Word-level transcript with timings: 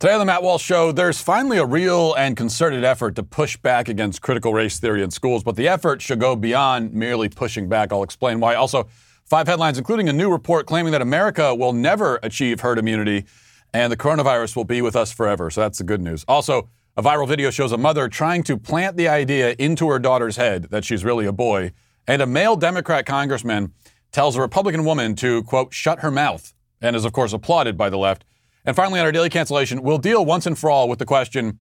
Today 0.00 0.14
on 0.14 0.18
the 0.18 0.24
Matt 0.24 0.42
Walsh 0.42 0.64
Show, 0.64 0.92
there's 0.92 1.20
finally 1.20 1.58
a 1.58 1.66
real 1.66 2.14
and 2.14 2.34
concerted 2.34 2.84
effort 2.84 3.16
to 3.16 3.22
push 3.22 3.58
back 3.58 3.86
against 3.86 4.22
critical 4.22 4.54
race 4.54 4.80
theory 4.80 5.02
in 5.02 5.10
schools, 5.10 5.44
but 5.44 5.56
the 5.56 5.68
effort 5.68 6.00
should 6.00 6.18
go 6.18 6.34
beyond 6.34 6.94
merely 6.94 7.28
pushing 7.28 7.68
back. 7.68 7.92
I'll 7.92 8.02
explain 8.02 8.40
why. 8.40 8.54
Also, 8.54 8.88
five 9.26 9.46
headlines, 9.46 9.76
including 9.76 10.08
a 10.08 10.12
new 10.14 10.32
report 10.32 10.64
claiming 10.64 10.92
that 10.92 11.02
America 11.02 11.54
will 11.54 11.74
never 11.74 12.18
achieve 12.22 12.60
herd 12.60 12.78
immunity 12.78 13.26
and 13.74 13.92
the 13.92 13.96
coronavirus 13.98 14.56
will 14.56 14.64
be 14.64 14.80
with 14.80 14.96
us 14.96 15.12
forever. 15.12 15.50
So 15.50 15.60
that's 15.60 15.76
the 15.76 15.84
good 15.84 16.00
news. 16.00 16.24
Also, 16.26 16.70
a 16.96 17.02
viral 17.02 17.28
video 17.28 17.50
shows 17.50 17.70
a 17.70 17.76
mother 17.76 18.08
trying 18.08 18.42
to 18.44 18.56
plant 18.56 18.96
the 18.96 19.06
idea 19.06 19.54
into 19.58 19.86
her 19.90 19.98
daughter's 19.98 20.36
head 20.36 20.68
that 20.70 20.82
she's 20.82 21.04
really 21.04 21.26
a 21.26 21.32
boy, 21.32 21.72
and 22.06 22.22
a 22.22 22.26
male 22.26 22.56
Democrat 22.56 23.04
congressman 23.04 23.74
tells 24.12 24.34
a 24.34 24.40
Republican 24.40 24.86
woman 24.86 25.14
to, 25.16 25.42
quote, 25.42 25.74
shut 25.74 25.98
her 25.98 26.10
mouth, 26.10 26.54
and 26.80 26.96
is, 26.96 27.04
of 27.04 27.12
course, 27.12 27.34
applauded 27.34 27.76
by 27.76 27.90
the 27.90 27.98
left. 27.98 28.24
And 28.64 28.76
finally, 28.76 29.00
on 29.00 29.06
our 29.06 29.12
daily 29.12 29.30
cancellation, 29.30 29.82
we'll 29.82 29.98
deal 29.98 30.24
once 30.24 30.46
and 30.46 30.58
for 30.58 30.70
all 30.70 30.88
with 30.88 30.98
the 30.98 31.06
question 31.06 31.60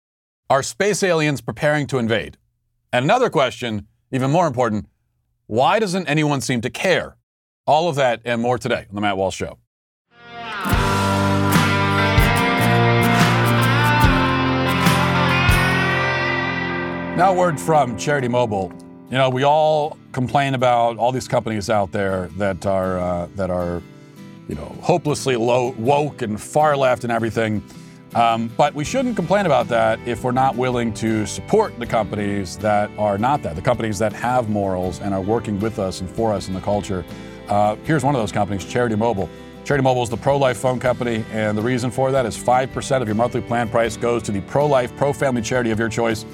Are 0.49 0.63
space 0.63 1.03
aliens 1.03 1.41
preparing 1.41 1.87
to 1.89 1.99
invade? 1.99 2.37
And 2.93 3.05
another 3.05 3.31
question, 3.31 3.87
even 4.11 4.31
more 4.31 4.47
important 4.47 4.87
why 5.47 5.81
doesn't 5.81 6.07
anyone 6.07 6.41
seem 6.41 6.61
to 6.61 6.71
care? 6.71 7.17
All 7.67 7.89
of 7.89 7.97
that 7.97 8.21
and 8.25 8.41
more 8.41 8.57
today 8.57 8.87
on 8.89 8.95
The 8.95 9.01
Matt 9.01 9.17
Walsh 9.17 9.35
Show. 9.35 9.59
Now, 17.17 17.35
word 17.35 17.61
from 17.61 17.97
Charity 17.99 18.29
Mobile. 18.29 18.73
You 19.11 19.19
know, 19.19 19.29
we 19.29 19.43
all 19.43 19.99
complain 20.13 20.55
about 20.55 20.99
all 20.99 21.11
these 21.11 21.27
companies 21.27 21.69
out 21.69 21.91
there 21.91 22.29
that 22.39 22.65
are 22.65 22.99
uh, 22.99 23.29
that 23.35 23.51
are 23.51 23.83
you 24.51 24.57
know, 24.57 24.75
hopelessly 24.83 25.37
low, 25.37 25.71
woke 25.79 26.23
and 26.23 26.39
far 26.41 26.77
left 26.77 27.05
and 27.05 27.13
everything. 27.13 27.63
Um, 28.17 28.49
but 28.57 28.75
we 28.75 28.85
shouldn't 28.85 29.15
complain 29.15 29.47
about 29.47 29.69
that 29.69 30.01
if 30.09 30.25
we're 30.25 30.33
not 30.33 30.57
willing 30.57 30.93
to 30.95 31.25
support 31.25 31.79
the 31.79 31.87
companies 31.87 32.59
that 32.59 32.91
are 32.99 33.17
not 33.17 33.45
that, 33.45 33.55
the 33.55 33.63
companies 33.63 34.01
that 34.01 34.13
have 34.13 34.51
morals 34.51 35.01
and 35.01 35.15
are 35.15 35.21
working 35.21 35.61
with 35.61 35.79
us 35.79 36.01
and 36.01 36.11
for 36.11 36.33
us 36.33 36.49
in 36.49 36.55
the 36.55 36.61
culture. 36.61 37.05
Uh, 37.47 37.77
here's 37.85 38.03
one 38.03 38.17
of 38.17 38.21
those 38.21 38.33
companies, 38.33 38.65
Charity 38.65 38.97
Mobile. 38.97 39.31
Charity 39.65 39.85
Mobile 39.85 40.03
is 40.03 40.09
the 40.09 40.17
pro 40.17 40.37
life 40.37 40.59
phone 40.59 40.81
company, 40.81 41.25
and 41.31 41.57
the 41.57 41.63
reason 41.63 41.89
for 41.93 42.11
that 42.11 42.27
is 42.27 42.37
5% 42.37 43.01
of 43.01 43.07
your 43.07 43.15
monthly 43.15 43.43
plan 43.43 43.69
price 43.69 43.97
goes 43.97 44.25
to 44.25 44.33
the 44.33 44.41
pro 44.41 44.67
life, 44.67 44.95
pro 44.97 45.13
family 45.13 45.43
charity 45.43 45.71
of 45.71 45.79
your 45.79 45.89
choice. 45.89 46.27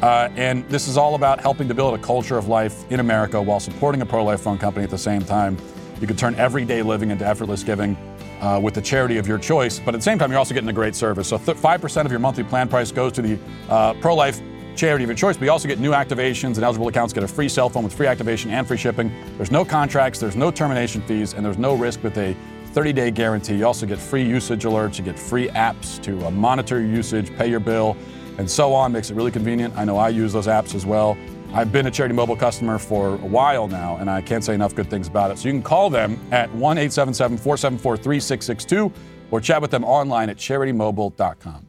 Uh, 0.00 0.30
and 0.36 0.66
this 0.70 0.88
is 0.88 0.96
all 0.96 1.14
about 1.14 1.40
helping 1.40 1.68
to 1.68 1.74
build 1.74 1.92
a 1.92 2.02
culture 2.02 2.38
of 2.38 2.48
life 2.48 2.90
in 2.90 3.00
America 3.00 3.42
while 3.42 3.60
supporting 3.60 4.00
a 4.00 4.06
pro 4.06 4.24
life 4.24 4.40
phone 4.40 4.56
company 4.56 4.82
at 4.82 4.90
the 4.90 4.96
same 4.96 5.20
time. 5.20 5.58
You 6.00 6.06
can 6.06 6.16
turn 6.16 6.34
everyday 6.36 6.80
living 6.82 7.10
into 7.10 7.26
effortless 7.26 7.62
giving 7.62 7.94
uh, 8.40 8.58
with 8.62 8.72
the 8.72 8.80
charity 8.80 9.18
of 9.18 9.26
your 9.26 9.36
choice, 9.36 9.78
but 9.78 9.94
at 9.94 9.98
the 9.98 10.02
same 10.02 10.18
time, 10.18 10.30
you're 10.30 10.38
also 10.38 10.54
getting 10.54 10.70
a 10.70 10.72
great 10.72 10.94
service. 10.94 11.28
So 11.28 11.36
th- 11.36 11.58
5% 11.58 12.04
of 12.06 12.10
your 12.10 12.20
monthly 12.20 12.42
plan 12.42 12.68
price 12.68 12.90
goes 12.90 13.12
to 13.12 13.22
the 13.22 13.38
uh, 13.68 13.92
pro 13.94 14.14
life 14.14 14.40
charity 14.76 15.04
of 15.04 15.10
your 15.10 15.16
choice, 15.16 15.36
but 15.36 15.44
you 15.44 15.50
also 15.50 15.68
get 15.68 15.78
new 15.78 15.90
activations 15.90 16.54
and 16.54 16.62
eligible 16.62 16.88
accounts 16.88 17.12
get 17.12 17.22
a 17.22 17.28
free 17.28 17.50
cell 17.50 17.68
phone 17.68 17.84
with 17.84 17.92
free 17.92 18.06
activation 18.06 18.50
and 18.50 18.66
free 18.66 18.78
shipping. 18.78 19.12
There's 19.36 19.50
no 19.50 19.62
contracts, 19.62 20.18
there's 20.18 20.36
no 20.36 20.50
termination 20.50 21.02
fees, 21.02 21.34
and 21.34 21.44
there's 21.44 21.58
no 21.58 21.74
risk 21.74 22.02
with 22.02 22.16
a 22.16 22.34
30 22.72 22.92
day 22.94 23.10
guarantee. 23.10 23.56
You 23.56 23.66
also 23.66 23.84
get 23.84 23.98
free 23.98 24.24
usage 24.24 24.64
alerts, 24.64 24.96
you 24.96 25.04
get 25.04 25.18
free 25.18 25.48
apps 25.48 26.00
to 26.04 26.26
uh, 26.26 26.30
monitor 26.30 26.80
your 26.80 26.88
usage, 26.88 27.36
pay 27.36 27.50
your 27.50 27.60
bill, 27.60 27.94
and 28.38 28.50
so 28.50 28.72
on. 28.72 28.92
Makes 28.92 29.10
it 29.10 29.16
really 29.16 29.32
convenient. 29.32 29.76
I 29.76 29.84
know 29.84 29.98
I 29.98 30.08
use 30.08 30.32
those 30.32 30.46
apps 30.46 30.74
as 30.74 30.86
well. 30.86 31.18
I've 31.52 31.72
been 31.72 31.86
a 31.86 31.90
Charity 31.90 32.14
Mobile 32.14 32.36
customer 32.36 32.78
for 32.78 33.14
a 33.14 33.16
while 33.16 33.66
now, 33.66 33.96
and 33.96 34.08
I 34.08 34.20
can't 34.20 34.44
say 34.44 34.54
enough 34.54 34.74
good 34.74 34.88
things 34.88 35.08
about 35.08 35.32
it. 35.32 35.38
So 35.38 35.48
you 35.48 35.52
can 35.52 35.62
call 35.62 35.90
them 35.90 36.18
at 36.30 36.48
1 36.54 36.78
877 36.78 37.38
474 37.38 37.96
3662 37.96 38.92
or 39.32 39.40
chat 39.40 39.60
with 39.60 39.72
them 39.72 39.84
online 39.84 40.30
at 40.30 40.36
charitymobile.com. 40.36 41.66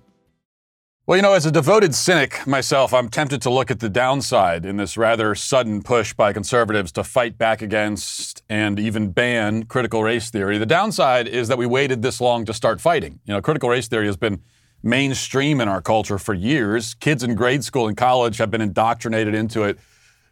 Well, 1.08 1.18
you 1.18 1.24
know, 1.24 1.34
as 1.34 1.48
a 1.48 1.52
devoted 1.52 1.96
cynic 1.96 2.46
myself, 2.46 2.94
I'm 2.94 3.10
tempted 3.10 3.42
to 3.42 3.50
look 3.50 3.72
at 3.72 3.80
the 3.80 3.90
downside 3.90 4.68
in 4.68 4.78
this 4.78 4.98
rather 4.98 5.34
sudden 5.34 5.82
push 5.82 6.14
by 6.14 6.32
conservatives 6.32 6.92
to 6.92 7.04
fight 7.04 7.40
back 7.40 7.64
against 7.64 8.44
and 8.48 8.80
even 8.80 9.10
ban 9.10 9.64
critical 9.64 10.04
race 10.04 10.30
theory. 10.30 10.60
The 10.60 10.68
downside 10.68 11.28
is 11.28 11.48
that 11.48 11.58
we 11.58 11.66
waited 11.66 12.04
this 12.04 12.22
long 12.22 12.46
to 12.46 12.54
start 12.54 12.80
fighting. 12.80 13.20
You 13.26 13.34
know, 13.34 13.42
critical 13.42 13.68
race 13.68 13.88
theory 13.88 14.06
has 14.06 14.16
been 14.16 14.42
mainstream 14.84 15.62
in 15.62 15.68
our 15.68 15.82
culture 15.82 16.18
for 16.18 16.34
years. 16.34 16.94
Kids 16.96 17.24
in 17.24 17.36
grade 17.36 17.64
school 17.64 17.88
and 17.88 17.96
college 17.96 18.38
have 18.38 18.52
been 18.52 18.62
indoctrinated 18.62 19.36
into 19.36 19.64
it 19.64 19.80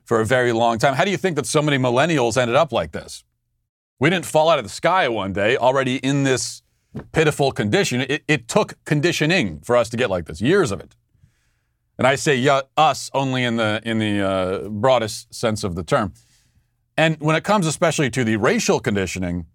for 0.05 0.19
a 0.19 0.25
very 0.25 0.51
long 0.51 0.77
time. 0.77 0.95
How 0.95 1.05
do 1.05 1.11
you 1.11 1.17
think 1.17 1.35
that 1.35 1.45
so 1.45 1.61
many 1.61 1.77
millennials 1.77 2.37
ended 2.37 2.55
up 2.55 2.71
like 2.71 2.91
this? 2.91 3.23
We 3.99 4.09
didn't 4.09 4.25
fall 4.25 4.49
out 4.49 4.57
of 4.57 4.65
the 4.65 4.69
sky 4.69 5.07
one 5.09 5.33
day, 5.33 5.57
already 5.57 5.97
in 5.97 6.23
this 6.23 6.63
pitiful 7.11 7.51
condition. 7.51 8.01
It, 8.01 8.23
it 8.27 8.47
took 8.47 8.83
conditioning 8.85 9.59
for 9.59 9.75
us 9.75 9.89
to 9.89 9.97
get 9.97 10.09
like 10.09 10.25
this, 10.25 10.41
years 10.41 10.71
of 10.71 10.79
it. 10.79 10.95
And 11.97 12.07
I 12.07 12.15
say 12.15 12.35
yeah, 12.35 12.61
us 12.77 13.11
only 13.13 13.43
in 13.43 13.57
the 13.57 13.81
in 13.83 13.99
the 13.99 14.21
uh, 14.21 14.69
broadest 14.69 15.33
sense 15.33 15.65
of 15.65 15.75
the 15.75 15.83
term. 15.83 16.13
And 16.97 17.17
when 17.19 17.35
it 17.35 17.43
comes 17.43 17.67
especially 17.67 18.09
to 18.11 18.23
the 18.23 18.37
racial 18.37 18.79
conditioning, 18.79 19.45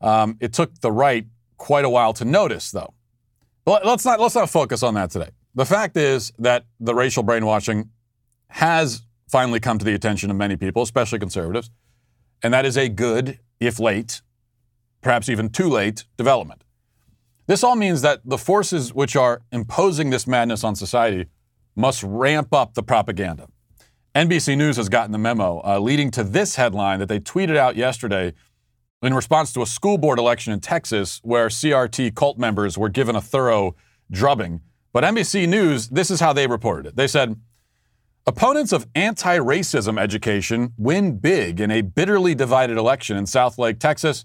um, 0.00 0.36
it 0.40 0.52
took 0.52 0.80
the 0.80 0.92
right 0.92 1.26
quite 1.56 1.84
a 1.84 1.88
while 1.88 2.12
to 2.14 2.24
notice, 2.24 2.72
though. 2.72 2.92
Let's 3.64 4.04
not 4.04 4.18
let's 4.18 4.34
not 4.34 4.50
focus 4.50 4.82
on 4.82 4.94
that 4.94 5.10
today. 5.10 5.30
The 5.54 5.66
fact 5.66 5.96
is 5.96 6.32
that 6.38 6.64
the 6.80 6.94
racial 6.94 7.22
brainwashing 7.22 7.90
has 8.48 9.02
finally 9.28 9.60
come 9.60 9.78
to 9.78 9.84
the 9.84 9.94
attention 9.94 10.30
of 10.30 10.36
many 10.36 10.56
people, 10.56 10.82
especially 10.82 11.18
conservatives, 11.18 11.70
and 12.42 12.52
that 12.52 12.66
is 12.66 12.76
a 12.76 12.88
good, 12.88 13.38
if 13.60 13.78
late, 13.78 14.20
perhaps 15.00 15.28
even 15.28 15.48
too 15.48 15.68
late, 15.68 16.04
development. 16.16 16.64
This 17.46 17.62
all 17.62 17.76
means 17.76 18.02
that 18.02 18.20
the 18.24 18.38
forces 18.38 18.92
which 18.92 19.14
are 19.16 19.42
imposing 19.52 20.10
this 20.10 20.26
madness 20.26 20.64
on 20.64 20.74
society 20.74 21.26
must 21.76 22.02
ramp 22.02 22.52
up 22.52 22.74
the 22.74 22.82
propaganda. 22.82 23.46
NBC 24.14 24.56
News 24.56 24.76
has 24.76 24.88
gotten 24.88 25.12
the 25.12 25.18
memo, 25.18 25.62
uh, 25.64 25.78
leading 25.78 26.10
to 26.10 26.24
this 26.24 26.56
headline 26.56 26.98
that 26.98 27.08
they 27.08 27.18
tweeted 27.18 27.56
out 27.56 27.76
yesterday 27.76 28.34
in 29.02 29.14
response 29.14 29.52
to 29.52 29.62
a 29.62 29.66
school 29.66 29.98
board 29.98 30.18
election 30.18 30.52
in 30.52 30.60
Texas 30.60 31.20
where 31.24 31.48
CRT 31.48 32.14
cult 32.14 32.38
members 32.38 32.78
were 32.78 32.88
given 32.88 33.16
a 33.16 33.20
thorough 33.20 33.74
drubbing. 34.10 34.60
But 34.92 35.04
NBC 35.04 35.48
News, 35.48 35.88
this 35.88 36.10
is 36.10 36.20
how 36.20 36.32
they 36.32 36.46
reported 36.46 36.86
it. 36.86 36.96
They 36.96 37.08
said, 37.08 37.36
Opponents 38.24 38.70
of 38.72 38.86
anti 38.94 39.36
racism 39.38 40.00
education 40.00 40.74
win 40.76 41.18
big 41.18 41.60
in 41.60 41.72
a 41.72 41.80
bitterly 41.80 42.36
divided 42.36 42.76
election 42.76 43.16
in 43.16 43.24
Southlake, 43.24 43.80
Texas. 43.80 44.24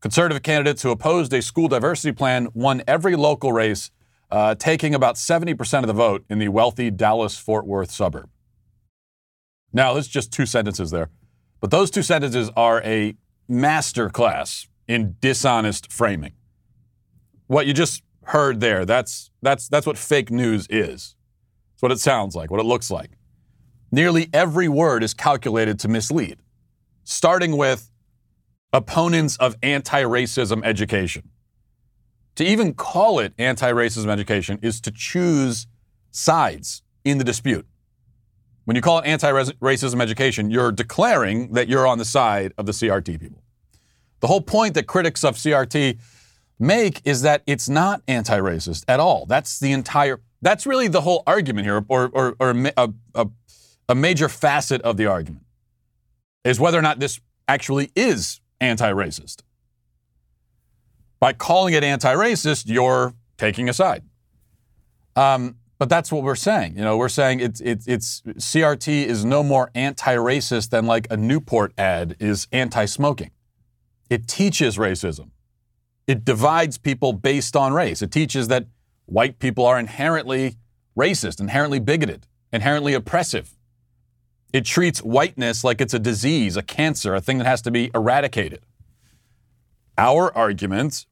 Conservative 0.00 0.42
candidates 0.44 0.82
who 0.82 0.90
opposed 0.90 1.32
a 1.32 1.42
school 1.42 1.66
diversity 1.66 2.12
plan 2.12 2.48
won 2.54 2.82
every 2.86 3.16
local 3.16 3.52
race, 3.52 3.90
uh, 4.30 4.54
taking 4.54 4.94
about 4.94 5.16
70% 5.16 5.80
of 5.80 5.86
the 5.88 5.92
vote 5.92 6.24
in 6.28 6.38
the 6.38 6.48
wealthy 6.48 6.90
Dallas 6.90 7.36
Fort 7.36 7.66
Worth 7.66 7.90
suburb. 7.90 8.28
Now, 9.72 9.92
there's 9.92 10.08
just 10.08 10.32
two 10.32 10.46
sentences 10.46 10.92
there, 10.92 11.10
but 11.60 11.72
those 11.72 11.90
two 11.90 12.02
sentences 12.02 12.50
are 12.56 12.80
a 12.82 13.16
masterclass 13.50 14.66
in 14.88 15.16
dishonest 15.20 15.92
framing. 15.92 16.32
What 17.46 17.66
you 17.66 17.74
just 17.74 18.02
heard 18.24 18.60
there, 18.60 18.84
that's, 18.84 19.30
that's, 19.42 19.68
that's 19.68 19.86
what 19.86 19.98
fake 19.98 20.30
news 20.30 20.66
is. 20.70 21.14
It's 21.74 21.82
what 21.82 21.92
it 21.92 22.00
sounds 22.00 22.34
like, 22.34 22.50
what 22.50 22.60
it 22.60 22.66
looks 22.66 22.90
like. 22.90 23.10
Nearly 23.90 24.28
every 24.32 24.68
word 24.68 25.02
is 25.02 25.12
calculated 25.12 25.78
to 25.80 25.88
mislead, 25.88 26.38
starting 27.04 27.56
with 27.56 27.90
opponents 28.72 29.36
of 29.36 29.56
anti 29.62 30.02
racism 30.02 30.64
education. 30.64 31.28
To 32.36 32.44
even 32.44 32.72
call 32.72 33.18
it 33.18 33.34
anti 33.38 33.70
racism 33.70 34.08
education 34.08 34.58
is 34.62 34.80
to 34.82 34.90
choose 34.90 35.66
sides 36.10 36.82
in 37.04 37.18
the 37.18 37.24
dispute. 37.24 37.66
When 38.64 38.76
you 38.76 38.82
call 38.82 39.00
it 39.00 39.06
anti 39.06 39.30
racism 39.30 40.00
education, 40.00 40.50
you're 40.50 40.72
declaring 40.72 41.52
that 41.52 41.68
you're 41.68 41.86
on 41.86 41.98
the 41.98 42.04
side 42.04 42.52
of 42.56 42.66
the 42.66 42.72
CRT 42.72 43.20
people. 43.20 43.42
The 44.20 44.28
whole 44.28 44.40
point 44.40 44.74
that 44.74 44.86
critics 44.86 45.24
of 45.24 45.34
CRT 45.34 45.98
make 46.58 47.00
is 47.04 47.22
that 47.22 47.42
it's 47.46 47.68
not 47.68 48.02
anti 48.06 48.38
racist 48.38 48.84
at 48.86 49.00
all. 49.00 49.26
That's 49.26 49.58
the 49.58 49.72
entire, 49.72 50.20
that's 50.40 50.64
really 50.64 50.88
the 50.88 51.00
whole 51.00 51.24
argument 51.26 51.66
here, 51.66 51.84
or, 51.88 52.10
or, 52.12 52.36
or 52.38 52.50
a, 52.76 52.92
a, 53.14 53.28
a 53.88 53.94
major 53.94 54.28
facet 54.28 54.80
of 54.82 54.96
the 54.96 55.06
argument, 55.06 55.44
is 56.44 56.60
whether 56.60 56.78
or 56.78 56.82
not 56.82 57.00
this 57.00 57.20
actually 57.48 57.90
is 57.96 58.40
anti 58.60 58.92
racist. 58.92 59.42
By 61.18 61.32
calling 61.32 61.74
it 61.74 61.82
anti 61.82 62.14
racist, 62.14 62.64
you're 62.66 63.14
taking 63.38 63.68
a 63.68 63.72
side. 63.72 64.04
Um, 65.16 65.56
but 65.82 65.88
that's 65.88 66.12
what 66.12 66.22
we're 66.22 66.36
saying. 66.36 66.76
You 66.76 66.82
know, 66.82 66.96
we're 66.96 67.08
saying 67.08 67.40
it's, 67.40 67.60
it's, 67.60 67.88
it's 67.88 68.20
CRT 68.38 69.04
is 69.04 69.24
no 69.24 69.42
more 69.42 69.68
anti-racist 69.74 70.70
than 70.70 70.86
like 70.86 71.08
a 71.10 71.16
Newport 71.16 71.72
ad 71.76 72.14
is 72.20 72.46
anti-smoking. 72.52 73.32
It 74.08 74.28
teaches 74.28 74.78
racism. 74.78 75.30
It 76.06 76.24
divides 76.24 76.78
people 76.78 77.12
based 77.12 77.56
on 77.56 77.72
race. 77.72 78.00
It 78.00 78.12
teaches 78.12 78.46
that 78.46 78.66
white 79.06 79.40
people 79.40 79.66
are 79.66 79.76
inherently 79.76 80.56
racist, 80.96 81.40
inherently 81.40 81.80
bigoted, 81.80 82.28
inherently 82.52 82.94
oppressive. 82.94 83.56
It 84.52 84.64
treats 84.64 85.00
whiteness 85.00 85.64
like 85.64 85.80
it's 85.80 85.94
a 85.94 85.98
disease, 85.98 86.56
a 86.56 86.62
cancer, 86.62 87.12
a 87.16 87.20
thing 87.20 87.38
that 87.38 87.46
has 87.48 87.60
to 87.62 87.72
be 87.72 87.90
eradicated. 87.92 88.60
Our 89.98 90.32
argument 90.32 91.06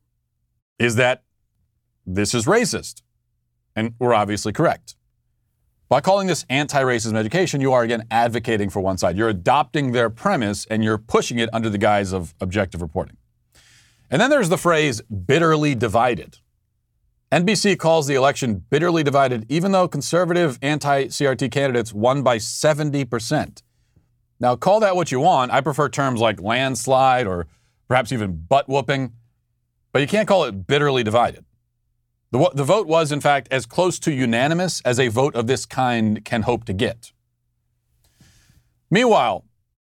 is 0.78 0.94
that 0.94 1.24
this 2.06 2.34
is 2.34 2.44
racist. 2.46 3.02
And 3.76 3.94
we're 3.98 4.14
obviously 4.14 4.52
correct. 4.52 4.96
By 5.88 6.00
calling 6.00 6.28
this 6.28 6.46
anti 6.48 6.80
racism 6.80 7.16
education, 7.16 7.60
you 7.60 7.72
are 7.72 7.82
again 7.82 8.06
advocating 8.10 8.70
for 8.70 8.80
one 8.80 8.96
side. 8.96 9.16
You're 9.16 9.28
adopting 9.28 9.90
their 9.90 10.08
premise 10.08 10.64
and 10.66 10.84
you're 10.84 10.98
pushing 10.98 11.38
it 11.38 11.50
under 11.52 11.68
the 11.68 11.78
guise 11.78 12.12
of 12.12 12.32
objective 12.40 12.80
reporting. 12.80 13.16
And 14.08 14.20
then 14.20 14.30
there's 14.30 14.48
the 14.48 14.58
phrase 14.58 15.00
bitterly 15.02 15.74
divided. 15.74 16.38
NBC 17.32 17.78
calls 17.78 18.06
the 18.08 18.14
election 18.14 18.64
bitterly 18.70 19.04
divided, 19.04 19.46
even 19.48 19.72
though 19.72 19.86
conservative 19.86 20.58
anti 20.62 21.06
CRT 21.06 21.50
candidates 21.50 21.92
won 21.92 22.22
by 22.22 22.38
70%. 22.38 23.62
Now, 24.40 24.56
call 24.56 24.80
that 24.80 24.96
what 24.96 25.12
you 25.12 25.20
want. 25.20 25.52
I 25.52 25.60
prefer 25.60 25.88
terms 25.88 26.20
like 26.20 26.40
landslide 26.40 27.26
or 27.26 27.46
perhaps 27.88 28.10
even 28.10 28.44
butt 28.48 28.68
whooping, 28.68 29.12
but 29.92 30.02
you 30.02 30.08
can't 30.08 30.26
call 30.26 30.44
it 30.44 30.66
bitterly 30.66 31.02
divided. 31.02 31.44
The, 32.32 32.50
the 32.54 32.64
vote 32.64 32.86
was, 32.86 33.10
in 33.10 33.20
fact, 33.20 33.48
as 33.50 33.66
close 33.66 33.98
to 34.00 34.12
unanimous 34.12 34.80
as 34.82 35.00
a 35.00 35.08
vote 35.08 35.34
of 35.34 35.46
this 35.46 35.66
kind 35.66 36.24
can 36.24 36.42
hope 36.42 36.64
to 36.64 36.72
get. 36.72 37.12
Meanwhile, 38.90 39.44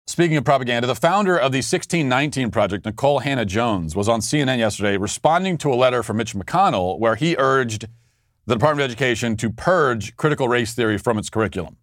speaking 0.06 0.36
of 0.36 0.44
propaganda, 0.44 0.86
the 0.86 0.94
founder 0.94 1.36
of 1.36 1.52
the 1.52 1.58
1619 1.58 2.50
Project, 2.50 2.84
Nikole 2.84 3.22
Hannah-Jones, 3.22 3.96
was 3.96 4.08
on 4.08 4.20
CNN 4.20 4.58
yesterday 4.58 4.96
responding 4.96 5.58
to 5.58 5.72
a 5.72 5.74
letter 5.74 6.02
from 6.02 6.16
Mitch 6.16 6.34
McConnell 6.34 6.98
where 6.98 7.16
he 7.16 7.34
urged 7.38 7.86
the 8.46 8.54
Department 8.54 8.84
of 8.84 8.90
Education 8.90 9.36
to 9.36 9.50
purge 9.50 10.16
critical 10.16 10.48
race 10.48 10.74
theory 10.74 10.96
from 10.96 11.18
its 11.18 11.28
curriculum. 11.28 11.76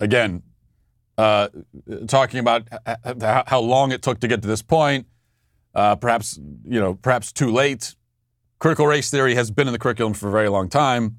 Again, 0.00 0.42
uh, 1.18 1.48
talking 2.06 2.38
about 2.38 2.68
how 3.48 3.60
long 3.60 3.90
it 3.90 4.02
took 4.02 4.20
to 4.20 4.28
get 4.28 4.42
to 4.42 4.48
this 4.48 4.62
point, 4.62 5.06
uh, 5.74 5.96
perhaps 5.96 6.38
you 6.64 6.78
know, 6.78 6.94
perhaps 6.94 7.32
too 7.32 7.50
late. 7.50 7.96
Critical 8.58 8.88
race 8.88 9.08
theory 9.08 9.36
has 9.36 9.52
been 9.52 9.68
in 9.68 9.72
the 9.72 9.78
curriculum 9.78 10.14
for 10.14 10.28
a 10.28 10.32
very 10.32 10.48
long 10.48 10.68
time. 10.68 11.18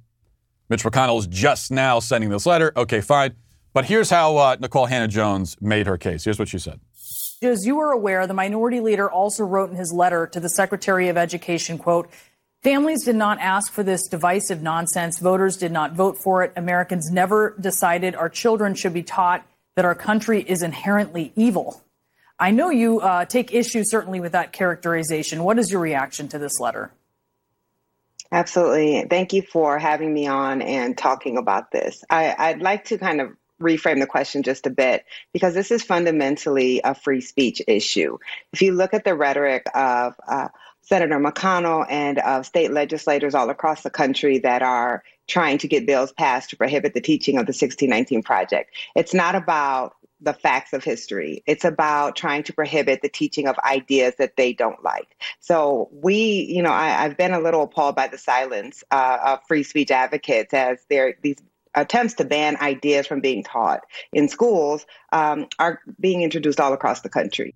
Mitch 0.68 0.84
McConnell 0.84 1.20
is 1.20 1.28
just 1.28 1.72
now 1.72 2.00
sending 2.00 2.30
this 2.30 2.46
letter. 2.46 2.74
Okay, 2.76 3.00
fine. 3.00 3.34
But 3.74 3.86
here's 3.86 4.10
how 4.10 4.36
uh, 4.36 4.58
Nikole 4.58 4.90
Hannah-Jones 4.90 5.56
made 5.62 5.88
her 5.88 5.98
case. 5.98 6.26
Here's 6.26 6.38
what 6.38 6.50
she 6.50 6.60
said. 6.60 6.82
As 7.42 7.66
you 7.66 7.80
are 7.80 7.92
aware, 7.92 8.28
the 8.28 8.34
minority 8.34 8.82
leader 8.82 9.10
also 9.10 9.46
wrote 9.46 9.70
in 9.70 9.78
his 9.78 9.94
letter 9.94 10.28
to 10.28 10.40
the 10.42 10.50
Secretary 10.50 11.08
of 11.08 11.16
Education, 11.16 11.78
quote, 11.78 12.10
Families 12.62 13.06
did 13.06 13.16
not 13.16 13.40
ask 13.40 13.72
for 13.72 13.84
this 13.84 14.10
divisive 14.10 14.62
nonsense. 14.62 15.18
Voters 15.18 15.56
did 15.56 15.72
not 15.72 15.94
vote 15.94 16.18
for 16.18 16.44
it. 16.44 16.52
Americans 16.58 17.10
never 17.10 17.56
decided 17.58 18.16
our 18.16 18.28
children 18.28 18.76
should 18.76 18.94
be 18.94 19.04
taught 19.04 19.46
that 19.78 19.86
our 19.86 19.96
country 19.96 20.42
is 20.42 20.62
inherently 20.62 21.32
evil. 21.38 21.82
I 22.38 22.52
know 22.52 22.70
you 22.70 23.00
uh, 23.00 23.24
take 23.24 23.54
issue 23.54 23.84
certainly 23.86 24.20
with 24.20 24.34
that 24.34 24.52
characterization. 24.52 25.46
What 25.46 25.58
is 25.58 25.72
your 25.72 25.80
reaction 25.80 26.28
to 26.30 26.38
this 26.38 26.60
letter? 26.60 26.92
Absolutely. 28.32 29.06
Thank 29.10 29.34
you 29.34 29.42
for 29.42 29.80
having 29.80 30.14
me 30.14 30.28
on 30.28 30.62
and 30.62 30.98
talking 30.98 31.38
about 31.38 31.72
this. 31.72 32.04
I, 32.10 32.54
would 32.54 32.62
like 32.62 32.86
to 32.86 32.98
kind 32.98 33.22
of 33.22 33.32
reframe 33.60 34.00
the 34.00 34.08
question 34.08 34.44
just 34.44 34.68
a 34.68 34.70
bit 34.70 35.04
because 35.34 35.54
this 35.54 35.72
is 35.72 35.84
fundamentally 35.84 36.82
a 36.84 36.94
free 36.96 37.22
speech 37.22 37.62
issue. 37.68 38.18
If 38.54 38.62
you 38.62 38.74
look 38.74 38.94
at 38.94 39.04
the 39.04 39.16
rhetoric 39.16 39.66
of 39.74 40.14
uh, 40.28 40.50
Senator 40.82 41.20
McConnell 41.20 41.86
and 41.90 42.20
of 42.20 42.46
state 42.46 42.72
legislators 42.72 43.36
all 43.36 43.50
across 43.50 43.82
the 43.82 43.90
country 43.90 44.40
that 44.40 44.62
are 44.62 45.04
trying 45.28 45.58
to 45.60 45.68
get 45.68 45.86
bills 45.86 46.12
passed 46.12 46.50
to 46.52 46.58
prohibit 46.58 46.94
the 46.94 47.02
teaching 47.02 47.36
of 47.36 47.46
the 47.46 47.52
1619 47.52 48.24
Project, 48.24 48.74
it's 48.96 49.14
not 49.14 49.36
about 49.36 49.96
the 50.22 50.34
facts 50.34 50.74
of 50.74 50.84
history. 50.84 51.44
It's 51.46 51.66
about 51.66 52.16
trying 52.16 52.44
to 52.44 52.54
prohibit 52.54 53.02
the 53.02 53.10
teaching 53.10 53.48
of 53.48 53.58
ideas 53.60 54.16
that 54.18 54.36
they 54.36 54.54
don't 54.54 54.84
like. 54.84 55.18
So 55.40 55.90
we, 55.92 56.48
you 56.50 56.62
know, 56.62 56.72
I, 56.72 56.90
have 56.90 57.18
been 57.18 57.34
a 57.34 57.40
little 57.40 57.64
appalled 57.64 57.96
by 57.96 58.08
the 58.08 58.18
silence 58.18 58.84
uh, 58.92 59.18
of 59.24 59.40
free 59.48 59.64
speech 59.64 59.92
advocates 59.92 60.54
as 60.54 60.80
there 60.90 61.16
these 61.22 61.38
attempts 61.76 62.16
to 62.16 62.26
ban 62.26 62.58
ideas 62.62 63.08
from 63.08 63.22
being 63.22 63.44
taught 63.44 63.82
in 64.12 64.28
schools 64.28 64.86
um, 65.12 65.48
are 65.60 65.80
being 66.00 66.22
introduced 66.22 66.60
all 66.60 66.74
across 66.74 67.02
the 67.02 67.10
country. 67.10 67.54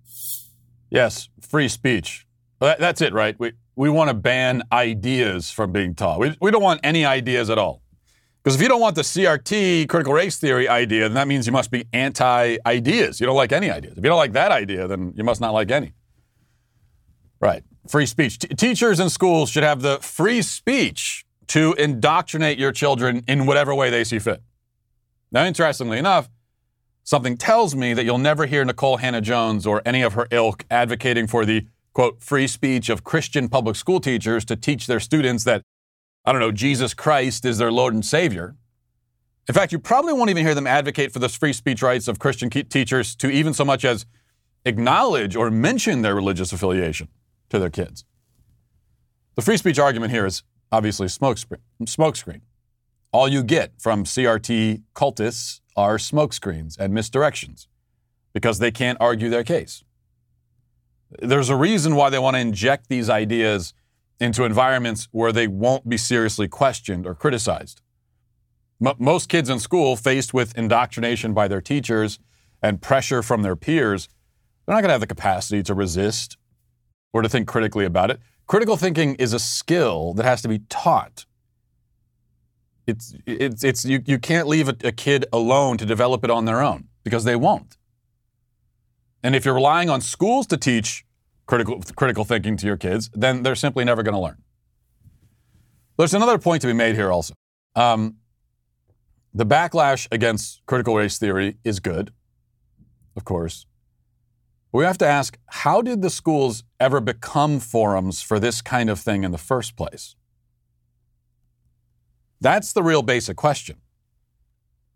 Yes, 0.90 1.28
free 1.40 1.68
speech. 1.68 2.26
That's 2.60 3.00
it, 3.00 3.12
right? 3.12 3.36
We 3.38 3.52
we 3.76 3.90
want 3.90 4.08
to 4.08 4.14
ban 4.14 4.62
ideas 4.72 5.50
from 5.50 5.72
being 5.72 5.94
taught. 5.94 6.18
We 6.18 6.36
we 6.40 6.50
don't 6.50 6.62
want 6.62 6.80
any 6.82 7.04
ideas 7.04 7.50
at 7.50 7.58
all. 7.58 7.82
Because 8.44 8.56
if 8.56 8.62
you 8.62 8.68
don't 8.68 8.80
want 8.80 8.94
the 8.94 9.02
CRT, 9.02 9.88
critical 9.88 10.12
race 10.12 10.36
theory 10.36 10.68
idea, 10.68 11.04
then 11.04 11.14
that 11.14 11.26
means 11.26 11.46
you 11.46 11.52
must 11.52 11.70
be 11.70 11.86
anti 11.94 12.58
ideas. 12.66 13.18
You 13.18 13.26
don't 13.26 13.36
like 13.36 13.52
any 13.52 13.70
ideas. 13.70 13.96
If 13.96 14.04
you 14.04 14.10
don't 14.10 14.18
like 14.18 14.34
that 14.34 14.52
idea, 14.52 14.86
then 14.86 15.14
you 15.16 15.24
must 15.24 15.40
not 15.40 15.54
like 15.54 15.70
any. 15.70 15.94
Right. 17.40 17.62
Free 17.88 18.04
speech. 18.04 18.38
T- 18.38 18.48
teachers 18.48 19.00
in 19.00 19.08
schools 19.08 19.48
should 19.48 19.62
have 19.62 19.80
the 19.80 19.98
free 20.02 20.42
speech 20.42 21.24
to 21.48 21.72
indoctrinate 21.74 22.58
your 22.58 22.70
children 22.70 23.24
in 23.26 23.46
whatever 23.46 23.74
way 23.74 23.88
they 23.88 24.04
see 24.04 24.18
fit. 24.18 24.42
Now, 25.32 25.46
interestingly 25.46 25.98
enough, 25.98 26.28
something 27.02 27.38
tells 27.38 27.74
me 27.74 27.94
that 27.94 28.04
you'll 28.04 28.18
never 28.18 28.44
hear 28.44 28.64
Nikole 28.64 29.00
Hannah-Jones 29.00 29.66
or 29.66 29.80
any 29.86 30.02
of 30.02 30.12
her 30.12 30.26
ilk 30.30 30.66
advocating 30.70 31.26
for 31.26 31.46
the 31.46 31.66
quote 31.94 32.22
free 32.22 32.46
speech 32.46 32.90
of 32.90 33.04
Christian 33.04 33.48
public 33.48 33.76
school 33.76 34.00
teachers 34.00 34.44
to 34.46 34.56
teach 34.56 34.86
their 34.86 35.00
students 35.00 35.44
that 35.44 35.62
I 36.24 36.32
don't 36.32 36.40
know, 36.40 36.52
Jesus 36.52 36.94
Christ 36.94 37.44
is 37.44 37.58
their 37.58 37.72
Lord 37.72 37.94
and 37.94 38.04
Savior. 38.04 38.56
In 39.46 39.54
fact, 39.54 39.72
you 39.72 39.78
probably 39.78 40.14
won't 40.14 40.30
even 40.30 40.44
hear 40.44 40.54
them 40.54 40.66
advocate 40.66 41.12
for 41.12 41.18
the 41.18 41.28
free 41.28 41.52
speech 41.52 41.82
rights 41.82 42.08
of 42.08 42.18
Christian 42.18 42.48
teachers 42.48 43.14
to 43.16 43.30
even 43.30 43.52
so 43.52 43.64
much 43.64 43.84
as 43.84 44.06
acknowledge 44.64 45.36
or 45.36 45.50
mention 45.50 46.00
their 46.00 46.14
religious 46.14 46.52
affiliation 46.52 47.08
to 47.50 47.58
their 47.58 47.68
kids. 47.68 48.04
The 49.34 49.42
free 49.42 49.58
speech 49.58 49.78
argument 49.78 50.12
here 50.12 50.24
is 50.24 50.42
obviously 50.72 51.08
smokescreen. 51.08 51.58
Smokescreen. 51.82 52.40
All 53.12 53.28
you 53.28 53.42
get 53.42 53.72
from 53.78 54.04
CRT 54.04 54.82
cultists 54.94 55.60
are 55.76 55.98
smokescreens 55.98 56.78
and 56.78 56.94
misdirections 56.94 57.66
because 58.32 58.58
they 58.58 58.70
can't 58.70 58.98
argue 59.00 59.28
their 59.28 59.44
case. 59.44 59.84
There's 61.20 61.48
a 61.48 61.56
reason 61.56 61.94
why 61.94 62.10
they 62.10 62.18
want 62.18 62.34
to 62.34 62.40
inject 62.40 62.88
these 62.88 63.10
ideas 63.10 63.74
into 64.20 64.44
environments 64.44 65.08
where 65.10 65.32
they 65.32 65.46
won't 65.46 65.88
be 65.88 65.96
seriously 65.96 66.48
questioned 66.48 67.06
or 67.06 67.14
criticized. 67.14 67.80
M- 68.84 68.94
most 68.98 69.28
kids 69.28 69.48
in 69.48 69.58
school, 69.58 69.96
faced 69.96 70.32
with 70.32 70.56
indoctrination 70.56 71.34
by 71.34 71.48
their 71.48 71.60
teachers 71.60 72.18
and 72.62 72.80
pressure 72.80 73.22
from 73.22 73.42
their 73.42 73.56
peers, 73.56 74.08
they're 74.64 74.74
not 74.74 74.80
going 74.80 74.88
to 74.88 74.94
have 74.94 75.00
the 75.00 75.06
capacity 75.06 75.62
to 75.62 75.74
resist 75.74 76.36
or 77.12 77.22
to 77.22 77.28
think 77.28 77.46
critically 77.46 77.84
about 77.84 78.10
it. 78.10 78.20
Critical 78.46 78.76
thinking 78.76 79.14
is 79.16 79.32
a 79.32 79.38
skill 79.38 80.14
that 80.14 80.24
has 80.24 80.42
to 80.42 80.48
be 80.48 80.60
taught. 80.68 81.26
It's, 82.86 83.14
it's, 83.26 83.64
it's, 83.64 83.84
you, 83.84 84.02
you 84.04 84.18
can't 84.18 84.46
leave 84.46 84.68
a, 84.68 84.76
a 84.84 84.92
kid 84.92 85.24
alone 85.32 85.78
to 85.78 85.86
develop 85.86 86.24
it 86.24 86.30
on 86.30 86.44
their 86.44 86.62
own 86.62 86.88
because 87.02 87.24
they 87.24 87.36
won't. 87.36 87.76
And 89.22 89.34
if 89.34 89.44
you're 89.44 89.54
relying 89.54 89.88
on 89.88 90.02
schools 90.02 90.46
to 90.48 90.58
teach 90.58 91.04
critical, 91.46 91.82
critical 91.96 92.24
thinking 92.24 92.56
to 92.56 92.66
your 92.66 92.76
kids, 92.76 93.10
then 93.14 93.42
they're 93.42 93.54
simply 93.54 93.84
never 93.84 94.02
going 94.02 94.14
to 94.14 94.20
learn. 94.20 94.42
There's 95.96 96.14
another 96.14 96.38
point 96.38 96.62
to 96.62 96.66
be 96.66 96.72
made 96.72 96.96
here 96.96 97.12
also. 97.12 97.34
Um, 97.76 98.16
the 99.32 99.46
backlash 99.46 100.08
against 100.12 100.64
critical 100.66 100.96
race 100.96 101.18
theory 101.18 101.58
is 101.64 101.80
good, 101.80 102.12
of 103.16 103.24
course. 103.24 103.66
We 104.72 104.84
have 104.84 104.98
to 104.98 105.06
ask 105.06 105.38
how 105.46 105.82
did 105.82 106.02
the 106.02 106.10
schools 106.10 106.64
ever 106.80 107.00
become 107.00 107.60
forums 107.60 108.22
for 108.22 108.40
this 108.40 108.60
kind 108.60 108.90
of 108.90 108.98
thing 108.98 109.22
in 109.22 109.30
the 109.30 109.38
first 109.38 109.76
place? 109.76 110.16
That's 112.40 112.72
the 112.72 112.82
real 112.82 113.02
basic 113.02 113.36
question. 113.36 113.76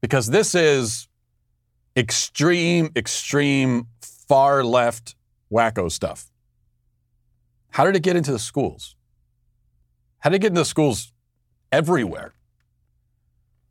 Because 0.01 0.29
this 0.29 0.55
is 0.55 1.09
extreme, 1.97 2.91
extreme, 2.97 3.87
far 4.01 4.65
left 4.65 5.15
wacko 5.51 5.91
stuff. 5.91 6.31
How 7.71 7.85
did 7.85 7.97
it 7.97 8.03
get 8.03 8.17
into 8.17 8.33
the 8.33 8.39
schools? 8.39 8.97
How 10.21 10.31
did 10.31 10.37
it 10.37 10.41
get 10.41 10.49
into 10.49 10.61
the 10.63 10.65
schools 10.65 11.13
everywhere? 11.71 12.35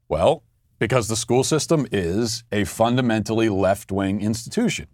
Well, 0.07 0.43
because 0.79 1.07
the 1.07 1.15
school 1.15 1.43
system 1.43 1.87
is 1.91 2.43
a 2.51 2.63
fundamentally 2.63 3.49
left 3.49 3.91
wing 3.91 4.21
institution, 4.21 4.87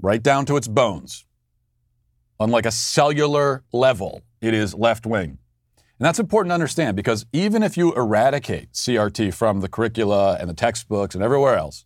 right 0.00 0.22
down 0.22 0.46
to 0.46 0.56
its 0.56 0.68
bones. 0.68 1.26
On 2.40 2.50
like 2.50 2.66
a 2.66 2.70
cellular 2.70 3.64
level, 3.72 4.22
it 4.40 4.54
is 4.54 4.74
left 4.74 5.06
wing. 5.06 5.38
And 5.98 6.06
that's 6.06 6.20
important 6.20 6.50
to 6.50 6.54
understand 6.54 6.96
because 6.96 7.26
even 7.32 7.62
if 7.62 7.76
you 7.76 7.92
eradicate 7.94 8.72
CRT 8.72 9.34
from 9.34 9.60
the 9.60 9.68
curricula 9.68 10.36
and 10.38 10.48
the 10.48 10.54
textbooks 10.54 11.16
and 11.16 11.24
everywhere 11.24 11.56
else, 11.56 11.84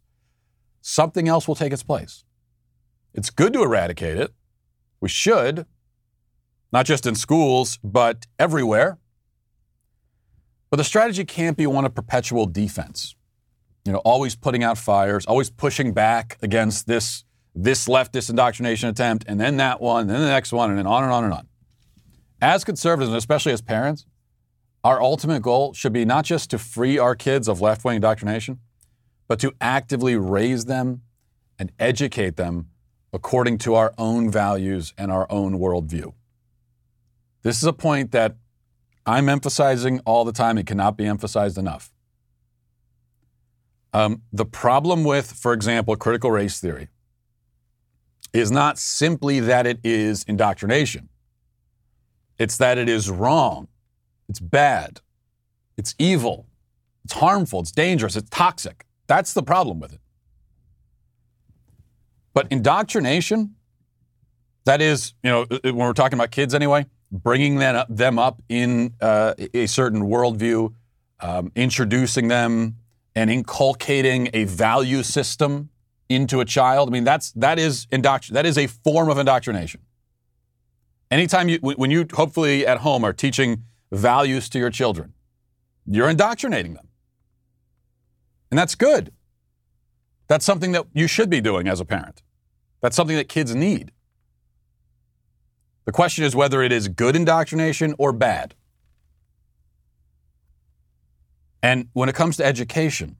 something 0.83 1.29
else 1.29 1.49
will 1.49 1.55
take 1.55 1.73
its 1.73 1.83
place. 1.83 2.25
It's 3.15 3.31
good 3.31 3.55
to 3.55 3.63
eradicate 3.63 4.19
it. 4.19 4.35
We 5.01 5.09
should, 5.09 5.67
not 6.73 6.87
just 6.87 7.07
in 7.07 7.15
schools, 7.15 7.79
but 7.85 8.27
everywhere. 8.39 8.99
But 10.71 10.79
the 10.79 10.85
strategy 10.85 11.25
can't 11.25 11.57
be 11.57 11.67
one 11.67 11.85
of 11.85 11.95
perpetual 11.95 12.47
defense. 12.47 13.15
You 13.85 13.93
know, 13.93 13.99
always 13.99 14.35
putting 14.37 14.65
out 14.65 14.79
fires, 14.79 15.27
always 15.27 15.51
pushing 15.51 15.93
back 15.93 16.39
against 16.41 16.87
this, 16.87 17.25
this 17.55 17.87
leftist 17.89 18.31
indoctrination 18.31 18.89
attempt, 18.89 19.25
and 19.29 19.41
then 19.41 19.59
that 19.59 19.81
one, 19.81 20.03
and 20.03 20.11
then 20.11 20.21
the 20.21 20.29
next 20.29 20.53
one, 20.53 20.71
and 20.71 20.79
then 20.79 20.87
on 20.87 21.03
and 21.05 21.13
on 21.13 21.25
and 21.25 21.33
on. 21.33 21.49
As 22.41 22.65
conservatives, 22.65 23.09
and 23.09 23.19
especially 23.19 23.53
as 23.53 23.61
parents, 23.61 24.07
Our 24.85 25.01
ultimate 25.01 25.43
goal 25.43 25.75
should 25.75 25.93
be 25.93 26.05
not 26.05 26.25
just 26.25 26.51
to 26.51 26.59
free 26.59 26.99
our 26.99 27.15
kids 27.15 27.47
of 27.47 27.61
left 27.61 27.85
wing 27.85 27.97
indoctrination, 27.97 28.59
but 29.29 29.39
to 29.41 29.53
actively 29.61 30.17
raise 30.17 30.65
them 30.65 31.03
and 31.59 31.71
educate 31.79 32.37
them 32.37 32.69
according 33.13 33.59
to 33.59 33.75
our 33.77 33.95
own 33.97 34.31
values 34.31 34.93
and 34.99 35.13
our 35.13 35.31
own 35.31 35.59
worldview. 35.59 36.13
This 37.43 37.57
is 37.59 37.65
a 37.65 37.73
point 37.73 38.13
that 38.13 38.37
I'm 39.05 39.29
emphasizing 39.29 40.01
all 40.01 40.25
the 40.25 40.33
time. 40.33 40.59
It 40.59 40.67
cannot 40.67 40.97
be 40.97 41.07
emphasized 41.07 41.59
enough. 41.59 41.93
Um, 43.93 44.23
the 44.33 44.47
problem 44.47 45.05
with, 45.05 45.33
for 45.33 45.53
example, 45.53 45.95
critical 45.97 46.31
race 46.31 46.61
theory 46.61 46.89
is 48.33 48.51
not 48.51 48.79
simply 48.79 49.41
that 49.41 49.67
it 49.67 49.79
is 49.85 50.25
indoctrination, 50.25 51.09
it's 52.39 52.57
that 52.57 52.79
it 52.79 52.89
is 52.89 53.11
wrong, 53.11 53.69
it's 54.29 54.41
bad, 54.41 55.01
it's 55.77 55.95
evil, 55.99 56.47
it's 57.05 57.13
harmful, 57.15 57.61
it's 57.61 57.73
dangerous, 57.73 58.17
it's 58.17 58.31
toxic. 58.31 58.87
That's 59.07 59.35
the 59.35 59.43
problem 59.43 59.81
with 59.81 59.93
it. 59.93 60.01
But 62.33 62.47
indoctrination, 62.51 63.57
that 64.65 64.81
is, 64.81 65.13
you 65.23 65.31
know, 65.31 65.47
when 65.63 65.77
we're 65.77 65.93
talking 65.93 66.19
about 66.19 66.31
kids 66.31 66.55
anyway, 66.55 66.87
bringing 67.13 67.57
them 67.57 67.77
up, 67.77 67.87
them 67.91 68.19
up 68.19 68.43
in 68.49 68.95
uh, 69.01 69.35
a 69.53 69.67
certain 69.67 70.03
worldview, 70.03 70.73
um, 71.21 71.53
introducing 71.55 72.29
them 72.29 72.77
and 73.15 73.31
inculcating 73.31 74.31
a 74.33 74.45
value 74.45 75.03
system 75.03 75.69
into 76.09 76.41
a 76.41 76.45
child. 76.45 76.89
I 76.89 76.93
mean, 76.93 77.05
that's 77.05 77.33
that 77.33 77.59
is 77.59 77.87
indoctr- 77.87 78.31
that 78.31 78.47
is 78.47 78.57
a 78.57 78.67
form 78.67 79.11
of 79.11 79.19
indoctrination. 79.19 79.83
Anytime 81.11 81.51
you, 81.51 81.59
when 81.59 81.91
you 81.91 82.07
hopefully 82.13 82.67
at 82.67 82.79
home 82.79 83.05
are 83.05 83.13
teaching 83.13 83.65
values 83.91 84.49
to 84.49 84.59
your 84.59 84.71
children, 84.71 85.13
you're 85.87 86.09
indoctrinating 86.09 86.75
them, 86.75 86.89
and 88.51 88.59
that's 88.59 88.75
good. 88.75 89.13
That's 90.29 90.47
something 90.47 90.73
that 90.73 90.87
you 90.95 91.07
should 91.07 91.29
be 91.29 91.43
doing 91.43 91.69
as 91.69 91.81
a 91.81 91.85
parent. 91.85 92.23
That's 92.81 92.97
something 92.97 93.17
that 93.17 93.29
kids 93.29 93.55
need. 93.55 93.93
The 95.85 95.93
question 95.93 96.25
is 96.25 96.37
whether 96.37 96.63
it 96.63 96.73
is 96.73 96.89
good 96.89 97.17
indoctrination 97.17 97.95
or 97.99 98.13
bad. 98.13 98.55
And 101.63 101.89
when 101.93 102.09
it 102.09 102.15
comes 102.15 102.37
to 102.39 102.45
education, 102.45 103.17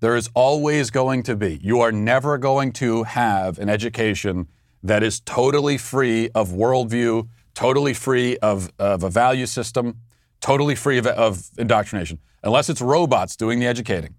there 0.00 0.16
is 0.16 0.28
always 0.34 0.90
going 0.90 1.22
to 1.24 1.36
be, 1.36 1.58
you 1.62 1.80
are 1.80 1.92
never 1.92 2.38
going 2.38 2.72
to 2.72 3.04
have 3.04 3.58
an 3.58 3.68
education 3.68 4.48
that 4.82 5.02
is 5.02 5.20
totally 5.20 5.78
free 5.78 6.28
of 6.34 6.50
worldview, 6.50 7.28
totally 7.54 7.94
free 7.94 8.36
of, 8.38 8.70
of 8.78 9.02
a 9.02 9.10
value 9.10 9.46
system, 9.46 10.00
totally 10.40 10.74
free 10.74 10.98
of, 10.98 11.06
of 11.06 11.48
indoctrination, 11.58 12.18
unless 12.42 12.68
it's 12.68 12.82
robots 12.82 13.36
doing 13.36 13.58
the 13.58 13.66
educating. 13.66 14.14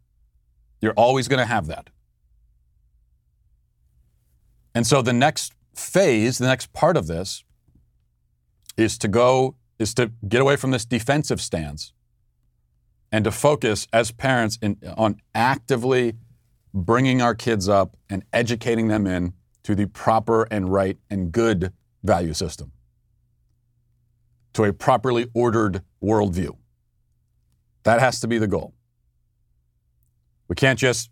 You're 0.82 0.94
always 0.94 1.28
going 1.28 1.40
to 1.40 1.46
have 1.46 1.68
that. 1.68 1.90
And 4.76 4.86
so 4.86 5.02
the 5.02 5.14
next 5.14 5.54
phase, 5.78 6.38
the 6.38 6.48
next 6.48 6.74
part 6.74 6.98
of 6.98 7.08
this, 7.08 7.44
is 8.76 8.98
to 9.00 9.08
go, 9.08 9.56
is 9.80 9.94
to 9.96 10.12
get 10.28 10.42
away 10.42 10.56
from 10.56 10.72
this 10.72 10.86
defensive 10.86 11.42
stance 11.42 11.94
and 13.12 13.24
to 13.24 13.32
focus 13.32 13.88
as 13.94 14.12
parents 14.12 14.60
in, 14.62 14.78
on 14.98 15.20
actively 15.34 16.14
bringing 16.74 17.22
our 17.22 17.34
kids 17.34 17.68
up 17.70 17.96
and 18.10 18.24
educating 18.34 18.88
them 18.88 19.08
in 19.08 19.34
to 19.64 19.76
the 19.76 19.88
proper 19.88 20.44
and 20.52 20.72
right 20.72 20.98
and 21.10 21.32
good 21.32 21.74
value 22.04 22.34
system, 22.34 22.72
to 24.54 24.64
a 24.64 24.74
properly 24.74 25.28
ordered 25.34 25.82
worldview. 26.04 26.56
That 27.84 28.00
has 28.00 28.20
to 28.20 28.28
be 28.28 28.38
the 28.38 28.48
goal. 28.48 28.74
We 30.48 30.56
can't 30.56 30.78
just 30.80 31.10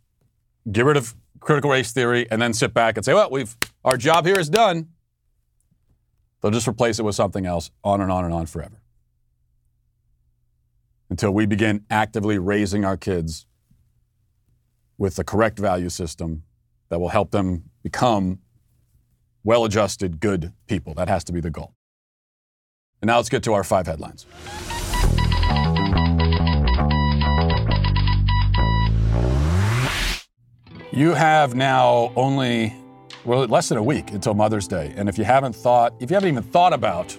get 0.71 0.85
rid 0.85 0.97
of 0.97 1.15
critical 1.39 1.71
race 1.71 1.91
theory 1.91 2.29
and 2.31 2.41
then 2.41 2.53
sit 2.53 2.73
back 2.73 2.97
and 2.97 3.05
say, 3.05 3.13
well, 3.13 3.29
we've 3.29 3.55
our 3.85 3.95
job 3.95 4.25
here 4.25 4.37
is 4.37 4.49
done. 4.49 4.89
They'll 6.41 6.51
just 6.51 6.67
replace 6.67 6.99
it 6.99 7.03
with 7.03 7.15
something 7.15 7.45
else, 7.45 7.71
on 7.83 8.01
and 8.01 8.11
on 8.11 8.25
and 8.25 8.33
on 8.33 8.45
forever 8.47 8.81
until 11.09 11.31
we 11.31 11.45
begin 11.45 11.85
actively 11.89 12.37
raising 12.37 12.83
our 12.83 12.97
kids 12.97 13.45
with 14.97 15.15
the 15.15 15.23
correct 15.23 15.59
value 15.59 15.89
system 15.89 16.43
that 16.89 16.99
will 16.99 17.09
help 17.09 17.31
them 17.31 17.63
become 17.83 18.39
well 19.43 19.65
adjusted, 19.65 20.19
good 20.19 20.51
people. 20.67 20.93
That 20.95 21.07
has 21.07 21.23
to 21.25 21.31
be 21.31 21.39
the 21.39 21.51
goal. 21.51 21.75
And 23.01 23.07
now 23.07 23.17
let's 23.17 23.29
get 23.29 23.43
to 23.43 23.53
our 23.53 23.63
five 23.63 23.85
headlines. 23.85 24.25
You 30.91 31.13
have 31.13 31.53
now 31.53 32.11
only, 32.15 32.73
well, 33.25 33.45
less 33.45 33.69
than 33.69 33.77
a 33.77 33.83
week 33.83 34.11
until 34.11 34.33
Mother's 34.33 34.67
Day. 34.67 34.93
And 34.95 35.09
if 35.09 35.17
you 35.17 35.23
haven't 35.23 35.55
thought, 35.55 35.93
if 35.99 36.09
you 36.09 36.15
haven't 36.15 36.29
even 36.29 36.43
thought 36.43 36.73
about 36.73 37.17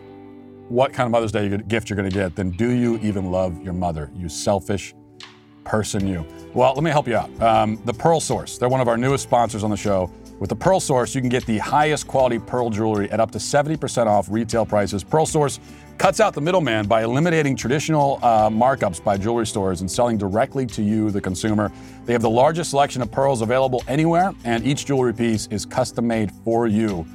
what 0.68 0.92
kind 0.92 1.06
of 1.06 1.10
Mother's 1.10 1.32
Day 1.32 1.56
gift 1.68 1.90
you're 1.90 1.96
going 1.96 2.08
to 2.08 2.14
get, 2.14 2.36
then 2.36 2.50
do 2.50 2.70
you 2.70 2.98
even 2.98 3.30
love 3.30 3.62
your 3.62 3.72
mother? 3.72 4.10
You 4.14 4.28
selfish 4.28 4.94
person, 5.64 6.06
you. 6.06 6.25
Well, 6.54 6.75
let 6.75 6.84
me 6.84 6.90
help 6.90 7.08
you 7.08 7.16
out. 7.16 7.42
Um, 7.42 7.80
the 7.84 7.92
Pearl 7.92 8.20
Source, 8.20 8.56
they're 8.56 8.68
one 8.68 8.80
of 8.80 8.88
our 8.88 8.96
newest 8.96 9.25
sponsors 9.25 9.64
on 9.64 9.70
the 9.70 9.76
show. 9.76 10.10
With 10.38 10.50
the 10.50 10.56
Pearl 10.56 10.80
Source, 10.80 11.14
you 11.14 11.20
can 11.20 11.30
get 11.30 11.44
the 11.46 11.58
highest 11.58 12.06
quality 12.06 12.38
pearl 12.38 12.70
jewelry 12.70 13.10
at 13.10 13.20
up 13.20 13.30
to 13.32 13.38
70% 13.38 14.06
off 14.06 14.28
retail 14.30 14.66
prices. 14.66 15.02
Pearl 15.02 15.26
Source 15.26 15.60
cuts 15.98 16.20
out 16.20 16.34
the 16.34 16.40
middleman 16.40 16.86
by 16.86 17.02
eliminating 17.02 17.56
traditional 17.56 18.18
uh, 18.22 18.48
markups 18.48 19.02
by 19.02 19.16
jewelry 19.16 19.46
stores 19.46 19.80
and 19.80 19.90
selling 19.90 20.18
directly 20.18 20.66
to 20.66 20.82
you, 20.82 21.10
the 21.10 21.20
consumer. 21.20 21.72
They 22.04 22.12
have 22.12 22.22
the 22.22 22.30
largest 22.30 22.70
selection 22.70 23.02
of 23.02 23.10
pearls 23.10 23.40
available 23.42 23.82
anywhere, 23.88 24.32
and 24.44 24.66
each 24.66 24.86
jewelry 24.86 25.14
piece 25.14 25.46
is 25.48 25.64
custom 25.64 26.06
made 26.06 26.30
for 26.44 26.66
you 26.66 27.06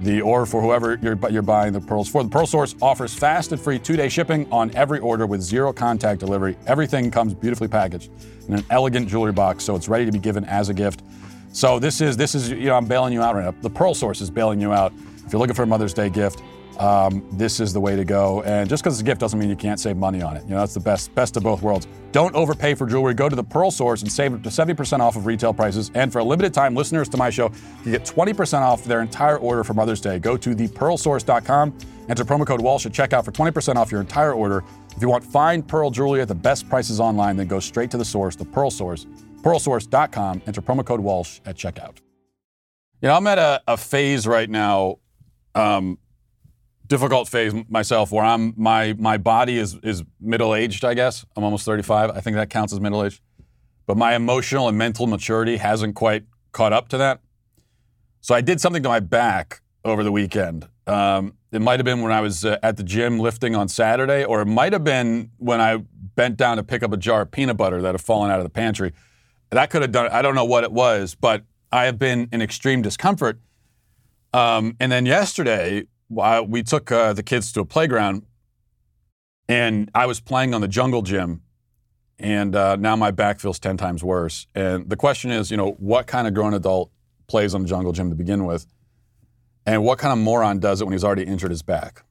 the 0.00 0.20
or 0.20 0.44
for 0.44 0.60
whoever 0.60 0.98
you're, 1.02 1.18
you're 1.30 1.42
buying 1.42 1.72
the 1.72 1.80
pearls 1.80 2.08
for. 2.08 2.22
The 2.22 2.28
Pearl 2.28 2.46
Source 2.46 2.74
offers 2.82 3.14
fast 3.14 3.52
and 3.52 3.60
free 3.60 3.78
two-day 3.78 4.08
shipping 4.08 4.50
on 4.52 4.74
every 4.74 4.98
order 4.98 5.26
with 5.26 5.40
zero 5.40 5.72
contact 5.72 6.20
delivery. 6.20 6.56
Everything 6.66 7.10
comes 7.10 7.34
beautifully 7.34 7.68
packaged 7.68 8.10
in 8.48 8.54
an 8.54 8.64
elegant 8.70 9.08
jewelry 9.08 9.32
box, 9.32 9.64
so 9.64 9.74
it's 9.74 9.88
ready 9.88 10.04
to 10.04 10.12
be 10.12 10.18
given 10.18 10.44
as 10.44 10.68
a 10.68 10.74
gift. 10.74 11.02
So 11.52 11.78
this 11.78 12.00
is 12.00 12.16
this 12.16 12.34
is 12.34 12.50
you 12.50 12.66
know 12.66 12.74
I'm 12.74 12.86
bailing 12.86 13.12
you 13.12 13.22
out 13.22 13.34
right 13.34 13.44
now. 13.44 13.54
The 13.62 13.70
Pearl 13.70 13.94
Source 13.94 14.20
is 14.20 14.30
bailing 14.30 14.60
you 14.60 14.72
out. 14.72 14.92
If 15.24 15.32
you're 15.32 15.40
looking 15.40 15.54
for 15.54 15.62
a 15.62 15.66
Mother's 15.66 15.94
Day 15.94 16.10
gift, 16.10 16.42
um, 16.78 17.26
this 17.32 17.60
is 17.60 17.72
the 17.72 17.80
way 17.80 17.96
to 17.96 18.04
go. 18.04 18.42
And 18.42 18.68
just 18.68 18.82
because 18.82 18.94
it's 18.94 19.02
a 19.02 19.04
gift 19.04 19.20
doesn't 19.20 19.38
mean 19.38 19.48
you 19.48 19.56
can't 19.56 19.80
save 19.80 19.96
money 19.96 20.22
on 20.22 20.36
it. 20.36 20.44
You 20.44 20.50
know, 20.50 20.58
that's 20.58 20.74
the 20.74 20.80
best 20.80 21.14
best 21.14 21.36
of 21.36 21.42
both 21.42 21.62
worlds. 21.62 21.86
Don't 22.12 22.34
overpay 22.34 22.74
for 22.74 22.86
jewelry. 22.86 23.14
Go 23.14 23.28
to 23.28 23.36
the 23.36 23.44
Pearl 23.44 23.70
Source 23.70 24.02
and 24.02 24.10
save 24.10 24.34
up 24.34 24.42
to 24.42 24.48
70% 24.48 25.00
off 25.00 25.16
of 25.16 25.26
retail 25.26 25.52
prices. 25.52 25.90
And 25.94 26.12
for 26.12 26.20
a 26.20 26.24
limited 26.24 26.54
time, 26.54 26.74
listeners 26.74 27.08
to 27.10 27.16
my 27.16 27.30
show, 27.30 27.50
you 27.84 27.92
get 27.92 28.04
20% 28.04 28.60
off 28.60 28.84
their 28.84 29.00
entire 29.00 29.38
order 29.38 29.64
for 29.64 29.74
Mother's 29.74 30.00
Day. 30.00 30.18
Go 30.18 30.36
to 30.36 30.54
thepearlsource.com, 30.54 31.78
enter 32.08 32.24
promo 32.24 32.46
code 32.46 32.60
Walsh 32.60 32.86
at 32.86 32.92
checkout 32.92 33.24
for 33.24 33.32
20% 33.32 33.76
off 33.76 33.90
your 33.90 34.00
entire 34.00 34.32
order. 34.32 34.64
If 34.96 35.02
you 35.02 35.08
want 35.08 35.24
fine 35.24 35.62
pearl 35.62 35.90
jewelry 35.90 36.22
at 36.22 36.28
the 36.28 36.34
best 36.34 36.68
prices 36.68 37.00
online, 37.00 37.36
then 37.36 37.48
go 37.48 37.60
straight 37.60 37.90
to 37.90 37.98
the 37.98 38.04
source, 38.04 38.36
the 38.36 38.46
Pearl 38.46 38.70
Source, 38.70 39.06
pearlsource.com, 39.42 40.42
enter 40.46 40.62
promo 40.62 40.84
code 40.84 41.00
Walsh 41.00 41.40
at 41.44 41.56
checkout. 41.56 41.98
You 43.02 43.08
know, 43.08 43.14
I'm 43.14 43.26
at 43.26 43.38
a, 43.38 43.62
a 43.68 43.76
phase 43.76 44.26
right 44.26 44.48
now 44.48 44.96
um, 45.54 45.98
difficult 46.88 47.28
phase 47.28 47.52
myself 47.68 48.12
where 48.12 48.24
I'm 48.24 48.54
my 48.56 48.94
my 48.98 49.18
body 49.18 49.58
is 49.58 49.76
is 49.82 50.04
middle 50.20 50.54
aged. 50.54 50.84
I 50.84 50.94
guess 50.94 51.24
I'm 51.36 51.44
almost 51.44 51.64
35. 51.64 52.10
I 52.10 52.20
think 52.20 52.36
that 52.36 52.50
counts 52.50 52.72
as 52.72 52.80
middle 52.80 53.04
aged, 53.04 53.20
but 53.86 53.96
my 53.96 54.14
emotional 54.14 54.68
and 54.68 54.76
mental 54.76 55.06
maturity 55.06 55.56
hasn't 55.56 55.94
quite 55.94 56.24
caught 56.52 56.72
up 56.72 56.88
to 56.88 56.98
that. 56.98 57.20
So 58.20 58.34
I 58.34 58.40
did 58.40 58.60
something 58.60 58.82
to 58.82 58.88
my 58.88 59.00
back 59.00 59.62
over 59.84 60.02
the 60.02 60.12
weekend. 60.12 60.68
Um, 60.86 61.34
it 61.52 61.60
might 61.60 61.78
have 61.78 61.84
been 61.84 62.02
when 62.02 62.12
I 62.12 62.20
was 62.20 62.44
uh, 62.44 62.58
at 62.62 62.76
the 62.76 62.82
gym 62.82 63.18
lifting 63.18 63.54
on 63.54 63.68
Saturday, 63.68 64.24
or 64.24 64.40
it 64.40 64.46
might 64.46 64.72
have 64.72 64.84
been 64.84 65.30
when 65.38 65.60
I 65.60 65.78
bent 66.16 66.36
down 66.36 66.56
to 66.56 66.62
pick 66.62 66.82
up 66.82 66.92
a 66.92 66.96
jar 66.96 67.22
of 67.22 67.30
peanut 67.30 67.56
butter 67.56 67.80
that 67.82 67.92
had 67.94 68.00
fallen 68.00 68.30
out 68.30 68.38
of 68.38 68.44
the 68.44 68.50
pantry. 68.50 68.92
That 69.50 69.70
could 69.70 69.82
have 69.82 69.92
done. 69.92 70.08
I 70.10 70.22
don't 70.22 70.34
know 70.34 70.44
what 70.44 70.64
it 70.64 70.72
was, 70.72 71.14
but 71.14 71.44
I 71.70 71.84
have 71.84 71.98
been 71.98 72.28
in 72.32 72.42
extreme 72.42 72.82
discomfort. 72.82 73.38
Um, 74.32 74.76
and 74.80 74.90
then 74.90 75.06
yesterday, 75.06 75.86
we 76.08 76.62
took 76.62 76.92
uh, 76.92 77.12
the 77.12 77.22
kids 77.22 77.52
to 77.52 77.60
a 77.60 77.64
playground, 77.64 78.22
and 79.48 79.90
I 79.94 80.06
was 80.06 80.20
playing 80.20 80.54
on 80.54 80.60
the 80.60 80.68
jungle 80.68 81.02
gym, 81.02 81.42
and 82.18 82.54
uh, 82.54 82.76
now 82.76 82.96
my 82.96 83.10
back 83.10 83.40
feels 83.40 83.58
ten 83.58 83.76
times 83.76 84.02
worse. 84.02 84.46
And 84.54 84.88
the 84.88 84.96
question 84.96 85.30
is, 85.30 85.50
you 85.50 85.56
know, 85.56 85.72
what 85.78 86.06
kind 86.06 86.26
of 86.26 86.34
grown 86.34 86.54
adult 86.54 86.90
plays 87.26 87.54
on 87.54 87.62
the 87.62 87.68
jungle 87.68 87.92
gym 87.92 88.10
to 88.10 88.16
begin 88.16 88.44
with, 88.44 88.66
and 89.64 89.84
what 89.84 89.98
kind 89.98 90.12
of 90.12 90.18
moron 90.18 90.58
does 90.58 90.80
it 90.80 90.84
when 90.84 90.92
he's 90.92 91.04
already 91.04 91.24
injured 91.24 91.50
his 91.50 91.62
back? 91.62 92.04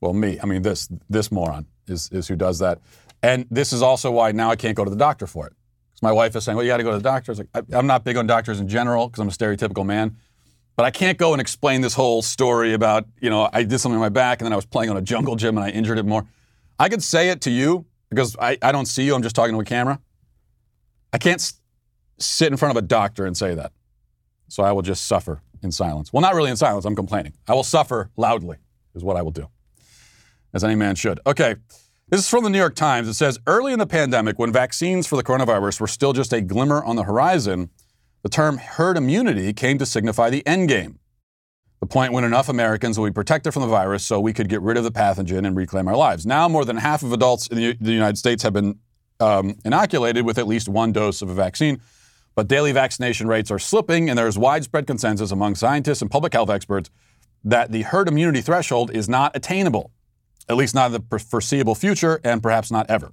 Well, 0.00 0.12
me. 0.12 0.38
I 0.42 0.46
mean, 0.46 0.62
this 0.62 0.88
this 1.08 1.32
moron 1.32 1.66
is 1.86 2.08
is 2.12 2.28
who 2.28 2.36
does 2.36 2.58
that. 2.58 2.80
And 3.22 3.46
this 3.50 3.72
is 3.72 3.82
also 3.82 4.12
why 4.12 4.30
now 4.30 4.50
I 4.50 4.56
can't 4.56 4.76
go 4.76 4.84
to 4.84 4.90
the 4.90 4.96
doctor 4.96 5.26
for 5.26 5.46
it. 5.46 5.54
Because 5.90 6.02
my 6.02 6.12
wife 6.12 6.36
is 6.36 6.44
saying, 6.44 6.54
well, 6.54 6.64
you 6.64 6.70
got 6.70 6.76
to 6.76 6.84
go 6.84 6.92
to 6.92 6.98
the 6.98 7.02
doctor. 7.02 7.32
I 7.32 7.34
like, 7.34 7.48
I, 7.52 7.62
I'm 7.76 7.88
not 7.88 8.04
big 8.04 8.16
on 8.16 8.28
doctors 8.28 8.60
in 8.60 8.68
general 8.68 9.08
because 9.08 9.20
I'm 9.20 9.28
a 9.28 9.32
stereotypical 9.32 9.84
man. 9.84 10.16
But 10.78 10.84
I 10.84 10.92
can't 10.92 11.18
go 11.18 11.32
and 11.32 11.40
explain 11.40 11.80
this 11.80 11.92
whole 11.92 12.22
story 12.22 12.72
about, 12.72 13.04
you 13.20 13.30
know, 13.30 13.50
I 13.52 13.64
did 13.64 13.80
something 13.80 13.96
on 13.96 14.00
my 14.00 14.10
back 14.10 14.40
and 14.40 14.46
then 14.46 14.52
I 14.52 14.56
was 14.56 14.64
playing 14.64 14.90
on 14.90 14.96
a 14.96 15.02
jungle 15.02 15.34
gym 15.34 15.58
and 15.58 15.66
I 15.66 15.70
injured 15.70 15.98
it 15.98 16.06
more. 16.06 16.24
I 16.78 16.88
could 16.88 17.02
say 17.02 17.30
it 17.30 17.40
to 17.42 17.50
you 17.50 17.84
because 18.10 18.36
I, 18.40 18.58
I 18.62 18.70
don't 18.70 18.86
see 18.86 19.02
you. 19.02 19.16
I'm 19.16 19.22
just 19.24 19.34
talking 19.34 19.56
to 19.56 19.60
a 19.60 19.64
camera. 19.64 20.00
I 21.12 21.18
can't 21.18 21.40
s- 21.40 21.60
sit 22.20 22.52
in 22.52 22.56
front 22.56 22.78
of 22.78 22.84
a 22.84 22.86
doctor 22.86 23.26
and 23.26 23.36
say 23.36 23.56
that. 23.56 23.72
So 24.46 24.62
I 24.62 24.70
will 24.70 24.82
just 24.82 25.06
suffer 25.06 25.42
in 25.64 25.72
silence. 25.72 26.12
Well, 26.12 26.20
not 26.20 26.36
really 26.36 26.48
in 26.48 26.56
silence. 26.56 26.84
I'm 26.84 26.94
complaining. 26.94 27.32
I 27.48 27.54
will 27.54 27.64
suffer 27.64 28.12
loudly, 28.16 28.58
is 28.94 29.02
what 29.02 29.16
I 29.16 29.22
will 29.22 29.32
do, 29.32 29.48
as 30.54 30.62
any 30.62 30.76
man 30.76 30.94
should. 30.94 31.18
Okay. 31.26 31.56
This 32.08 32.20
is 32.20 32.30
from 32.30 32.44
the 32.44 32.50
New 32.50 32.58
York 32.58 32.76
Times. 32.76 33.08
It 33.08 33.14
says 33.14 33.40
Early 33.48 33.72
in 33.72 33.80
the 33.80 33.86
pandemic, 33.86 34.38
when 34.38 34.52
vaccines 34.52 35.08
for 35.08 35.16
the 35.16 35.24
coronavirus 35.24 35.80
were 35.80 35.88
still 35.88 36.12
just 36.12 36.32
a 36.32 36.40
glimmer 36.40 36.84
on 36.84 36.94
the 36.94 37.02
horizon, 37.02 37.70
the 38.22 38.28
term 38.28 38.58
herd 38.58 38.96
immunity 38.96 39.52
came 39.52 39.78
to 39.78 39.86
signify 39.86 40.30
the 40.30 40.46
end 40.46 40.68
game. 40.68 40.98
The 41.80 41.86
point 41.86 42.12
when 42.12 42.24
enough 42.24 42.48
Americans 42.48 42.98
will 42.98 43.06
be 43.06 43.12
protected 43.12 43.52
from 43.52 43.62
the 43.62 43.68
virus 43.68 44.04
so 44.04 44.18
we 44.18 44.32
could 44.32 44.48
get 44.48 44.60
rid 44.62 44.76
of 44.76 44.84
the 44.84 44.90
pathogen 44.90 45.46
and 45.46 45.56
reclaim 45.56 45.86
our 45.86 45.96
lives. 45.96 46.26
Now, 46.26 46.48
more 46.48 46.64
than 46.64 46.76
half 46.76 47.02
of 47.02 47.12
adults 47.12 47.46
in 47.46 47.56
the, 47.56 47.92
United 47.92 48.18
States 48.18 48.42
have 48.42 48.52
been 48.52 48.80
um, 49.20 49.56
inoculated 49.64 50.24
with 50.24 50.38
at 50.38 50.48
least 50.48 50.68
one 50.68 50.92
dose 50.92 51.22
of 51.22 51.30
a 51.30 51.34
vaccine, 51.34 51.80
but 52.34 52.48
daily 52.48 52.72
vaccination 52.72 53.28
rates 53.28 53.50
are 53.50 53.60
slipping, 53.60 54.10
and 54.10 54.18
there 54.18 54.26
is 54.26 54.36
widespread 54.36 54.86
consensus 54.86 55.30
among 55.30 55.54
scientists 55.54 56.02
and 56.02 56.10
public 56.10 56.32
health 56.32 56.50
experts 56.50 56.90
that 57.44 57.70
the 57.70 57.82
herd 57.82 58.08
immunity 58.08 58.40
threshold 58.40 58.90
is 58.90 59.08
not 59.08 59.36
attainable, 59.36 59.92
at 60.48 60.56
least 60.56 60.74
not 60.74 60.92
in 60.92 61.00
the 61.08 61.18
foreseeable 61.18 61.76
future, 61.76 62.20
and 62.24 62.42
perhaps 62.42 62.72
not 62.72 62.90
ever. 62.90 63.12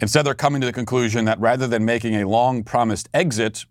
Instead, 0.00 0.24
they're 0.24 0.34
coming 0.34 0.62
to 0.62 0.66
the 0.66 0.72
conclusion 0.72 1.26
that 1.26 1.38
rather 1.38 1.66
than 1.66 1.84
making 1.84 2.14
a 2.14 2.26
long 2.26 2.64
promised 2.64 3.08
exit, 3.12 3.66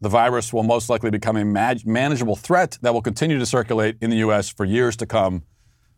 the 0.00 0.08
virus 0.08 0.52
will 0.52 0.62
most 0.62 0.88
likely 0.88 1.10
become 1.10 1.36
a 1.36 1.44
manageable 1.44 2.36
threat 2.36 2.78
that 2.82 2.94
will 2.94 3.02
continue 3.02 3.38
to 3.38 3.46
circulate 3.46 3.96
in 4.00 4.10
the 4.10 4.18
U.S. 4.18 4.48
for 4.48 4.64
years 4.64 4.96
to 4.96 5.06
come, 5.06 5.42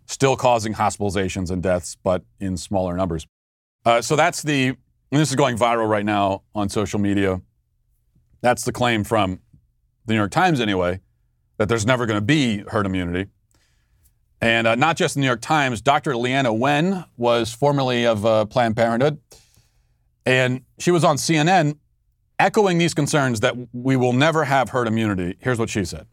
still 0.07 0.37
causing 0.37 0.75
hospitalizations 0.75 1.51
and 1.51 1.63
deaths, 1.63 1.97
but 2.03 2.23
in 2.39 2.57
smaller 2.57 2.97
numbers. 2.97 3.27
Uh, 3.85 4.01
so 4.01 4.17
that's 4.17 4.43
the, 4.43 4.77
this 5.11 5.31
is 5.31 5.37
going 5.37 5.57
viral 5.57 5.89
right 5.89 6.05
now 6.05 6.43
on 6.55 6.69
social 6.69 6.99
media. 6.99 7.41
That's 8.41 8.65
the 8.65 8.73
claim 8.73 9.05
from 9.05 9.41
the 10.07 10.15
New 10.15 10.19
York 10.19 10.31
Times, 10.31 10.61
anyway, 10.61 11.01
that 11.59 11.69
there's 11.69 11.85
never 11.85 12.07
going 12.07 12.19
to 12.19 12.25
be 12.25 12.65
herd 12.69 12.87
immunity. 12.87 13.31
And 14.41 14.67
uh, 14.67 14.75
not 14.75 14.97
just 14.97 15.15
the 15.15 15.21
New 15.21 15.27
York 15.27 15.43
Times, 15.43 15.83
Dr. 15.83 16.13
Leana 16.13 16.57
Wen 16.57 17.05
was 17.19 17.53
formerly 17.53 18.07
of 18.07 18.25
uh, 18.25 18.47
Planned 18.47 18.77
Parenthood, 18.77 19.21
and 20.25 20.63
she 20.79 20.91
was 20.91 21.05
on 21.05 21.17
CNN 21.17 21.77
echoing 22.41 22.79
these 22.79 22.95
concerns 22.95 23.41
that 23.41 23.55
we 23.73 23.97
will 23.97 24.15
never 24.15 24.45
have 24.45 24.71
herd 24.71 24.89
immunity. 24.89 25.37
Here's 25.39 25.59
what 25.59 25.71
she 25.71 25.85
said 25.85 26.07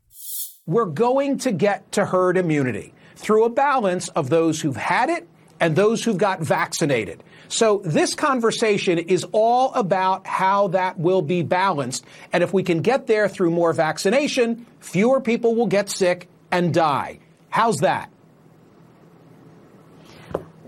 We're 0.66 0.86
going 0.86 1.40
to 1.40 1.52
get 1.52 1.92
to 1.94 2.06
herd 2.06 2.38
immunity 2.38 2.94
through 3.16 3.46
a 3.46 3.50
balance 3.50 4.10
of 4.10 4.30
those 4.30 4.62
who've 4.62 4.76
had 4.76 5.10
it 5.10 5.28
and 5.60 5.76
those 5.76 6.04
who've 6.04 6.18
got 6.18 6.42
vaccinated. 6.42 7.24
So 7.48 7.82
this 7.84 8.14
conversation 8.14 9.00
is 9.00 9.26
all 9.32 9.74
about 9.74 10.28
how 10.28 10.68
that 10.70 11.00
will 11.00 11.22
be 11.22 11.42
balanced. 11.42 12.06
And 12.34 12.44
if 12.44 12.54
we 12.54 12.62
can 12.62 12.82
get 12.82 13.08
there 13.08 13.28
through 13.28 13.52
more 13.52 13.74
vaccination, 13.74 14.68
fewer 14.80 15.22
people 15.22 15.56
will 15.56 15.66
get 15.68 15.90
sick 15.90 16.28
and 16.52 16.74
die. 16.74 17.20
How's 17.50 17.78
that? 17.78 18.12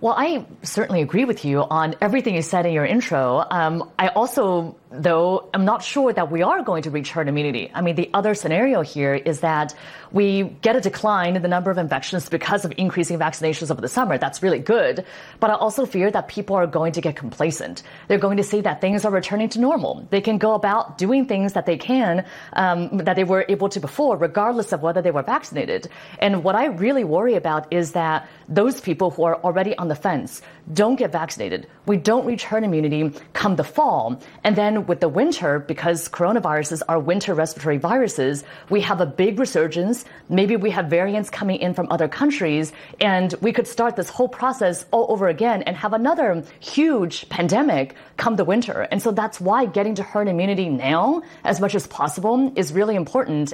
Well, 0.01 0.15
I 0.17 0.45
certainly 0.63 1.01
agree 1.01 1.25
with 1.25 1.43
you 1.43 1.59
on 1.59 1.95
everything 1.99 2.33
you 2.33 2.41
said 2.41 2.65
in 2.65 2.71
your 2.71 2.85
intro. 2.85 3.45
Um, 3.51 3.91
I 3.99 4.07
also 4.07 4.77
though 4.91 5.50
I'm 5.53 5.65
not 5.65 5.84
sure 5.84 6.12
that 6.12 6.31
we 6.31 6.41
are 6.41 6.63
going 6.63 6.84
to 6.84 6.89
reach 6.89 7.12
herd 7.12 7.27
immunity. 7.27 7.72
I 7.74 7.81
mean, 7.81 7.96
the 7.96 8.10
other 8.13 8.34
scenario 8.34 8.81
here 8.81 9.13
is 9.13 9.41
that 9.41 9.75
we 10.12 10.43
get 10.62 10.75
a 10.75 10.81
decline 10.81 11.36
in 11.36 11.43
the 11.43 11.48
number 11.48 11.69
of 11.69 11.77
infections 11.77 12.27
because 12.27 12.65
of 12.65 12.74
increasing 12.77 13.19
vaccinations 13.19 13.69
over 13.69 13.81
the 13.81 13.88
summer. 13.88 14.17
That's 14.17 14.41
really 14.41 14.58
good. 14.60 15.05
But 15.39 15.51
I 15.51 15.53
also 15.53 15.86
fear 15.86 16.10
that 16.10 16.27
people 16.27 16.55
are 16.55 16.65
going 16.65 16.93
to 16.93 17.01
get 17.01 17.15
complacent. 17.15 17.84
They're 18.08 18.17
going 18.17 18.38
to 18.38 18.43
see 18.43 18.62
that 18.62 18.81
things 18.81 19.05
are 19.05 19.12
returning 19.12 19.50
to 19.50 19.60
normal. 19.60 20.08
They 20.10 20.21
can 20.21 20.39
go 20.39 20.56
about 20.56 20.97
doing 20.97 21.25
things 21.25 21.54
that 21.54 21.67
they 21.67 21.78
can, 21.78 22.25
um, 22.54 22.97
that 22.97 23.15
they 23.15 23.23
were 23.23 23.45
able 23.47 23.69
to 23.69 23.80
before, 23.80 24.17
regardless 24.17 24.71
of 24.71 24.82
whether 24.82 25.02
they 25.02 25.12
were 25.12 25.21
vaccinated. 25.21 25.88
And 26.17 26.43
what 26.43 26.56
I 26.56 26.65
really 26.65 27.04
worry 27.04 27.36
about 27.36 27.71
is 27.71 27.91
that 27.91 28.28
those 28.47 28.82
people 28.82 29.12
who 29.12 29.23
are 29.23 29.36
already 29.36 29.78
on 29.78 29.88
the 29.88 29.95
fence 29.95 30.41
don't 30.73 30.95
get 30.95 31.12
vaccinated. 31.12 31.67
We 31.86 31.97
don't 31.97 32.25
reach 32.25 32.43
herd 32.43 32.63
immunity 32.63 33.12
come 33.34 33.55
the 33.55 33.63
fall. 33.63 34.21
And 34.43 34.55
then 34.55 34.86
with 34.86 34.99
the 34.99 35.10
winter, 35.10 35.60
because 35.60 36.08
coronaviruses 36.10 36.82
are 36.88 36.99
winter 36.99 37.34
respiratory 37.34 37.77
viruses, 37.77 38.43
we 38.69 38.82
have 38.82 39.01
a 39.01 39.05
big 39.05 39.39
resurgence. 39.39 40.05
Maybe 40.29 40.55
we 40.55 40.69
have 40.71 40.86
variants 40.88 41.29
coming 41.29 41.60
in 41.60 41.73
from 41.73 41.88
other 41.89 42.08
countries, 42.08 42.71
and 42.99 43.34
we 43.41 43.51
could 43.51 43.67
start 43.67 43.95
this 43.95 44.10
whole 44.10 44.29
process 44.29 44.86
all 44.91 45.08
over 45.10 45.27
again 45.27 45.63
and 45.63 45.75
have 45.75 45.93
another 45.93 46.43
huge 46.60 47.27
pandemic 47.29 47.95
come 48.17 48.36
the 48.36 48.45
winter. 48.45 48.88
And 48.91 49.01
so 49.01 49.12
that's 49.12 49.39
why 49.39 49.65
getting 49.65 49.95
to 49.95 50.03
herd 50.03 50.27
immunity 50.27 50.69
now, 50.69 51.23
as 51.43 51.60
much 51.60 51.75
as 51.75 51.88
possible, 51.88 52.51
is 52.55 52.73
really 52.73 52.95
important. 52.95 53.53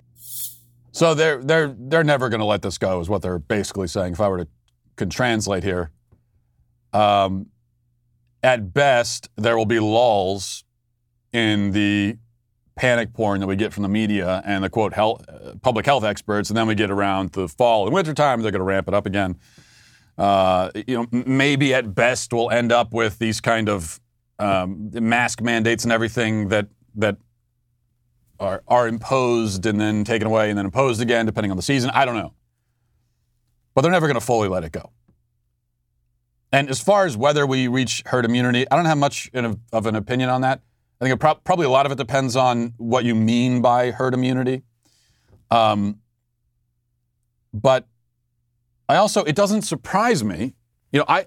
So 0.91 1.13
they're 1.13 1.43
they're 1.43 1.75
they're 1.78 2.06
never 2.06 2.30
going 2.30 2.39
to 2.39 2.45
let 2.45 2.62
this 2.62 2.78
go, 2.78 3.01
is 3.01 3.10
what 3.10 3.21
they're 3.21 3.39
basically 3.39 3.88
saying. 3.88 4.13
If 4.13 4.21
I 4.21 4.30
were 4.30 4.38
to 4.38 4.47
can 4.95 5.10
translate 5.10 5.63
here, 5.63 5.91
um, 6.95 7.47
at 8.41 8.73
best 8.73 9.29
there 9.36 9.58
will 9.58 9.65
be 9.65 9.79
lulls 9.79 10.63
in 11.34 11.71
the 11.71 12.17
panic 12.75 13.13
porn 13.13 13.39
that 13.39 13.47
we 13.47 13.55
get 13.55 13.73
from 13.73 13.84
the 13.84 13.89
media 13.89 14.41
and 14.45 14.63
the 14.63 14.69
quote 14.69 14.93
health, 14.93 15.25
uh, 15.27 15.55
public 15.62 15.86
health 15.86 16.03
experts, 16.03 16.49
and 16.49 16.58
then 16.58 16.67
we 16.67 16.75
get 16.75 16.89
around 16.89 17.31
the 17.34 17.47
fall 17.47 17.86
and 17.86 17.93
winter 17.93 18.13
time, 18.13 18.41
they're 18.41 18.51
going 18.51 18.60
to 18.60 18.65
ramp 18.65 18.88
it 18.88 18.93
up 18.93 19.05
again. 19.05 19.38
Uh, 20.17 20.71
you 20.88 20.95
know, 20.95 21.08
maybe 21.12 21.73
at 21.73 21.93
best 21.93 22.31
we'll 22.31 22.49
end 22.49 22.71
up 22.71 22.93
with 22.93 23.19
these 23.19 23.41
kind 23.41 23.67
of 23.67 23.99
um, 24.39 24.89
mask 24.93 25.41
mandates 25.41 25.84
and 25.84 25.91
everything 25.91 26.47
that 26.49 26.67
that 26.95 27.17
are 28.39 28.63
are 28.67 28.88
imposed 28.88 29.65
and 29.65 29.79
then 29.79 30.05
taken 30.05 30.27
away 30.27 30.49
and 30.49 30.58
then 30.58 30.65
imposed 30.65 31.01
again, 31.01 31.25
depending 31.25 31.51
on 31.51 31.58
the 31.58 31.63
season. 31.63 31.89
I 31.93 32.05
don't 32.05 32.15
know, 32.15 32.34
but 33.73 33.81
they're 33.81 33.91
never 33.91 34.08
going 34.08 34.19
to 34.19 34.25
fully 34.25 34.47
let 34.47 34.63
it 34.63 34.71
go. 34.71 34.91
And 36.56 36.70
as 36.70 36.80
far 36.80 37.06
as 37.06 37.18
whether 37.18 37.46
we 37.46 37.68
reach 37.68 38.02
herd 38.06 38.24
immunity, 38.24 38.65
I 38.72 38.78
don't 38.78 38.86
have 38.86 38.98
much 38.98 39.30
of 39.34 39.86
an 39.86 39.96
opinion 39.98 40.30
on 40.30 40.39
that. 40.39 40.62
I 41.02 41.06
think 41.06 41.20
pro- 41.20 41.36
probably 41.36 41.65
a 41.65 41.70
lot 41.70 41.86
of 41.86 41.91
it 41.91 41.98
depends 41.98 42.38
on 42.38 42.74
what 42.78 43.04
you 43.04 43.13
mean 43.13 43.62
by 43.62 43.91
herd 43.91 44.13
immunity. 44.13 44.63
Um, 45.52 46.00
but 47.54 47.86
I 48.88 48.96
also, 48.96 49.26
it 49.26 49.36
doesn't 49.36 49.63
surprise 49.63 50.24
me. 50.24 50.54
You 50.94 51.00
know, 51.00 51.06
I, 51.10 51.26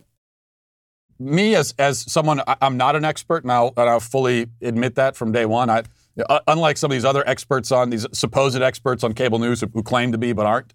me 1.18 1.54
as 1.54 1.74
as 1.78 2.10
someone, 2.10 2.40
I, 2.46 2.56
am 2.62 2.78
not 2.78 2.96
an 2.96 3.04
expert, 3.04 3.44
and 3.44 3.52
I'll, 3.52 3.74
and 3.76 3.90
I'll 3.90 4.00
fully 4.00 4.46
admit 4.62 4.94
that 4.94 5.14
from 5.14 5.32
day 5.32 5.44
one. 5.44 5.68
I, 5.68 5.82
uh, 6.26 6.40
unlike 6.48 6.78
some 6.78 6.90
of 6.90 6.94
these 6.94 7.04
other 7.04 7.22
experts 7.28 7.70
on 7.70 7.90
these 7.90 8.06
supposed 8.12 8.62
experts 8.62 9.04
on 9.04 9.12
cable 9.12 9.38
news 9.38 9.60
who, 9.60 9.66
who 9.74 9.82
claim 9.82 10.10
to 10.12 10.18
be 10.18 10.32
but 10.32 10.46
aren't, 10.46 10.72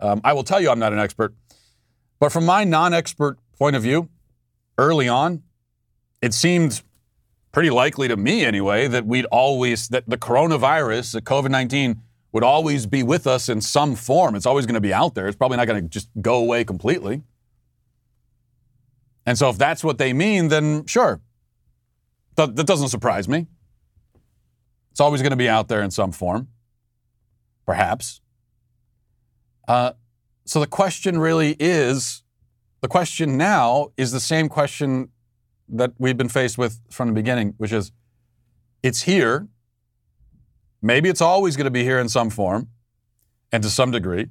um, 0.00 0.20
I 0.24 0.32
will 0.32 0.42
tell 0.42 0.60
you 0.60 0.70
I'm 0.70 0.80
not 0.80 0.92
an 0.92 0.98
expert. 0.98 1.36
But 2.18 2.32
from 2.32 2.46
my 2.46 2.64
non-expert 2.64 3.38
point 3.58 3.76
of 3.76 3.82
view, 3.82 4.08
early 4.78 5.08
on, 5.08 5.42
it 6.22 6.34
seemed 6.34 6.82
pretty 7.52 7.70
likely 7.70 8.08
to 8.08 8.16
me 8.16 8.44
anyway 8.44 8.86
that 8.86 9.06
we'd 9.06 9.24
always 9.26 9.88
that 9.88 10.08
the 10.08 10.18
coronavirus, 10.18 11.12
the 11.12 11.22
COVID-19 11.22 11.98
would 12.32 12.44
always 12.44 12.84
be 12.84 13.02
with 13.02 13.26
us 13.26 13.48
in 13.48 13.60
some 13.62 13.94
form. 13.94 14.34
It's 14.34 14.44
always 14.44 14.66
going 14.66 14.74
to 14.74 14.80
be 14.80 14.92
out 14.92 15.14
there. 15.14 15.26
It's 15.26 15.36
probably 15.36 15.56
not 15.56 15.66
going 15.66 15.82
to 15.82 15.88
just 15.88 16.10
go 16.20 16.36
away 16.36 16.64
completely. 16.64 17.22
And 19.24 19.38
so 19.38 19.48
if 19.48 19.56
that's 19.56 19.82
what 19.82 19.98
they 19.98 20.12
mean, 20.12 20.48
then 20.48 20.84
sure. 20.86 21.20
That, 22.36 22.54
that 22.56 22.66
doesn't 22.66 22.88
surprise 22.88 23.26
me. 23.26 23.46
It's 24.90 25.00
always 25.00 25.22
going 25.22 25.30
to 25.30 25.36
be 25.36 25.48
out 25.48 25.68
there 25.68 25.82
in 25.82 25.90
some 25.90 26.12
form. 26.12 26.48
Perhaps. 27.64 28.20
Uh, 29.66 29.92
so 30.44 30.60
the 30.60 30.66
question 30.66 31.18
really 31.18 31.56
is 31.58 32.22
the 32.86 32.90
question 32.90 33.36
now 33.36 33.88
is 33.96 34.12
the 34.12 34.20
same 34.20 34.48
question 34.48 35.08
that 35.68 35.92
we've 35.98 36.16
been 36.16 36.28
faced 36.28 36.56
with 36.56 36.78
from 36.88 37.08
the 37.08 37.14
beginning, 37.14 37.52
which 37.56 37.72
is 37.72 37.90
it's 38.80 39.02
here. 39.02 39.48
Maybe 40.80 41.08
it's 41.08 41.20
always 41.20 41.56
going 41.56 41.64
to 41.64 41.72
be 41.72 41.82
here 41.82 41.98
in 41.98 42.08
some 42.08 42.30
form 42.30 42.68
and 43.50 43.60
to 43.64 43.70
some 43.70 43.90
degree. 43.90 44.28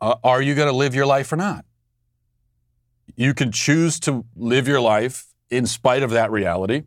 Uh, 0.00 0.14
are 0.22 0.40
you 0.40 0.54
going 0.54 0.68
to 0.68 0.76
live 0.76 0.94
your 0.94 1.04
life 1.04 1.32
or 1.32 1.36
not? 1.36 1.64
You 3.16 3.34
can 3.34 3.50
choose 3.50 3.98
to 4.00 4.24
live 4.36 4.68
your 4.68 4.80
life 4.80 5.26
in 5.50 5.66
spite 5.66 6.04
of 6.04 6.10
that 6.10 6.30
reality, 6.30 6.84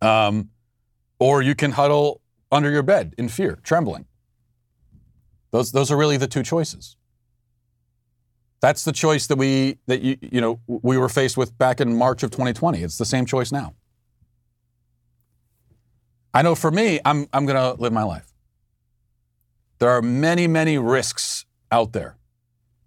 um, 0.00 0.50
or 1.18 1.42
you 1.42 1.56
can 1.56 1.72
huddle 1.72 2.20
under 2.52 2.70
your 2.70 2.84
bed 2.84 3.16
in 3.18 3.28
fear, 3.28 3.58
trembling. 3.64 4.06
Those, 5.50 5.72
those 5.72 5.90
are 5.90 5.96
really 5.96 6.18
the 6.18 6.28
two 6.28 6.44
choices. 6.44 6.96
That's 8.64 8.82
the 8.82 8.92
choice 8.92 9.26
that 9.26 9.36
we 9.36 9.76
that 9.88 10.00
you 10.00 10.16
you 10.22 10.40
know 10.40 10.58
we 10.66 10.96
were 10.96 11.10
faced 11.10 11.36
with 11.36 11.58
back 11.58 11.82
in 11.82 11.98
March 11.98 12.22
of 12.22 12.30
2020. 12.30 12.82
It's 12.82 12.96
the 12.96 13.04
same 13.04 13.26
choice 13.26 13.52
now. 13.52 13.74
I 16.32 16.40
know 16.40 16.54
for 16.54 16.70
me, 16.70 16.98
I'm 17.04 17.26
I'm 17.34 17.44
going 17.44 17.58
to 17.58 17.78
live 17.78 17.92
my 17.92 18.04
life. 18.04 18.32
There 19.80 19.90
are 19.90 20.00
many 20.00 20.46
many 20.46 20.78
risks 20.78 21.44
out 21.70 21.92
there. 21.92 22.16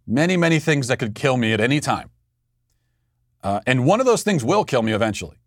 Many 0.08 0.36
many 0.36 0.58
things 0.58 0.88
that 0.88 0.98
could 0.98 1.13
kill 1.13 1.38
me 1.38 1.54
at 1.54 1.62
any 1.62 1.80
time. 1.80 2.10
Uh, 3.44 3.60
and 3.68 3.86
one 3.86 4.00
of 4.00 4.08
those 4.08 4.24
things 4.24 4.44
will 4.44 4.66
kill 4.66 4.82
me 4.82 4.94
eventually. 4.94 5.38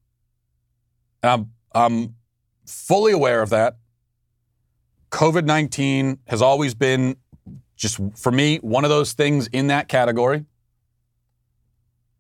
I'm, 1.25 1.51
I'm 1.75 2.15
fully 2.67 3.11
aware 3.11 3.43
of 3.43 3.51
that. 3.51 3.79
COVID 5.11 5.45
19 5.45 6.21
has 6.29 6.41
always 6.41 6.75
been 6.75 7.17
just, 7.81 7.99
for 8.15 8.31
me, 8.31 8.59
one 8.59 8.85
of 8.85 8.91
those 8.91 9.15
things 9.15 9.47
in 9.49 9.69
that 9.69 9.89
category. 9.89 10.45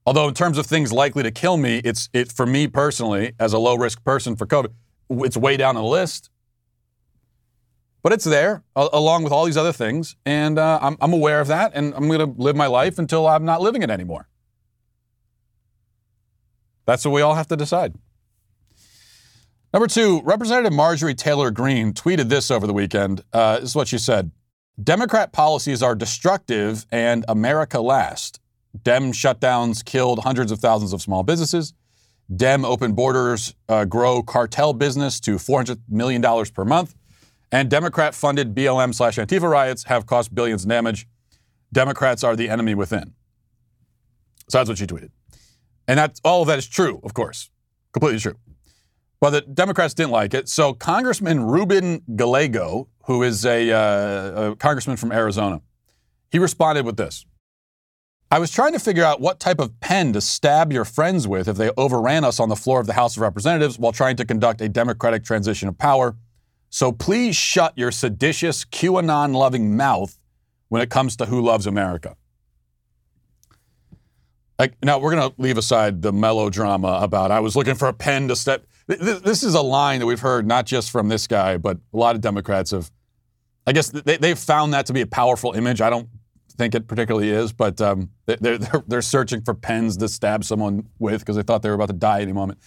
Although, 0.06 0.26
in 0.26 0.34
terms 0.34 0.56
of 0.56 0.64
things 0.64 0.90
likely 0.90 1.22
to 1.22 1.30
kill 1.30 1.58
me, 1.58 1.82
it's 1.84 2.08
it 2.14 2.32
for 2.32 2.46
me 2.46 2.66
personally, 2.66 3.34
as 3.38 3.52
a 3.52 3.58
low 3.58 3.76
risk 3.76 4.02
person 4.02 4.34
for 4.34 4.46
COVID, 4.46 4.72
it's 5.10 5.36
way 5.36 5.58
down 5.58 5.76
on 5.76 5.82
the 5.84 5.88
list. 5.88 6.30
But 8.02 8.14
it's 8.14 8.24
there, 8.24 8.64
a- 8.74 8.88
along 8.94 9.24
with 9.24 9.32
all 9.32 9.44
these 9.44 9.58
other 9.58 9.72
things. 9.72 10.16
And 10.24 10.58
uh, 10.58 10.78
I'm, 10.80 10.96
I'm 11.02 11.12
aware 11.12 11.40
of 11.40 11.48
that, 11.48 11.72
and 11.74 11.92
I'm 11.94 12.08
going 12.08 12.20
to 12.20 12.42
live 12.42 12.56
my 12.56 12.66
life 12.66 12.98
until 12.98 13.26
I'm 13.26 13.44
not 13.44 13.60
living 13.60 13.82
it 13.82 13.90
anymore. 13.90 14.26
That's 16.86 17.04
what 17.04 17.12
we 17.12 17.20
all 17.20 17.34
have 17.34 17.48
to 17.48 17.56
decide. 17.56 17.94
Number 19.74 19.86
two, 19.86 20.22
Representative 20.22 20.72
Marjorie 20.72 21.14
Taylor 21.14 21.50
Greene 21.50 21.92
tweeted 21.92 22.30
this 22.30 22.50
over 22.50 22.66
the 22.66 22.72
weekend. 22.72 23.22
Uh, 23.34 23.60
this 23.60 23.68
is 23.68 23.76
what 23.76 23.86
she 23.86 23.98
said 23.98 24.30
Democrat 24.82 25.32
policies 25.32 25.82
are 25.82 25.94
destructive 25.94 26.86
and 26.90 27.24
America 27.28 27.80
last. 27.80 28.40
Dem 28.82 29.12
shutdowns 29.12 29.84
killed 29.84 30.20
hundreds 30.20 30.52
of 30.52 30.58
thousands 30.58 30.92
of 30.92 31.02
small 31.02 31.22
businesses. 31.22 31.74
Dem 32.34 32.64
open 32.64 32.92
borders 32.92 33.54
uh, 33.68 33.84
grow 33.84 34.22
cartel 34.22 34.72
business 34.72 35.18
to 35.20 35.36
$400 35.36 35.80
million 35.88 36.22
per 36.54 36.64
month. 36.64 36.94
And 37.52 37.68
Democrat 37.68 38.14
funded 38.14 38.54
BLM 38.54 38.94
slash 38.94 39.16
Antifa 39.16 39.50
riots 39.50 39.84
have 39.84 40.06
cost 40.06 40.34
billions 40.34 40.62
in 40.62 40.68
damage. 40.68 41.06
Democrats 41.72 42.22
are 42.22 42.36
the 42.36 42.48
enemy 42.48 42.74
within. 42.74 43.14
So 44.48 44.58
that's 44.58 44.68
what 44.68 44.78
she 44.78 44.86
tweeted. 44.86 45.10
And 45.88 45.98
that, 45.98 46.20
all 46.24 46.42
of 46.42 46.48
that 46.48 46.58
is 46.58 46.68
true, 46.68 47.00
of 47.02 47.14
course. 47.14 47.50
Completely 47.92 48.20
true. 48.20 48.36
But 49.20 49.30
the 49.30 49.40
Democrats 49.42 49.92
didn't 49.94 50.12
like 50.12 50.32
it. 50.32 50.48
So 50.48 50.72
Congressman 50.72 51.44
Ruben 51.44 52.02
Gallego, 52.16 52.88
who 53.04 53.22
is 53.22 53.44
a, 53.44 53.70
uh, 53.70 54.52
a 54.52 54.56
congressman 54.56 54.96
from 54.96 55.12
Arizona, 55.12 55.60
he 56.30 56.38
responded 56.38 56.86
with 56.86 56.96
this. 56.96 57.26
I 58.32 58.38
was 58.38 58.50
trying 58.52 58.72
to 58.74 58.78
figure 58.78 59.04
out 59.04 59.20
what 59.20 59.40
type 59.40 59.58
of 59.58 59.78
pen 59.80 60.12
to 60.12 60.20
stab 60.20 60.72
your 60.72 60.84
friends 60.84 61.26
with 61.26 61.48
if 61.48 61.56
they 61.56 61.70
overran 61.76 62.24
us 62.24 62.38
on 62.38 62.48
the 62.48 62.56
floor 62.56 62.80
of 62.80 62.86
the 62.86 62.92
House 62.92 63.16
of 63.16 63.22
Representatives 63.22 63.78
while 63.78 63.92
trying 63.92 64.16
to 64.16 64.24
conduct 64.24 64.60
a 64.60 64.68
democratic 64.68 65.24
transition 65.24 65.68
of 65.68 65.76
power. 65.76 66.16
So 66.70 66.92
please 66.92 67.34
shut 67.34 67.76
your 67.76 67.90
seditious 67.90 68.64
QAnon 68.64 69.34
loving 69.34 69.76
mouth 69.76 70.16
when 70.68 70.80
it 70.80 70.88
comes 70.88 71.16
to 71.16 71.26
who 71.26 71.40
loves 71.40 71.66
America. 71.66 72.16
Like, 74.60 74.74
now, 74.84 74.98
we're 74.98 75.14
going 75.14 75.28
to 75.28 75.42
leave 75.42 75.58
aside 75.58 76.02
the 76.02 76.12
melodrama 76.12 77.00
about 77.02 77.32
I 77.32 77.40
was 77.40 77.56
looking 77.56 77.74
for 77.74 77.88
a 77.88 77.92
pen 77.92 78.28
to 78.28 78.36
step. 78.36 78.66
This 78.98 79.44
is 79.44 79.54
a 79.54 79.62
line 79.62 80.00
that 80.00 80.06
we've 80.06 80.20
heard 80.20 80.46
not 80.46 80.66
just 80.66 80.90
from 80.90 81.08
this 81.08 81.26
guy, 81.26 81.56
but 81.56 81.78
a 81.92 81.96
lot 81.96 82.16
of 82.16 82.20
Democrats 82.20 82.72
have. 82.72 82.90
I 83.66 83.72
guess 83.72 83.90
they, 83.90 84.16
they've 84.16 84.38
found 84.38 84.74
that 84.74 84.86
to 84.86 84.92
be 84.92 85.00
a 85.00 85.06
powerful 85.06 85.52
image. 85.52 85.80
I 85.80 85.90
don't 85.90 86.08
think 86.56 86.74
it 86.74 86.88
particularly 86.88 87.30
is, 87.30 87.52
but 87.52 87.80
um, 87.80 88.10
they're, 88.26 88.58
they're, 88.58 88.82
they're 88.86 89.02
searching 89.02 89.42
for 89.42 89.54
pens 89.54 89.96
to 89.98 90.08
stab 90.08 90.44
someone 90.44 90.88
with 90.98 91.20
because 91.20 91.36
they 91.36 91.42
thought 91.42 91.62
they 91.62 91.68
were 91.68 91.76
about 91.76 91.88
to 91.88 91.92
die 91.92 92.20
any 92.20 92.32
moment. 92.32 92.58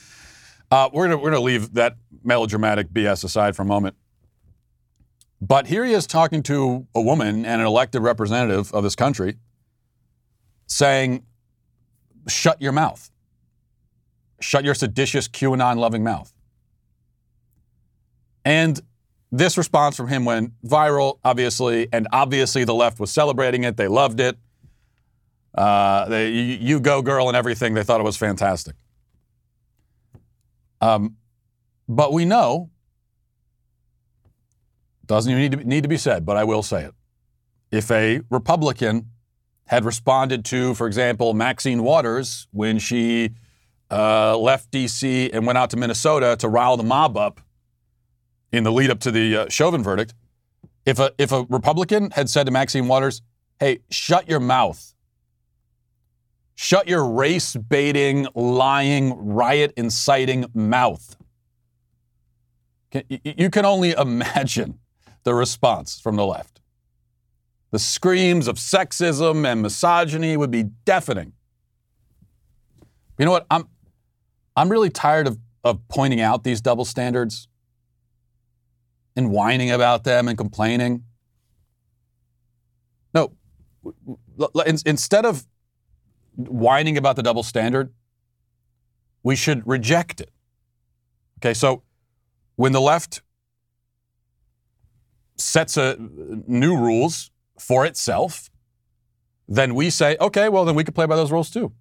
Uh, 0.72 0.90
we're 0.94 1.08
going 1.08 1.22
we're 1.22 1.32
gonna 1.32 1.44
leave 1.44 1.74
that 1.74 1.98
melodramatic 2.24 2.90
BS 2.90 3.24
aside 3.24 3.56
for 3.56 3.64
a 3.64 3.66
moment. 3.66 3.96
But 5.42 5.68
here 5.68 5.84
he 5.84 5.94
is 5.94 6.08
talking 6.08 6.42
to 6.44 6.88
a 6.96 7.02
woman 7.02 7.46
and 7.46 7.60
an 7.62 7.68
elected 7.68 8.02
representative 8.02 8.74
of 8.74 8.84
this 8.84 8.96
country 8.96 9.36
saying, 10.68 11.26
shut 12.28 12.62
your 12.62 12.72
mouth. 12.72 13.12
Shut 14.44 14.66
your 14.66 14.76
seditious 14.76 15.28
QAnon 15.28 15.78
loving 15.78 16.04
mouth. 16.04 16.34
And 18.44 18.80
this 19.32 19.58
response 19.58 19.96
from 19.96 20.10
him 20.10 20.26
went 20.26 20.52
viral, 20.64 21.20
obviously, 21.24 21.88
and 21.94 22.08
obviously 22.12 22.66
the 22.66 22.74
left 22.74 23.00
was 23.00 23.10
celebrating 23.10 23.64
it. 23.64 23.78
They 23.78 23.88
loved 23.88 24.20
it. 24.20 24.38
Uh, 25.56 26.10
they, 26.10 26.30
you, 26.30 26.58
you 26.60 26.80
go, 26.80 27.02
girl, 27.02 27.30
and 27.30 27.38
everything. 27.38 27.74
They 27.74 27.84
thought 27.84 28.02
it 28.02 28.04
was 28.04 28.18
fantastic. 28.18 28.76
Um, 30.82 31.16
but 31.88 32.12
we 32.12 32.26
know, 32.26 32.70
doesn't 35.06 35.32
even 35.32 35.42
need 35.42 35.52
to, 35.52 35.58
be, 35.58 35.64
need 35.64 35.84
to 35.84 35.90
be 35.90 35.98
said, 35.98 36.26
but 36.26 36.36
I 36.36 36.44
will 36.44 36.64
say 36.64 36.84
it. 36.84 36.94
If 37.72 37.90
a 37.92 38.22
Republican 38.30 39.10
had 39.68 39.86
responded 39.86 40.44
to, 40.46 40.74
for 40.74 40.86
example, 40.86 41.34
Maxine 41.34 41.82
Waters 41.82 42.48
when 42.52 42.78
she 42.78 43.32
uh, 43.94 44.36
left 44.38 44.72
D.C. 44.72 45.30
and 45.32 45.46
went 45.46 45.58
out 45.58 45.70
to 45.70 45.78
Minnesota 45.78 46.36
to 46.40 46.50
rile 46.50 46.78
the 46.78 46.84
mob 46.84 47.16
up 47.16 47.40
in 48.52 48.64
the 48.64 48.72
lead 48.72 48.90
up 48.90 49.00
to 49.02 49.12
the 49.12 49.38
uh, 49.38 49.50
Chauvin 49.50 49.84
verdict, 49.84 50.14
if 50.86 51.00
a 51.00 51.12
if 51.18 51.32
a 51.32 51.46
Republican 51.50 52.12
had 52.12 52.30
said 52.30 52.46
to 52.46 52.52
Maxine 52.52 52.88
Waters, 52.88 53.22
"Hey, 53.60 53.80
shut 53.92 54.28
your 54.28 54.40
mouth. 54.40 54.94
Shut 56.56 56.88
your 56.88 57.08
race 57.08 57.56
baiting, 57.56 58.28
lying, 58.36 59.14
riot 59.14 59.74
inciting 59.78 60.46
mouth." 60.54 61.16
You 63.10 63.50
can 63.50 63.66
only 63.66 63.92
imagine 63.98 64.80
the 65.24 65.34
response 65.34 66.00
from 66.00 66.16
the 66.16 66.26
left. 66.26 66.62
The 67.72 67.80
screams 67.80 68.48
of 68.48 68.58
sexism 68.58 69.46
and 69.46 69.62
misogyny 69.62 70.38
would 70.38 70.52
be 70.52 70.64
deafening. 70.86 71.34
You 73.18 73.26
know 73.26 73.32
what? 73.32 73.46
I'm 73.50 73.68
I'm 74.56 74.70
really 74.70 74.90
tired 74.90 75.28
of, 75.28 75.40
of 75.64 75.88
pointing 75.88 76.22
out 76.22 76.44
these 76.44 76.62
double 76.62 76.86
standards 76.86 77.48
and 79.16 79.32
whining 79.32 79.72
about 79.72 80.04
them 80.04 80.28
and 80.28 80.38
complaining. 80.38 81.04
No, 83.14 83.34
instead 84.86 85.26
of 85.26 85.46
whining 86.36 86.98
about 86.98 87.16
the 87.16 87.24
double 87.24 87.44
standard, 87.44 87.94
we 89.22 89.36
should 89.36 89.66
reject 89.68 90.20
it. 90.20 90.32
Okay, 91.40 91.54
so 91.54 91.84
when 92.56 92.72
the 92.72 92.82
left 92.82 93.22
sets 95.38 95.78
a 95.78 95.94
uh, 95.94 95.96
new 96.48 96.76
rules 96.78 97.32
for 97.60 97.86
itself, 97.86 98.50
then 99.48 99.76
we 99.76 99.90
say, 99.90 100.18
okay, 100.20 100.50
well, 100.50 100.66
then 100.66 100.76
we 100.76 100.84
could 100.84 100.96
play 100.96 101.06
by 101.06 101.16
those 101.16 101.32
rules 101.32 101.50
too. 101.50 101.72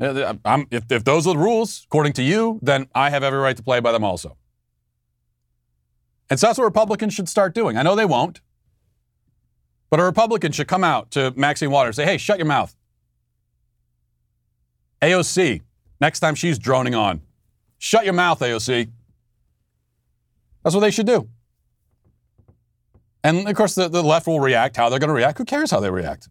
Uh, 0.00 0.34
I'm, 0.44 0.66
if, 0.70 0.84
if 0.90 1.04
those 1.04 1.26
are 1.26 1.34
the 1.34 1.38
rules, 1.38 1.84
according 1.86 2.12
to 2.14 2.22
you, 2.22 2.58
then 2.62 2.88
I 2.94 3.10
have 3.10 3.22
every 3.22 3.38
right 3.38 3.56
to 3.56 3.62
play 3.62 3.80
by 3.80 3.92
them 3.92 4.04
also. 4.04 4.36
And 6.30 6.38
so 6.38 6.46
that's 6.46 6.58
what 6.58 6.64
Republicans 6.64 7.14
should 7.14 7.28
start 7.28 7.54
doing. 7.54 7.76
I 7.76 7.82
know 7.82 7.96
they 7.96 8.04
won't, 8.04 8.40
but 9.90 9.98
a 9.98 10.04
Republican 10.04 10.52
should 10.52 10.68
come 10.68 10.84
out 10.84 11.10
to 11.12 11.32
Maxine 11.36 11.70
Waters 11.70 11.98
and 11.98 12.06
say, 12.06 12.12
hey, 12.12 12.18
shut 12.18 12.38
your 12.38 12.46
mouth. 12.46 12.76
AOC, 15.00 15.62
next 16.00 16.20
time 16.20 16.34
she's 16.34 16.58
droning 16.58 16.94
on, 16.94 17.22
shut 17.78 18.04
your 18.04 18.14
mouth, 18.14 18.40
AOC. 18.40 18.90
That's 20.62 20.74
what 20.74 20.80
they 20.80 20.90
should 20.90 21.06
do. 21.06 21.28
And 23.24 23.48
of 23.48 23.56
course, 23.56 23.74
the, 23.74 23.88
the 23.88 24.02
left 24.02 24.26
will 24.26 24.40
react 24.40 24.76
how 24.76 24.88
they're 24.88 24.98
going 24.98 25.08
to 25.08 25.14
react. 25.14 25.38
Who 25.38 25.44
cares 25.44 25.70
how 25.70 25.80
they 25.80 25.90
react? 25.90 26.28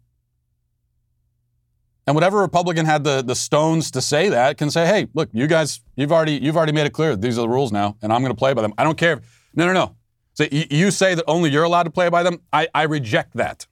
And 2.07 2.15
whatever 2.15 2.39
Republican 2.39 2.85
had 2.85 3.03
the, 3.03 3.21
the 3.21 3.35
stones 3.35 3.91
to 3.91 4.01
say 4.01 4.29
that 4.29 4.57
can 4.57 4.71
say, 4.71 4.85
hey, 4.85 5.07
look, 5.13 5.29
you 5.33 5.45
guys, 5.45 5.81
you've 5.97 6.13
already, 6.13 6.35
you've 6.41 6.55
already 6.55 6.71
made 6.71 6.85
it 6.85 6.93
clear 6.93 7.17
these 7.17 7.37
are 7.37 7.41
the 7.41 7.49
rules 7.49 7.73
now, 7.73 7.97
and 8.01 8.13
I'm 8.13 8.21
going 8.21 8.33
to 8.33 8.37
play 8.37 8.53
by 8.53 8.61
them. 8.61 8.73
I 8.77 8.85
don't 8.85 8.97
care. 8.97 9.21
No, 9.53 9.65
no, 9.65 9.73
no. 9.73 9.95
So 10.33 10.45
you 10.51 10.89
say 10.91 11.15
that 11.15 11.25
only 11.27 11.49
you're 11.49 11.65
allowed 11.65 11.83
to 11.83 11.89
play 11.89 12.07
by 12.09 12.23
them. 12.23 12.39
I, 12.53 12.69
I 12.73 12.83
reject 12.83 13.35
that. 13.35 13.67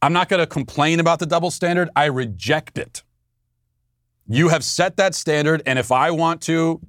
I'm 0.00 0.14
not 0.14 0.28
going 0.28 0.40
to 0.40 0.46
complain 0.46 0.98
about 0.98 1.18
the 1.18 1.26
double 1.26 1.50
standard. 1.50 1.90
I 1.94 2.06
reject 2.06 2.78
it. 2.78 3.02
You 4.26 4.48
have 4.48 4.64
set 4.64 4.96
that 4.96 5.14
standard, 5.14 5.62
and 5.66 5.78
if 5.78 5.92
I 5.92 6.10
want 6.10 6.40
to 6.42 6.80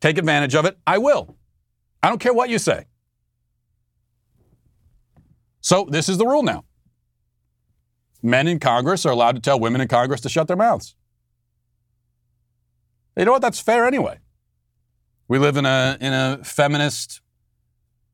take 0.00 0.16
advantage 0.16 0.54
of 0.54 0.64
it, 0.64 0.78
I 0.86 0.98
will. 0.98 1.36
I 2.02 2.08
don't 2.08 2.18
care 2.18 2.32
what 2.32 2.48
you 2.48 2.58
say. 2.58 2.86
So 5.60 5.86
this 5.90 6.08
is 6.08 6.16
the 6.16 6.26
rule 6.26 6.42
now. 6.42 6.64
Men 8.22 8.48
in 8.48 8.58
Congress 8.58 9.06
are 9.06 9.12
allowed 9.12 9.36
to 9.36 9.40
tell 9.40 9.58
women 9.60 9.80
in 9.80 9.88
Congress 9.88 10.20
to 10.22 10.28
shut 10.28 10.48
their 10.48 10.56
mouths. 10.56 10.94
You 13.16 13.24
know 13.24 13.32
what? 13.32 13.42
That's 13.42 13.60
fair 13.60 13.84
anyway. 13.84 14.18
We 15.28 15.38
live 15.38 15.56
in 15.56 15.66
a, 15.66 15.96
in 16.00 16.12
a 16.12 16.40
feminist 16.42 17.20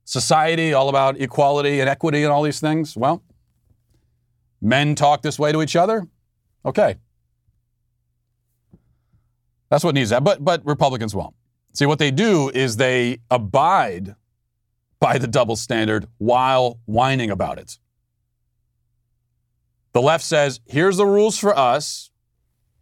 society 0.04 0.72
all 0.72 0.88
about 0.88 1.20
equality 1.20 1.80
and 1.80 1.88
equity 1.88 2.22
and 2.22 2.32
all 2.32 2.42
these 2.42 2.60
things. 2.60 2.96
Well, 2.96 3.22
men 4.60 4.94
talk 4.94 5.22
this 5.22 5.38
way 5.38 5.52
to 5.52 5.62
each 5.62 5.76
other. 5.76 6.08
Okay. 6.64 6.96
That's 9.70 9.84
what 9.84 9.94
needs 9.94 10.10
that. 10.10 10.24
But, 10.24 10.44
but 10.44 10.64
Republicans 10.64 11.14
won't. 11.14 11.34
See, 11.72 11.86
what 11.86 11.98
they 11.98 12.10
do 12.10 12.50
is 12.50 12.76
they 12.76 13.18
abide 13.30 14.14
by 15.00 15.18
the 15.18 15.26
double 15.26 15.56
standard 15.56 16.06
while 16.18 16.78
whining 16.86 17.30
about 17.30 17.58
it. 17.58 17.78
The 19.94 20.02
left 20.02 20.24
says, 20.24 20.60
here's 20.66 20.98
the 20.98 21.06
rules 21.06 21.38
for 21.38 21.56
us, 21.56 22.10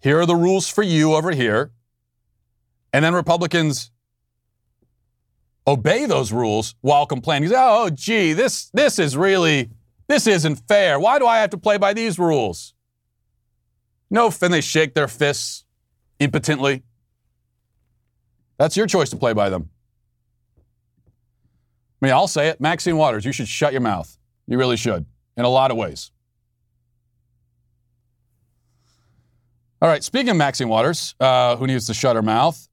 here 0.00 0.20
are 0.20 0.26
the 0.26 0.34
rules 0.34 0.68
for 0.68 0.82
you 0.82 1.14
over 1.14 1.30
here. 1.30 1.70
And 2.92 3.04
then 3.04 3.14
Republicans 3.14 3.92
obey 5.66 6.06
those 6.06 6.32
rules 6.32 6.74
while 6.80 7.06
complaining. 7.06 7.50
Oh, 7.54 7.88
gee, 7.90 8.32
this, 8.32 8.70
this 8.74 8.98
is 8.98 9.16
really, 9.16 9.70
this 10.08 10.26
isn't 10.26 10.56
fair. 10.66 10.98
Why 10.98 11.18
do 11.18 11.26
I 11.26 11.38
have 11.38 11.50
to 11.50 11.58
play 11.58 11.76
by 11.76 11.92
these 11.92 12.18
rules? 12.18 12.74
No, 14.10 14.32
and 14.42 14.52
they 14.52 14.60
shake 14.60 14.94
their 14.94 15.08
fists 15.08 15.64
impotently. 16.18 16.82
That's 18.58 18.76
your 18.76 18.86
choice 18.86 19.10
to 19.10 19.16
play 19.16 19.32
by 19.32 19.48
them. 19.50 19.70
I 22.00 22.06
mean, 22.06 22.12
I'll 22.12 22.26
say 22.26 22.48
it. 22.48 22.60
Maxine 22.60 22.96
Waters, 22.96 23.24
you 23.24 23.32
should 23.32 23.48
shut 23.48 23.72
your 23.72 23.80
mouth. 23.80 24.18
You 24.46 24.58
really 24.58 24.76
should, 24.76 25.06
in 25.36 25.44
a 25.44 25.48
lot 25.48 25.70
of 25.70 25.76
ways. 25.76 26.10
All 29.82 29.88
right, 29.88 30.04
speaking 30.04 30.28
of 30.28 30.36
Maxine 30.36 30.68
Waters, 30.68 31.16
uh, 31.18 31.56
who 31.56 31.66
needs 31.66 31.86
to 31.86 31.94
shut 31.94 32.14
her 32.14 32.22
mouth, 32.22 32.68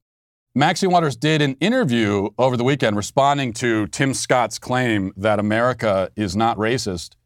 Maxine 0.54 0.92
Waters 0.92 1.16
did 1.16 1.42
an 1.42 1.56
interview 1.58 2.28
over 2.38 2.56
the 2.56 2.62
weekend 2.62 2.96
responding 2.96 3.52
to 3.54 3.88
Tim 3.88 4.14
Scott's 4.14 4.60
claim 4.60 5.12
that 5.16 5.40
America 5.40 6.12
is 6.14 6.36
not 6.36 6.56
racist. 6.56 7.16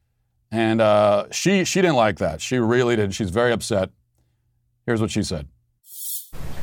And 0.50 0.80
uh, 0.80 1.26
she, 1.32 1.66
she 1.66 1.82
didn't 1.82 1.96
like 1.96 2.16
that. 2.16 2.40
She 2.40 2.56
really 2.56 2.96
did. 2.96 3.14
She's 3.14 3.28
very 3.28 3.52
upset. 3.52 3.90
Here's 4.86 5.02
what 5.02 5.10
she 5.10 5.22
said. 5.22 5.48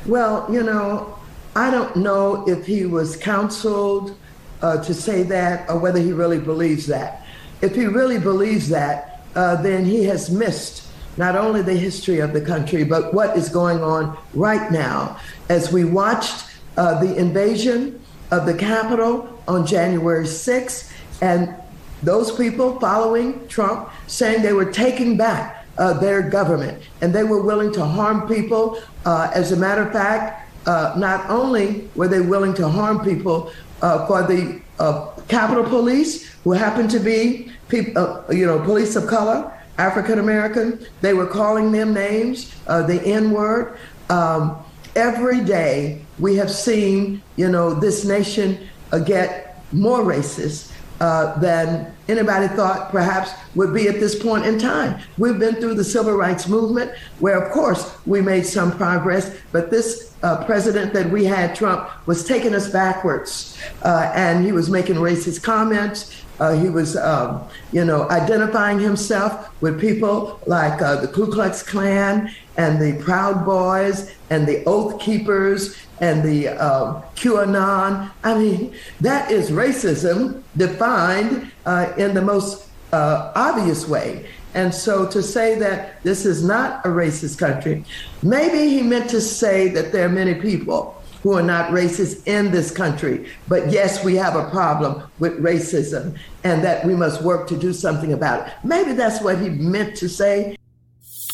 Well, 0.07 0.47
you 0.51 0.63
know, 0.63 1.15
I 1.55 1.69
don't 1.69 1.95
know 1.97 2.43
if 2.47 2.65
he 2.65 2.87
was 2.87 3.17
counseled 3.17 4.17
uh, 4.63 4.83
to 4.83 4.95
say 4.95 5.21
that 5.21 5.69
or 5.69 5.77
whether 5.77 5.99
he 5.99 6.11
really 6.11 6.39
believes 6.39 6.87
that. 6.87 7.23
If 7.61 7.75
he 7.75 7.85
really 7.85 8.17
believes 8.17 8.67
that, 8.69 9.23
uh, 9.35 9.61
then 9.61 9.85
he 9.85 10.05
has 10.05 10.31
missed 10.31 10.90
not 11.17 11.35
only 11.35 11.61
the 11.61 11.75
history 11.75 12.19
of 12.19 12.33
the 12.33 12.41
country, 12.41 12.83
but 12.83 13.13
what 13.13 13.35
is 13.37 13.49
going 13.49 13.83
on 13.83 14.17
right 14.33 14.71
now. 14.71 15.19
As 15.49 15.71
we 15.71 15.83
watched 15.83 16.45
uh, 16.77 16.99
the 17.03 17.15
invasion 17.15 18.01
of 18.31 18.45
the 18.45 18.53
Capitol 18.53 19.41
on 19.47 19.65
January 19.65 20.25
6th, 20.25 20.91
and 21.21 21.53
those 22.01 22.35
people 22.35 22.79
following 22.79 23.47
Trump 23.47 23.89
saying 24.07 24.41
they 24.41 24.53
were 24.53 24.71
taking 24.71 25.17
back 25.17 25.65
uh, 25.77 25.93
their 25.93 26.21
government 26.21 26.81
and 27.01 27.13
they 27.13 27.23
were 27.23 27.41
willing 27.41 27.71
to 27.73 27.85
harm 27.85 28.27
people. 28.27 28.81
Uh, 29.05 29.31
as 29.33 29.51
a 29.51 29.55
matter 29.55 29.83
of 29.83 29.91
fact, 29.91 30.49
uh, 30.67 30.93
not 30.97 31.29
only 31.29 31.87
were 31.95 32.07
they 32.07 32.21
willing 32.21 32.53
to 32.53 32.67
harm 32.67 33.03
people 33.03 33.51
uh, 33.81 34.05
for 34.07 34.23
the 34.23 34.61
uh, 34.79 35.09
Capitol 35.27 35.63
Police, 35.63 36.29
who 36.43 36.51
happened 36.51 36.89
to 36.91 36.99
be 36.99 37.51
people, 37.69 38.23
you 38.31 38.45
know, 38.45 38.59
police 38.59 38.95
of 38.95 39.07
color, 39.07 39.51
African 39.77 40.19
American, 40.19 40.85
they 41.01 41.13
were 41.13 41.27
calling 41.27 41.71
them 41.71 41.93
names, 41.93 42.53
the 42.65 43.01
N 43.05 43.31
word. 43.31 43.77
Um, 44.09 44.63
every 44.95 45.41
day 45.43 46.01
we 46.19 46.35
have 46.35 46.51
seen, 46.51 47.21
you 47.35 47.49
know, 47.49 47.73
this 47.73 48.05
nation 48.05 48.67
uh, 48.91 48.99
get 48.99 49.63
more 49.71 49.99
racist 49.99 50.71
uh, 50.99 51.39
than 51.39 51.91
anybody 52.07 52.47
thought 52.49 52.91
perhaps 52.91 53.31
would 53.55 53.73
be 53.73 53.87
at 53.87 53.99
this 53.99 54.21
point 54.21 54.45
in 54.45 54.59
time. 54.59 55.01
We've 55.17 55.39
been 55.39 55.55
through 55.55 55.75
the 55.75 55.83
civil 55.83 56.13
rights 56.13 56.47
movement, 56.47 56.91
where 57.19 57.41
of 57.41 57.51
course 57.51 57.97
we 58.05 58.21
made 58.21 58.45
some 58.45 58.75
progress, 58.77 59.35
but 59.51 59.71
this 59.71 60.13
uh, 60.21 60.43
president 60.45 60.93
that 60.93 61.09
we 61.09 61.25
had, 61.25 61.55
Trump, 61.55 61.89
was 62.05 62.23
taking 62.23 62.53
us 62.53 62.69
backwards, 62.69 63.57
uh, 63.83 64.11
and 64.13 64.45
he 64.45 64.51
was 64.51 64.69
making 64.69 64.95
racist 64.95 65.41
comments. 65.41 66.23
Uh, 66.41 66.53
he 66.53 66.69
was, 66.69 66.97
um, 66.97 67.39
you 67.71 67.85
know, 67.85 68.09
identifying 68.09 68.79
himself 68.79 69.51
with 69.61 69.79
people 69.79 70.39
like 70.47 70.81
uh, 70.81 70.95
the 70.95 71.07
Ku 71.07 71.31
Klux 71.31 71.61
Klan 71.61 72.33
and 72.57 72.81
the 72.81 72.99
Proud 73.03 73.45
Boys 73.45 74.11
and 74.31 74.47
the 74.47 74.65
Oath 74.65 74.99
Keepers 74.99 75.77
and 75.99 76.23
the 76.23 76.47
um, 76.47 77.03
QAnon. 77.15 78.09
I 78.23 78.39
mean, 78.39 78.73
that 79.01 79.29
is 79.29 79.51
racism 79.51 80.41
defined 80.57 81.51
uh, 81.67 81.93
in 81.95 82.15
the 82.15 82.23
most 82.23 82.67
uh, 82.91 83.31
obvious 83.35 83.87
way. 83.87 84.27
And 84.55 84.73
so 84.73 85.07
to 85.09 85.21
say 85.21 85.59
that 85.59 86.01
this 86.01 86.25
is 86.25 86.43
not 86.43 86.83
a 86.83 86.89
racist 86.89 87.37
country, 87.37 87.85
maybe 88.23 88.67
he 88.67 88.81
meant 88.81 89.11
to 89.11 89.21
say 89.21 89.67
that 89.69 89.91
there 89.91 90.07
are 90.07 90.09
many 90.09 90.33
people 90.33 91.00
who 91.23 91.33
are 91.33 91.43
not 91.43 91.71
racist 91.71 92.27
in 92.27 92.51
this 92.51 92.71
country. 92.71 93.27
But 93.47 93.71
yes, 93.71 94.03
we 94.03 94.15
have 94.15 94.35
a 94.35 94.49
problem 94.49 95.03
with 95.19 95.39
racism 95.41 96.17
and 96.43 96.63
that 96.63 96.85
we 96.85 96.95
must 96.95 97.21
work 97.21 97.47
to 97.49 97.57
do 97.57 97.73
something 97.73 98.13
about 98.13 98.47
it. 98.47 98.53
Maybe 98.63 98.93
that's 98.93 99.21
what 99.21 99.39
he 99.39 99.49
meant 99.49 99.95
to 99.97 100.09
say. 100.09 100.55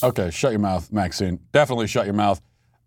Okay, 0.04 0.30
shut 0.30 0.52
your 0.52 0.60
mouth, 0.60 0.92
Maxine. 0.92 1.40
Definitely 1.52 1.88
shut 1.88 2.06
your 2.06 2.14
mouth. 2.14 2.42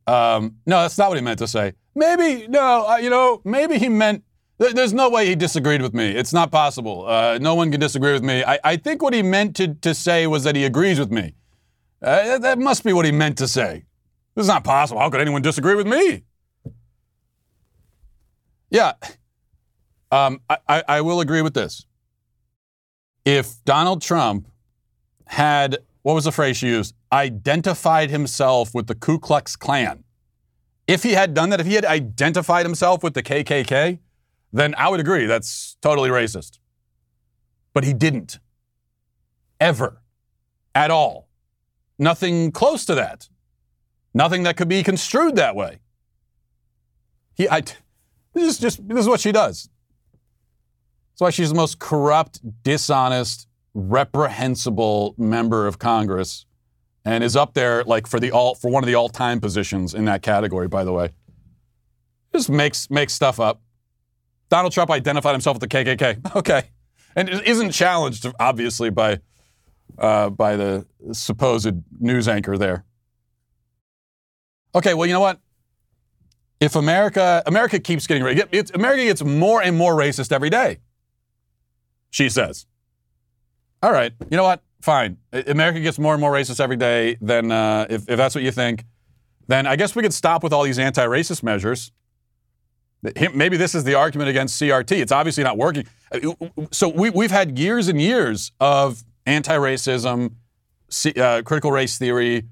Um, 0.06 0.56
no, 0.66 0.82
that's 0.82 0.98
not 0.98 1.08
what 1.08 1.18
he 1.18 1.24
meant 1.24 1.38
to 1.38 1.48
say. 1.48 1.72
Maybe, 1.94 2.46
no, 2.48 2.88
uh, 2.88 2.96
you 2.96 3.10
know, 3.10 3.40
maybe 3.44 3.78
he 3.78 3.88
meant, 3.88 4.22
th- 4.60 4.74
there's 4.74 4.92
no 4.92 5.10
way 5.10 5.26
he 5.26 5.34
disagreed 5.34 5.82
with 5.82 5.94
me. 5.94 6.10
It's 6.10 6.32
not 6.32 6.52
possible. 6.52 7.06
Uh, 7.06 7.38
no 7.38 7.54
one 7.54 7.70
can 7.70 7.80
disagree 7.80 8.12
with 8.12 8.22
me. 8.22 8.44
I, 8.44 8.58
I 8.62 8.76
think 8.76 9.02
what 9.02 9.12
he 9.12 9.22
meant 9.22 9.56
to, 9.56 9.74
to 9.74 9.94
say 9.94 10.26
was 10.26 10.44
that 10.44 10.54
he 10.54 10.64
agrees 10.64 10.98
with 10.98 11.10
me. 11.10 11.34
Uh, 12.02 12.38
that 12.38 12.58
must 12.58 12.84
be 12.84 12.92
what 12.92 13.04
he 13.04 13.12
meant 13.12 13.38
to 13.38 13.48
say. 13.48 13.84
This 14.34 14.44
is 14.44 14.48
not 14.48 14.64
possible. 14.64 15.00
How 15.00 15.10
could 15.10 15.20
anyone 15.20 15.42
disagree 15.42 15.74
with 15.74 15.86
me? 15.86 16.24
Yeah. 18.70 18.92
Um, 20.12 20.40
I, 20.48 20.82
I 20.88 21.00
will 21.00 21.20
agree 21.20 21.42
with 21.42 21.54
this. 21.54 21.86
If 23.24 23.62
Donald 23.64 24.02
Trump 24.02 24.48
had, 25.26 25.78
what 26.02 26.14
was 26.14 26.24
the 26.24 26.32
phrase 26.32 26.56
she 26.56 26.68
used? 26.68 26.94
Identified 27.12 28.10
himself 28.10 28.74
with 28.74 28.86
the 28.86 28.94
Ku 28.94 29.18
Klux 29.18 29.56
Klan. 29.56 30.04
If 30.86 31.02
he 31.02 31.12
had 31.12 31.34
done 31.34 31.50
that, 31.50 31.60
if 31.60 31.66
he 31.66 31.74
had 31.74 31.84
identified 31.84 32.66
himself 32.66 33.02
with 33.02 33.14
the 33.14 33.22
KKK, 33.22 33.98
then 34.52 34.74
I 34.76 34.88
would 34.88 34.98
agree 34.98 35.26
that's 35.26 35.76
totally 35.80 36.10
racist. 36.10 36.58
But 37.72 37.84
he 37.84 37.92
didn't. 37.92 38.40
Ever. 39.60 40.02
At 40.74 40.90
all. 40.90 41.28
Nothing 41.98 42.50
close 42.50 42.84
to 42.86 42.94
that. 42.94 43.28
Nothing 44.14 44.42
that 44.44 44.56
could 44.56 44.68
be 44.68 44.82
construed 44.82 45.36
that 45.36 45.54
way. 45.54 45.80
He, 47.34 47.48
I, 47.48 47.62
this 48.40 48.54
is 48.54 48.58
just 48.58 48.88
this 48.88 49.00
is 49.00 49.08
what 49.08 49.20
she 49.20 49.32
does. 49.32 49.68
That's 51.12 51.20
why 51.20 51.30
she's 51.30 51.50
the 51.50 51.54
most 51.54 51.78
corrupt, 51.78 52.40
dishonest, 52.62 53.46
reprehensible 53.74 55.14
member 55.18 55.66
of 55.66 55.78
Congress, 55.78 56.46
and 57.04 57.22
is 57.22 57.36
up 57.36 57.54
there 57.54 57.84
like 57.84 58.06
for 58.06 58.18
the 58.18 58.32
all 58.32 58.54
for 58.54 58.70
one 58.70 58.82
of 58.82 58.86
the 58.86 58.94
all-time 58.94 59.40
positions 59.40 59.94
in 59.94 60.06
that 60.06 60.22
category. 60.22 60.68
By 60.68 60.84
the 60.84 60.92
way, 60.92 61.10
just 62.34 62.48
makes 62.50 62.90
makes 62.90 63.12
stuff 63.12 63.38
up. 63.38 63.60
Donald 64.48 64.72
Trump 64.72 64.90
identified 64.90 65.32
himself 65.32 65.60
with 65.60 65.68
the 65.70 65.76
KKK. 65.76 66.34
Okay, 66.36 66.70
and 67.14 67.28
isn't 67.28 67.72
challenged 67.72 68.26
obviously 68.40 68.90
by 68.90 69.20
uh, 69.98 70.30
by 70.30 70.56
the 70.56 70.86
supposed 71.12 71.74
news 72.00 72.28
anchor 72.28 72.56
there. 72.56 72.84
Okay, 74.74 74.94
well 74.94 75.06
you 75.06 75.12
know 75.12 75.20
what? 75.20 75.40
If 76.60 76.76
America 76.76 77.42
America 77.46 77.78
keeps 77.78 78.06
getting 78.06 78.46
it's, 78.52 78.70
America 78.72 79.02
gets 79.02 79.24
more 79.24 79.62
and 79.62 79.76
more 79.76 79.94
racist 79.94 80.30
every 80.30 80.50
day. 80.50 80.78
She 82.10 82.28
says. 82.28 82.66
All 83.82 83.92
right, 83.92 84.12
you 84.30 84.36
know 84.36 84.42
what? 84.42 84.62
Fine. 84.82 85.16
America 85.32 85.80
gets 85.80 85.98
more 85.98 86.14
and 86.14 86.20
more 86.20 86.32
racist 86.32 86.60
every 86.60 86.76
day. 86.76 87.16
Then, 87.20 87.50
uh, 87.50 87.86
if, 87.88 88.08
if 88.08 88.16
that's 88.16 88.34
what 88.34 88.44
you 88.44 88.50
think, 88.50 88.84
then 89.46 89.66
I 89.66 89.76
guess 89.76 89.94
we 89.94 90.02
could 90.02 90.14
stop 90.14 90.42
with 90.42 90.52
all 90.52 90.62
these 90.62 90.78
anti-racist 90.78 91.42
measures. 91.42 91.92
Maybe 93.34 93.56
this 93.56 93.74
is 93.74 93.84
the 93.84 93.94
argument 93.94 94.28
against 94.28 94.60
CRT. 94.60 94.92
It's 94.92 95.12
obviously 95.12 95.44
not 95.44 95.56
working. 95.56 95.86
So 96.70 96.88
we, 96.88 97.08
we've 97.10 97.30
had 97.30 97.58
years 97.58 97.88
and 97.88 98.00
years 98.00 98.52
of 98.60 99.02
anti-racism, 99.24 100.32
uh, 101.16 101.42
critical 101.44 101.72
race 101.72 101.96
theory, 101.96 102.44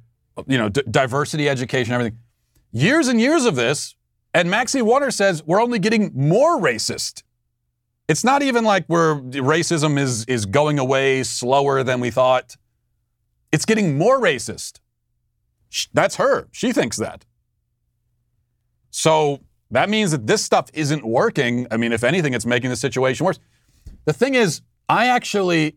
you 0.46 0.56
know, 0.56 0.70
d- 0.70 0.82
diversity 0.90 1.48
education, 1.48 1.92
everything. 1.92 2.18
Years 2.72 3.08
and 3.08 3.20
years 3.20 3.44
of 3.44 3.56
this 3.56 3.94
and 4.34 4.50
Maxine 4.50 4.84
Waters 4.84 5.16
says 5.16 5.42
we're 5.44 5.60
only 5.60 5.78
getting 5.78 6.10
more 6.14 6.60
racist. 6.60 7.22
It's 8.08 8.24
not 8.24 8.42
even 8.42 8.64
like 8.64 8.84
we're 8.88 9.20
racism 9.20 9.98
is 9.98 10.24
is 10.24 10.46
going 10.46 10.78
away 10.78 11.22
slower 11.22 11.82
than 11.82 12.00
we 12.00 12.10
thought. 12.10 12.56
It's 13.52 13.64
getting 13.64 13.98
more 13.98 14.20
racist. 14.20 14.80
That's 15.92 16.16
her. 16.16 16.48
She 16.52 16.72
thinks 16.72 16.96
that. 16.96 17.24
So 18.90 19.40
that 19.70 19.90
means 19.90 20.12
that 20.12 20.26
this 20.26 20.42
stuff 20.42 20.70
isn't 20.72 21.04
working. 21.04 21.66
I 21.70 21.76
mean, 21.76 21.92
if 21.92 22.02
anything, 22.04 22.32
it's 22.32 22.46
making 22.46 22.70
the 22.70 22.76
situation 22.76 23.26
worse. 23.26 23.38
The 24.06 24.14
thing 24.14 24.34
is, 24.34 24.62
I 24.88 25.08
actually, 25.08 25.76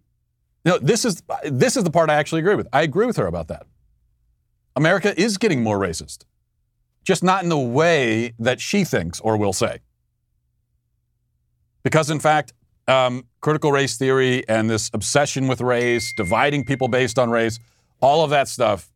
you 0.63 0.71
know, 0.71 0.79
this 0.79 1.03
is 1.03 1.21
this 1.43 1.75
is 1.75 1.83
the 1.83 1.91
part 1.91 2.09
I 2.09 2.15
actually 2.15 2.39
agree 2.39 2.55
with. 2.55 2.67
I 2.71 2.83
agree 2.83 3.05
with 3.05 3.17
her 3.17 3.27
about 3.27 3.49
that. 3.49 3.65
America 4.75 5.19
is 5.19 5.37
getting 5.37 5.61
more 5.61 5.77
racist 5.77 6.23
just 7.03 7.23
not 7.23 7.43
in 7.43 7.49
the 7.49 7.57
way 7.57 8.33
that 8.39 8.59
she 8.59 8.83
thinks 8.83 9.19
or 9.19 9.37
will 9.37 9.53
say. 9.53 9.79
Because, 11.83 12.09
in 12.09 12.19
fact, 12.19 12.53
um, 12.87 13.25
critical 13.41 13.71
race 13.71 13.97
theory 13.97 14.47
and 14.47 14.69
this 14.69 14.89
obsession 14.93 15.47
with 15.47 15.61
race, 15.61 16.13
dividing 16.13 16.63
people 16.63 16.87
based 16.87 17.17
on 17.17 17.29
race, 17.29 17.59
all 18.01 18.23
of 18.23 18.29
that 18.29 18.47
stuff, 18.47 18.91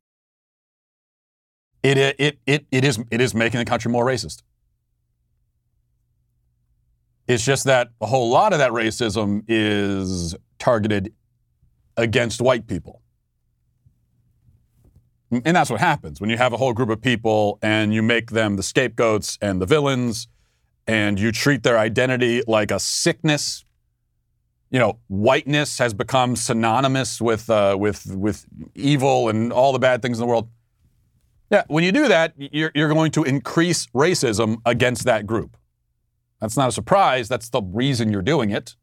it, 1.84 1.98
it, 1.98 2.40
it, 2.46 2.66
it, 2.72 2.84
is, 2.84 3.00
it 3.12 3.22
is 3.22 3.34
making 3.34 3.60
the 3.60 3.66
country 3.66 3.92
more 3.92 4.06
racist. 4.06 4.42
It's 7.28 7.44
just 7.44 7.64
that 7.66 7.90
a 8.02 8.06
whole 8.06 8.30
lot 8.30 8.54
of 8.54 8.60
that 8.60 8.72
racism 8.72 9.44
is 9.48 10.36
targeted 10.60 11.14
against 11.98 12.42
white 12.42 12.68
people. 12.68 13.02
And 15.44 15.56
that's 15.56 15.70
what 15.70 15.80
happens 15.80 16.22
when 16.22 16.30
you 16.30 16.38
have 16.38 16.54
a 16.54 16.58
whole 16.58 16.74
group 16.74 16.90
of 16.90 17.02
people 17.02 17.60
and 17.62 17.94
you 17.94 18.02
make 18.04 18.32
them 18.32 18.56
the 18.56 18.64
scapegoats 18.64 19.38
and 19.42 19.62
the 19.62 19.66
villains 19.66 20.28
and 20.88 21.20
you 21.20 21.32
treat 21.32 21.64
their 21.64 21.78
identity 21.78 22.44
like 22.48 22.72
a 22.72 22.80
sickness. 22.80 23.66
You 24.70 24.80
know, 24.80 25.00
whiteness 25.08 25.80
has 25.80 25.94
become 25.94 26.36
synonymous 26.36 27.20
with, 27.22 27.50
uh, 27.50 27.76
with, 27.80 28.16
with 28.16 28.46
evil 28.76 29.30
and 29.30 29.52
all 29.52 29.74
the 29.74 29.80
bad 29.80 30.02
things 30.02 30.20
in 30.20 30.22
the 30.22 30.28
world. 30.28 30.50
Yeah, 31.52 31.64
when 31.68 31.84
you 31.84 31.92
do 31.92 32.08
that, 32.08 32.34
you're, 32.38 32.72
you're 32.74 32.90
going 32.90 33.12
to 33.12 33.24
increase 33.24 33.88
racism 33.88 34.58
against 34.66 35.06
that 35.06 35.28
group. 35.28 35.58
That's 36.42 36.58
not 36.58 36.70
a 36.70 36.72
surprise. 36.72 37.28
That's 37.28 37.50
the 37.50 37.62
reason 37.62 38.12
you're 38.12 38.22
doing 38.22 38.50
it. 38.50 38.76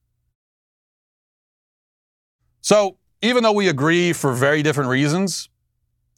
So, 2.60 2.98
even 3.20 3.42
though 3.42 3.52
we 3.52 3.68
agree 3.68 4.12
for 4.12 4.32
very 4.32 4.62
different 4.62 4.90
reasons, 4.90 5.48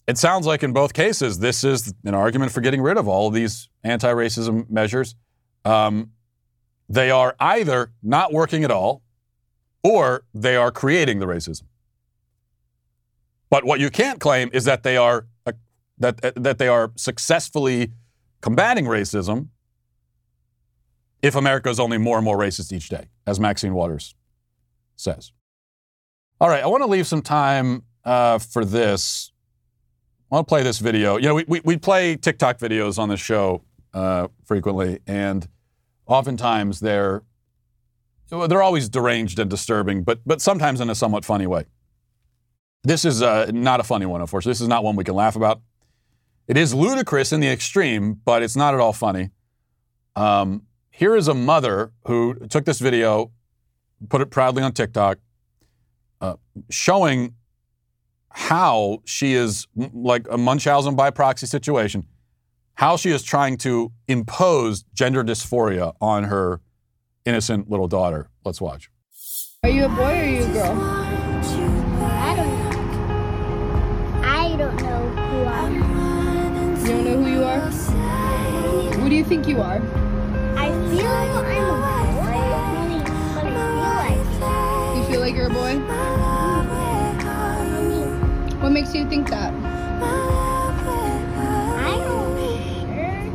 it 0.07 0.17
sounds 0.17 0.45
like 0.45 0.63
in 0.63 0.71
both 0.71 0.93
cases, 0.93 1.39
this 1.39 1.63
is 1.63 1.93
an 2.03 2.13
argument 2.13 2.51
for 2.51 2.61
getting 2.61 2.81
rid 2.81 2.97
of 2.97 3.07
all 3.07 3.27
of 3.27 3.33
these 3.33 3.69
anti 3.83 4.11
racism 4.11 4.69
measures. 4.69 5.15
Um, 5.63 6.11
they 6.87 7.09
are 7.09 7.35
either 7.39 7.91
not 8.03 8.31
working 8.31 8.63
at 8.63 8.71
all 8.71 9.01
or 9.83 10.23
they 10.33 10.55
are 10.55 10.71
creating 10.71 11.19
the 11.19 11.25
racism. 11.25 11.63
But 13.49 13.63
what 13.63 13.79
you 13.79 13.89
can't 13.89 14.19
claim 14.19 14.49
is 14.53 14.65
that 14.65 14.83
they 14.83 14.97
are 14.97 15.27
uh, 15.45 15.53
that 15.97 16.23
uh, 16.23 16.31
that 16.35 16.57
they 16.57 16.67
are 16.67 16.91
successfully 16.95 17.91
combating 18.41 18.85
racism 18.85 19.49
if 21.21 21.35
America 21.35 21.69
is 21.69 21.79
only 21.79 21.97
more 21.97 22.17
and 22.17 22.25
more 22.25 22.37
racist 22.37 22.71
each 22.71 22.89
day, 22.89 23.07
as 23.25 23.39
Maxine 23.39 23.73
Waters 23.73 24.13
says. 24.95 25.31
All 26.39 26.49
right, 26.49 26.63
I 26.63 26.67
want 26.67 26.83
to 26.83 26.87
leave 26.87 27.07
some 27.07 27.21
time 27.21 27.83
uh, 28.03 28.37
for 28.37 28.65
this. 28.65 29.31
I 30.35 30.39
want 30.39 30.49
to 30.49 30.51
play 30.51 30.63
this 30.63 30.79
video. 30.79 31.15
You 31.15 31.29
know, 31.29 31.35
we, 31.35 31.45
we, 31.47 31.61
we 31.63 31.77
play 31.77 32.17
TikTok 32.17 32.57
videos 32.57 32.99
on 32.99 33.07
the 33.07 33.15
show 33.15 33.63
uh, 33.93 34.27
frequently, 34.43 34.99
and 35.07 35.47
oftentimes 36.07 36.81
they're 36.81 37.23
they're 38.29 38.61
always 38.61 38.89
deranged 38.89 39.39
and 39.39 39.49
disturbing, 39.49 40.03
but 40.03 40.19
but 40.25 40.41
sometimes 40.41 40.81
in 40.81 40.89
a 40.89 40.95
somewhat 40.95 41.23
funny 41.23 41.47
way. 41.47 41.63
This 42.83 43.05
is 43.05 43.21
uh, 43.21 43.49
not 43.53 43.79
a 43.79 43.83
funny 43.83 44.05
one, 44.05 44.19
unfortunately. 44.19 44.51
This 44.51 44.59
is 44.59 44.67
not 44.67 44.83
one 44.83 44.97
we 44.97 45.05
can 45.05 45.15
laugh 45.15 45.37
about. 45.37 45.61
It 46.49 46.57
is 46.57 46.73
ludicrous 46.73 47.31
in 47.31 47.39
the 47.39 47.47
extreme, 47.47 48.19
but 48.25 48.43
it's 48.43 48.57
not 48.57 48.73
at 48.73 48.81
all 48.81 48.91
funny. 48.91 49.29
Um, 50.17 50.63
here 50.91 51.15
is 51.15 51.29
a 51.29 51.33
mother 51.33 51.93
who 52.07 52.33
took 52.49 52.65
this 52.65 52.79
video, 52.79 53.31
put 54.09 54.19
it 54.19 54.31
proudly 54.31 54.63
on 54.63 54.73
TikTok, 54.73 55.17
uh, 56.19 56.35
showing 56.69 57.35
how 58.35 58.99
she 59.05 59.33
is 59.33 59.65
like 59.93 60.27
a 60.29 60.37
Munchausen 60.37 60.93
by 60.93 61.09
proxy 61.09 61.45
situation, 61.47 62.05
how 62.73 62.97
she 62.97 63.09
is 63.11 63.23
trying 63.23 63.55
to 63.55 63.93
impose 64.09 64.83
gender 64.93 65.23
dysphoria 65.23 65.93
on 66.01 66.25
her 66.25 66.59
innocent 67.23 67.69
little 67.69 67.87
daughter. 67.87 68.29
Let's 68.43 68.59
watch. 68.59 68.89
Are 69.63 69.69
you 69.69 69.85
a 69.85 69.87
boy 69.87 70.03
or 70.03 70.07
are 70.07 70.25
you 70.25 70.43
a 70.43 70.47
girl? 70.49 70.81
I 70.81 72.35
don't 72.35 72.59
know. 72.59 72.71
I 74.21 74.55
don't 74.57 74.75
know 74.83 75.09
who 75.09 75.43
I 75.45 75.59
am. 75.69 76.75
You 76.81 76.87
don't 76.87 77.05
know 77.05 77.23
who 77.23 77.29
you 77.31 77.43
are? 77.45 77.71
What 79.01 79.09
do 79.09 79.15
you 79.15 79.23
think 79.23 79.47
you 79.47 79.61
are? 79.61 79.81
I 80.57 80.69
feel 80.91 81.05
like 81.05 81.31
I'm 81.31 81.69
a 81.69 81.77
boy, 81.79 82.19
but 82.19 82.33
I 82.35 83.47
feel 83.53 83.79
like 84.91 84.97
You 84.97 85.03
feel 85.09 85.21
like 85.21 85.35
you're 85.35 85.47
a 85.47 85.49
boy? 85.49 86.34
What 88.75 88.81
makes 88.81 88.93
you 88.93 89.07
think 89.09 89.29
that? 89.29 89.53
I 89.53 89.57
don't 91.97 92.35
know. 92.35 93.31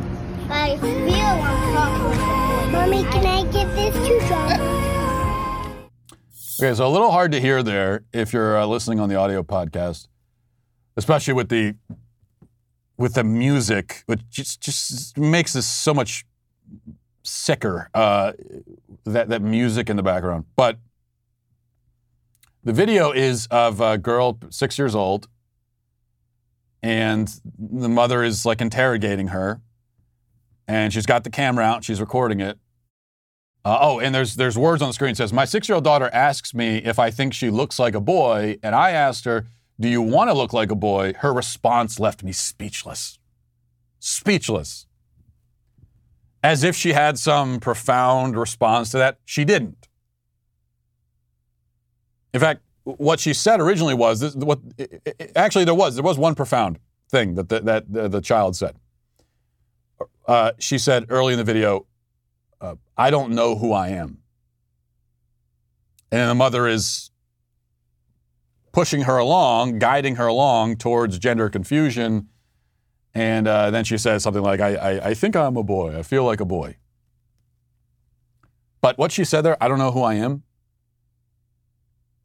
But 0.47 0.55
I 0.55 0.77
feel 0.77 1.33
like. 1.73 2.71
Mommy, 2.71 3.01
can 3.05 3.25
I 3.25 3.51
get 3.51 3.67
this 3.75 3.95
to 4.07 4.19
John? 4.29 4.61
Okay, 6.59 6.75
so 6.75 6.85
a 6.85 6.87
little 6.87 7.09
hard 7.09 7.31
to 7.31 7.41
hear 7.41 7.63
there 7.63 8.03
if 8.13 8.33
you're 8.33 8.55
uh, 8.55 8.67
listening 8.67 8.99
on 8.99 9.09
the 9.09 9.15
audio 9.15 9.41
podcast, 9.41 10.07
especially 10.95 11.33
with 11.33 11.49
the 11.49 11.73
with 12.97 13.15
the 13.15 13.23
music, 13.23 14.03
which 14.05 14.21
just 14.29 14.61
just 14.61 15.17
makes 15.17 15.53
this 15.53 15.65
so 15.65 15.91
much 15.91 16.23
sicker. 17.23 17.89
Uh, 17.95 18.33
that 19.05 19.29
that 19.29 19.41
music 19.41 19.89
in 19.89 19.97
the 19.97 20.03
background, 20.03 20.45
but 20.55 20.77
the 22.63 22.73
video 22.73 23.11
is 23.11 23.47
of 23.47 23.81
a 23.81 23.97
girl 23.97 24.37
six 24.49 24.77
years 24.77 24.95
old, 24.95 25.27
and 26.83 27.33
the 27.57 27.89
mother 27.89 28.23
is 28.23 28.45
like 28.45 28.61
interrogating 28.61 29.27
her, 29.27 29.61
and 30.67 30.93
she's 30.93 31.05
got 31.05 31.23
the 31.23 31.29
camera 31.29 31.63
out, 31.65 31.83
she's 31.83 31.99
recording 31.99 32.39
it. 32.39 32.57
Uh, 33.63 33.77
oh, 33.79 33.99
and 33.99 34.13
there's 34.13 34.35
there's 34.35 34.57
words 34.57 34.81
on 34.81 34.89
the 34.89 34.93
screen. 34.93 35.11
It 35.11 35.17
says, 35.17 35.31
"My 35.31 35.45
six-year-old 35.45 35.83
daughter 35.83 36.09
asks 36.11 36.53
me 36.53 36.77
if 36.77 36.97
I 36.97 37.11
think 37.11 37.33
she 37.33 37.49
looks 37.49 37.77
like 37.77 37.93
a 37.93 38.01
boy, 38.01 38.57
and 38.63 38.73
I 38.73 38.91
asked 38.91 39.25
her, 39.25 39.45
"Do 39.79 39.87
you 39.87 40.01
want 40.01 40.29
to 40.29 40.33
look 40.33 40.53
like 40.53 40.71
a 40.71 40.75
boy?" 40.75 41.13
Her 41.19 41.31
response 41.31 41.99
left 41.99 42.23
me 42.23 42.31
speechless, 42.31 43.19
speechless, 43.99 44.87
as 46.43 46.63
if 46.63 46.75
she 46.75 46.93
had 46.93 47.19
some 47.19 47.59
profound 47.59 48.35
response 48.35 48.89
to 48.91 48.97
that. 48.97 49.19
She 49.25 49.45
didn't. 49.45 49.87
In 52.33 52.39
fact, 52.39 52.61
what 52.83 53.19
she 53.19 53.33
said 53.33 53.59
originally 53.59 53.93
was 53.93 54.19
this, 54.19 54.35
what 54.35 54.59
actually 55.35 55.65
there 55.65 55.75
was 55.75 55.95
there 55.95 56.03
was 56.03 56.17
one 56.17 56.35
profound 56.35 56.79
thing 57.09 57.35
that 57.35 57.49
the, 57.49 57.59
that 57.61 57.91
the, 57.91 58.09
the 58.09 58.21
child 58.21 58.55
said. 58.55 58.75
Uh, 60.27 60.51
she 60.59 60.77
said 60.77 61.05
early 61.09 61.33
in 61.33 61.37
the 61.37 61.43
video, 61.43 61.85
uh, 62.59 62.75
"I 62.97 63.09
don't 63.09 63.31
know 63.31 63.55
who 63.55 63.73
I 63.73 63.89
am," 63.89 64.19
and 66.11 66.29
the 66.29 66.35
mother 66.35 66.67
is 66.67 67.11
pushing 68.71 69.01
her 69.01 69.17
along, 69.17 69.79
guiding 69.79 70.15
her 70.15 70.27
along 70.27 70.77
towards 70.77 71.19
gender 71.19 71.49
confusion. 71.49 72.29
And 73.13 73.47
uh, 73.47 73.71
then 73.71 73.83
she 73.83 73.97
says 73.97 74.23
something 74.23 74.41
like, 74.41 74.61
I, 74.61 74.75
I, 74.75 75.07
I 75.09 75.13
think 75.13 75.35
I'm 75.35 75.57
a 75.57 75.63
boy. 75.63 75.97
I 75.99 76.03
feel 76.03 76.23
like 76.23 76.39
a 76.39 76.45
boy. 76.45 76.77
But 78.79 78.97
what 78.97 79.11
she 79.11 79.25
said 79.25 79.41
there, 79.41 79.61
I 79.61 79.67
don't 79.67 79.79
know 79.79 79.91
who 79.91 80.01
I 80.01 80.13
am, 80.13 80.43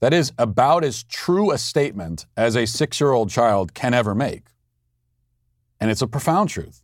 that 0.00 0.12
is 0.12 0.32
about 0.38 0.84
as 0.84 1.02
true 1.04 1.50
a 1.50 1.58
statement 1.58 2.26
as 2.36 2.56
a 2.56 2.66
six 2.66 3.00
year 3.00 3.12
old 3.12 3.30
child 3.30 3.74
can 3.74 3.94
ever 3.94 4.14
make. 4.14 4.44
And 5.80 5.90
it's 5.90 6.02
a 6.02 6.06
profound 6.06 6.50
truth. 6.50 6.82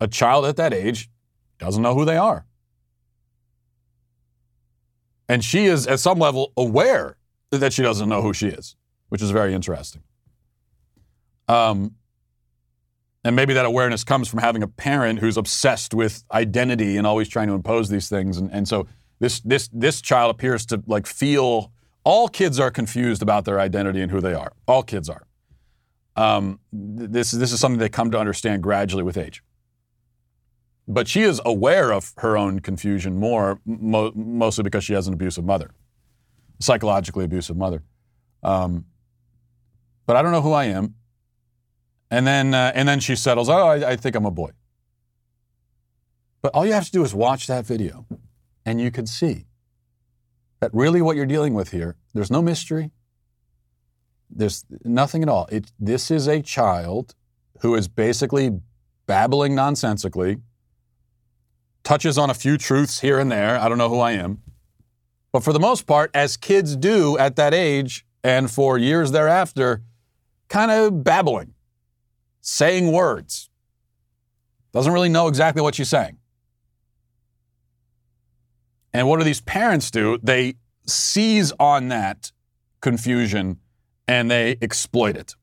A 0.00 0.08
child 0.08 0.44
at 0.46 0.56
that 0.56 0.74
age 0.74 1.08
doesn't 1.58 1.82
know 1.82 1.94
who 1.94 2.04
they 2.04 2.16
are. 2.16 2.46
And 5.28 5.44
she 5.44 5.66
is, 5.66 5.86
at 5.86 5.98
some 6.00 6.18
level, 6.18 6.52
aware 6.56 7.16
that 7.50 7.72
she 7.72 7.82
doesn't 7.82 8.08
know 8.08 8.22
who 8.22 8.32
she 8.32 8.48
is, 8.48 8.76
which 9.08 9.22
is 9.22 9.30
very 9.30 9.54
interesting. 9.54 10.02
Um, 11.48 11.96
and 13.24 13.34
maybe 13.34 13.54
that 13.54 13.64
awareness 13.64 14.04
comes 14.04 14.28
from 14.28 14.40
having 14.40 14.62
a 14.62 14.68
parent 14.68 15.18
who's 15.18 15.36
obsessed 15.36 15.94
with 15.94 16.22
identity 16.30 16.96
and 16.96 17.06
always 17.06 17.28
trying 17.28 17.48
to 17.48 17.54
impose 17.54 17.88
these 17.88 18.08
things. 18.08 18.38
And, 18.38 18.50
and 18.52 18.68
so 18.68 18.86
this, 19.18 19.40
this, 19.40 19.68
this 19.72 20.00
child 20.00 20.30
appears 20.30 20.66
to 20.66 20.82
like 20.86 21.06
feel 21.06 21.72
all 22.04 22.28
kids 22.28 22.60
are 22.60 22.70
confused 22.70 23.22
about 23.22 23.44
their 23.44 23.58
identity 23.58 24.00
and 24.00 24.12
who 24.12 24.20
they 24.20 24.34
are. 24.34 24.52
All 24.68 24.82
kids 24.82 25.08
are. 25.08 25.26
Um, 26.14 26.60
this, 26.72 27.30
this 27.30 27.52
is 27.52 27.60
something 27.60 27.78
they 27.78 27.88
come 27.88 28.10
to 28.10 28.18
understand 28.18 28.62
gradually 28.62 29.02
with 29.02 29.18
age. 29.18 29.42
But 30.88 31.08
she 31.08 31.22
is 31.22 31.40
aware 31.44 31.92
of 31.92 32.12
her 32.18 32.38
own 32.38 32.60
confusion 32.60 33.16
more, 33.16 33.60
mo- 33.66 34.12
mostly 34.14 34.62
because 34.62 34.84
she 34.84 34.92
has 34.92 35.08
an 35.08 35.14
abusive 35.14 35.44
mother, 35.44 35.72
psychologically 36.60 37.24
abusive 37.24 37.56
mother. 37.56 37.82
Um, 38.42 38.86
but 40.06 40.16
I 40.16 40.22
don't 40.22 40.30
know 40.30 40.42
who 40.42 40.52
I 40.52 40.66
am. 40.66 40.94
And 42.08 42.24
then, 42.24 42.54
uh, 42.54 42.70
and 42.74 42.88
then 42.88 43.00
she 43.00 43.16
settles, 43.16 43.48
oh, 43.48 43.66
I, 43.66 43.90
I 43.90 43.96
think 43.96 44.14
I'm 44.14 44.26
a 44.26 44.30
boy. 44.30 44.52
But 46.40 46.54
all 46.54 46.64
you 46.64 46.72
have 46.72 46.84
to 46.84 46.92
do 46.92 47.02
is 47.02 47.12
watch 47.12 47.48
that 47.48 47.66
video, 47.66 48.06
and 48.66 48.80
you 48.80 48.90
can 48.90 49.06
see 49.06 49.46
that 50.60 50.74
really 50.74 51.00
what 51.00 51.16
you're 51.16 51.24
dealing 51.24 51.54
with 51.54 51.70
here, 51.70 51.96
there's 52.12 52.30
no 52.30 52.42
mystery. 52.42 52.90
There's 54.28 54.64
nothing 54.84 55.22
at 55.22 55.28
all. 55.28 55.46
It, 55.52 55.70
this 55.78 56.10
is 56.10 56.26
a 56.26 56.42
child 56.42 57.14
who 57.60 57.76
is 57.76 57.86
basically 57.86 58.60
babbling 59.06 59.54
nonsensically, 59.54 60.38
touches 61.84 62.18
on 62.18 62.28
a 62.28 62.34
few 62.34 62.58
truths 62.58 63.00
here 63.00 63.20
and 63.20 63.30
there. 63.30 63.58
I 63.58 63.68
don't 63.68 63.78
know 63.78 63.88
who 63.88 64.00
I 64.00 64.12
am. 64.12 64.42
But 65.30 65.44
for 65.44 65.52
the 65.52 65.60
most 65.60 65.86
part, 65.86 66.10
as 66.12 66.36
kids 66.36 66.74
do 66.74 67.16
at 67.18 67.36
that 67.36 67.54
age, 67.54 68.04
and 68.24 68.50
for 68.50 68.76
years 68.76 69.12
thereafter, 69.12 69.82
kind 70.48 70.72
of 70.72 71.04
babbling, 71.04 71.54
saying 72.40 72.90
words. 72.90 73.48
Doesn't 74.72 74.92
really 74.92 75.08
know 75.08 75.28
exactly 75.28 75.62
what 75.62 75.76
she's 75.76 75.88
saying. 75.88 76.18
And 78.96 79.06
what 79.06 79.18
do 79.18 79.24
these 79.24 79.42
parents 79.42 79.90
do? 79.90 80.18
They 80.22 80.54
seize 80.86 81.52
on 81.60 81.88
that 81.88 82.32
confusion 82.80 83.58
and 84.08 84.30
they 84.30 84.56
exploit 84.62 85.18
it. 85.18 85.34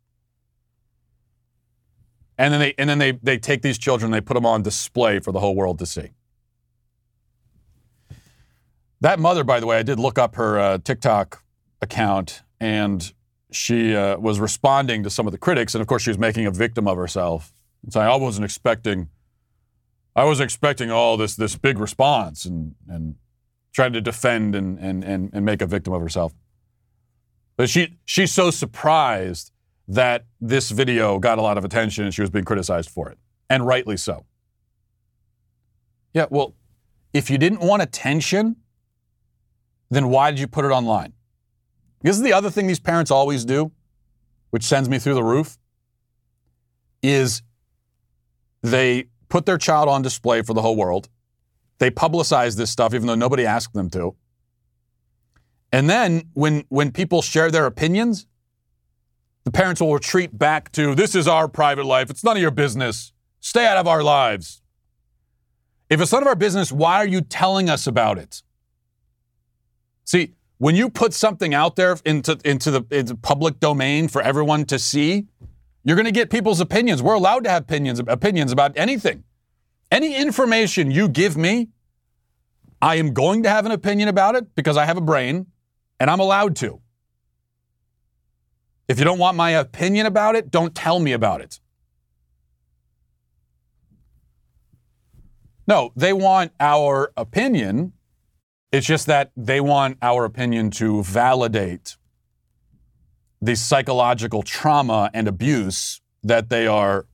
And 2.36 2.52
then 2.52 2.60
they 2.60 2.74
and 2.80 2.90
then 2.90 2.98
they 2.98 3.12
they 3.12 3.38
take 3.38 3.62
these 3.62 3.78
children, 3.78 4.10
they 4.10 4.22
put 4.22 4.34
them 4.34 4.46
on 4.48 4.64
display 4.64 5.20
for 5.20 5.32
the 5.32 5.40
whole 5.40 5.54
world 5.54 5.78
to 5.80 5.86
see. 5.86 6.10
That 9.02 9.20
mother, 9.20 9.44
by 9.44 9.60
the 9.60 9.68
way, 9.68 9.78
I 9.78 9.84
did 9.84 10.00
look 10.00 10.18
up 10.18 10.34
her 10.34 10.58
uh, 10.58 10.78
TikTok 10.80 11.44
account, 11.80 12.42
and 12.60 13.14
she 13.52 13.96
uh, 13.96 14.18
was 14.18 14.40
responding 14.40 15.04
to 15.04 15.12
some 15.12 15.28
of 15.28 15.32
the 15.32 15.38
critics, 15.38 15.76
and 15.76 15.82
of 15.84 15.88
course, 15.88 16.02
she 16.02 16.10
was 16.10 16.18
making 16.18 16.48
a 16.48 16.52
victim 16.52 16.88
of 16.88 16.98
herself, 16.98 17.54
and 17.84 17.94
saying, 17.94 18.08
"I 18.08 18.16
wasn't 18.16 18.46
expecting, 18.46 19.10
I 20.16 20.24
was 20.24 20.40
expecting 20.40 20.90
all 20.90 21.18
this 21.18 21.36
this 21.36 21.56
big 21.56 21.78
response," 21.78 22.46
and 22.46 22.74
and 22.90 23.16
trying 23.74 23.94
to 23.94 24.02
defend 24.02 24.56
and 24.56 24.80
and 24.80 25.04
and, 25.04 25.30
and 25.34 25.46
make 25.46 25.62
a 25.62 25.68
victim 25.68 25.94
of 25.94 26.02
herself. 26.02 26.34
But 27.58 27.70
she 27.70 27.98
she's 28.06 28.32
so 28.32 28.52
surprised 28.52 29.52
that 29.88 30.26
this 30.40 30.72
video 30.72 31.20
got 31.20 31.38
a 31.38 31.42
lot 31.42 31.58
of 31.58 31.66
attention 31.66 32.06
and 32.06 32.14
she 32.14 32.22
was 32.22 32.30
being 32.30 32.46
criticized 32.46 32.90
for 32.90 33.10
it, 33.10 33.18
and 33.50 33.66
rightly 33.66 33.98
so. 33.98 34.26
Yeah, 36.14 36.28
well, 36.30 36.54
if 37.14 37.30
you 37.30 37.38
didn't 37.38 37.60
want 37.60 37.82
attention, 37.82 38.56
then 39.90 40.10
why 40.10 40.32
did 40.32 40.40
you 40.40 40.48
put 40.48 40.64
it 40.64 40.70
online? 40.70 41.14
This 42.02 42.16
is 42.16 42.22
the 42.22 42.34
other 42.34 42.50
thing 42.50 42.68
these 42.68 42.80
parents 42.80 43.12
always 43.12 43.46
do, 43.46 43.72
which 44.52 44.64
sends 44.64 44.90
me 44.90 45.00
through 45.00 45.14
the 45.16 45.24
roof, 45.24 45.58
is 47.02 47.42
they 48.62 49.06
put 49.30 49.46
their 49.46 49.58
child 49.58 49.90
on 49.90 50.02
display 50.02 50.42
for 50.42 50.54
the 50.54 50.62
whole 50.62 50.76
world. 50.76 51.10
They 51.84 51.92
publicize 51.92 52.56
this 52.56 52.70
stuff 52.70 52.94
even 52.94 53.08
though 53.08 53.16
nobody 53.16 53.46
asked 53.46 53.74
them 53.74 53.90
to. 53.90 54.16
And 55.74 55.90
then 55.90 56.30
when 56.32 56.64
when 56.70 56.94
people 56.94 57.22
share 57.22 57.52
their 57.52 57.66
opinions, 57.66 58.26
the 59.44 59.52
parents 59.52 59.82
will 59.82 59.94
retreat 59.94 60.38
back 60.38 60.72
to 60.72 60.96
this 60.96 61.14
is 61.14 61.28
our 61.28 61.50
private 61.50 61.86
life. 61.86 62.10
It's 62.10 62.24
none 62.24 62.38
of 62.38 62.42
your 62.42 62.52
business. 62.52 63.12
Stay 63.42 63.68
out 63.68 63.76
of 63.76 63.86
our 63.86 64.02
lives. 64.02 64.62
If 65.90 66.00
it's 66.00 66.14
none 66.14 66.22
of 66.22 66.28
our 66.28 66.38
business, 66.38 66.72
why 66.72 67.00
are 67.00 67.06
you 67.06 67.20
telling 67.20 67.70
us 67.70 67.86
about 67.86 68.18
it? 68.18 68.44
See, 70.06 70.36
when 70.60 70.78
you 70.78 70.90
put 70.90 71.14
something 71.14 71.54
out 71.54 71.76
there 71.76 71.98
into, 72.06 72.40
into 72.46 72.72
the 72.72 72.86
into 72.92 73.18
public 73.18 73.60
domain 73.60 74.08
for 74.08 74.22
everyone 74.22 74.64
to 74.68 74.80
see, 74.80 75.28
you're 75.84 75.98
going 75.98 76.06
to 76.06 76.14
get 76.14 76.30
people's 76.30 76.62
opinions. 76.62 77.04
We're 77.04 77.16
allowed 77.16 77.44
to 77.44 77.50
have 77.50 77.64
opinions, 77.64 78.00
opinions 78.08 78.54
about 78.54 78.72
anything. 78.78 79.26
Any 79.92 80.16
information 80.16 80.90
you 80.90 81.08
give 81.08 81.38
me, 81.38 81.70
I 82.84 82.96
am 82.96 83.14
going 83.14 83.44
to 83.44 83.50
have 83.50 83.66
an 83.66 83.72
opinion 83.72 84.10
about 84.10 84.36
it 84.36 84.56
because 84.56 84.76
I 84.76 84.84
have 84.84 84.98
a 84.98 85.02
brain 85.02 85.48
and 86.02 86.10
I'm 86.10 86.20
allowed 86.20 86.58
to. 86.58 86.82
If 88.90 89.00
you 89.00 89.06
don't 89.06 89.20
want 89.20 89.38
my 89.38 89.52
opinion 89.52 90.06
about 90.06 90.36
it, 90.36 90.52
don't 90.52 90.76
tell 90.76 91.00
me 91.00 91.14
about 91.14 91.40
it. 91.40 91.62
No, 95.66 95.94
they 95.96 96.12
want 96.12 96.52
our 96.60 97.14
opinion. 97.16 97.94
It's 98.74 98.86
just 98.86 99.08
that 99.08 99.32
they 99.38 99.62
want 99.62 99.98
our 100.02 100.26
opinion 100.26 100.70
to 100.72 101.04
validate 101.04 101.96
the 103.42 103.56
psychological 103.56 104.44
trauma 104.44 105.10
and 105.14 105.30
abuse 105.30 106.02
that 106.22 106.50
they 106.50 106.68
are 106.68 107.06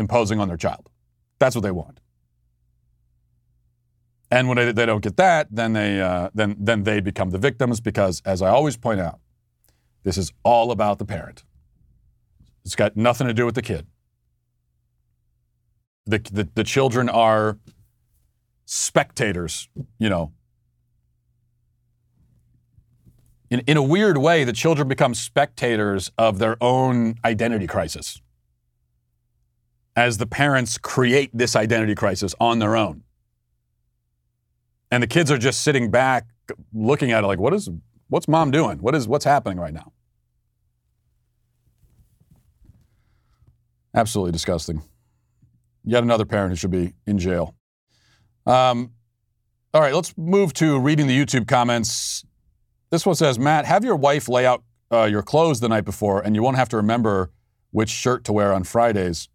imposing 0.00 0.40
on 0.40 0.48
their 0.48 0.56
child. 0.56 0.90
That's 1.38 1.54
what 1.54 1.62
they 1.62 1.70
want. 1.70 2.00
And 4.34 4.48
when 4.48 4.74
they, 4.74 4.84
don't 4.84 5.00
get 5.00 5.16
that, 5.16 5.46
then 5.48 5.74
they 5.74 6.00
uh, 6.00 6.28
then 6.34 6.56
then 6.58 6.82
they 6.82 6.98
become 6.98 7.30
the 7.30 7.38
victims 7.38 7.80
because, 7.80 8.20
as 8.24 8.42
I 8.42 8.48
always 8.48 8.76
point 8.76 8.98
out, 8.98 9.20
this 10.02 10.18
is 10.18 10.32
all 10.42 10.72
about 10.72 10.98
the 10.98 11.04
parent. 11.04 11.44
It's 12.64 12.74
got 12.74 12.96
nothing 12.96 13.28
to 13.28 13.32
do 13.32 13.46
with 13.46 13.54
the 13.54 13.62
kid. 13.62 13.86
The, 16.06 16.18
the, 16.18 16.48
the 16.52 16.64
children 16.64 17.08
are 17.08 17.58
spectators, 18.64 19.68
you 20.00 20.08
know. 20.08 20.32
In, 23.50 23.60
in 23.60 23.76
a 23.76 23.82
weird 23.82 24.18
way, 24.18 24.42
the 24.42 24.52
children 24.52 24.88
become 24.88 25.14
spectators 25.14 26.10
of 26.18 26.40
their 26.40 26.56
own 26.60 27.14
identity 27.24 27.68
crisis 27.68 28.20
as 29.94 30.18
the 30.18 30.26
parents 30.26 30.76
create 30.76 31.30
this 31.32 31.54
identity 31.54 31.94
crisis 31.94 32.34
on 32.40 32.58
their 32.58 32.74
own. 32.74 33.04
And 34.94 35.02
the 35.02 35.08
kids 35.08 35.28
are 35.32 35.38
just 35.38 35.62
sitting 35.62 35.90
back 35.90 36.24
looking 36.72 37.10
at 37.10 37.24
it 37.24 37.26
like, 37.26 37.40
what 37.40 37.52
is, 37.52 37.68
what's 38.10 38.28
mom 38.28 38.52
doing? 38.52 38.78
What 38.78 38.94
is, 38.94 39.08
what's 39.08 39.24
happening 39.24 39.58
right 39.58 39.74
now? 39.74 39.92
Absolutely 43.92 44.30
disgusting. 44.30 44.82
Yet 45.84 46.04
another 46.04 46.24
parent 46.24 46.50
who 46.50 46.56
should 46.56 46.70
be 46.70 46.92
in 47.08 47.18
jail. 47.18 47.56
Um, 48.46 48.92
all 49.72 49.80
right, 49.80 49.92
let's 49.92 50.16
move 50.16 50.52
to 50.54 50.78
reading 50.78 51.08
the 51.08 51.18
YouTube 51.18 51.48
comments. 51.48 52.24
This 52.90 53.04
one 53.04 53.16
says, 53.16 53.36
Matt, 53.36 53.64
have 53.64 53.84
your 53.84 53.96
wife 53.96 54.28
lay 54.28 54.46
out 54.46 54.62
uh, 54.92 55.06
your 55.06 55.22
clothes 55.22 55.58
the 55.58 55.68
night 55.68 55.84
before, 55.84 56.20
and 56.20 56.36
you 56.36 56.42
won't 56.44 56.56
have 56.56 56.68
to 56.68 56.76
remember 56.76 57.32
which 57.72 57.90
shirt 57.90 58.22
to 58.26 58.32
wear 58.32 58.52
on 58.52 58.62
Fridays. 58.62 59.28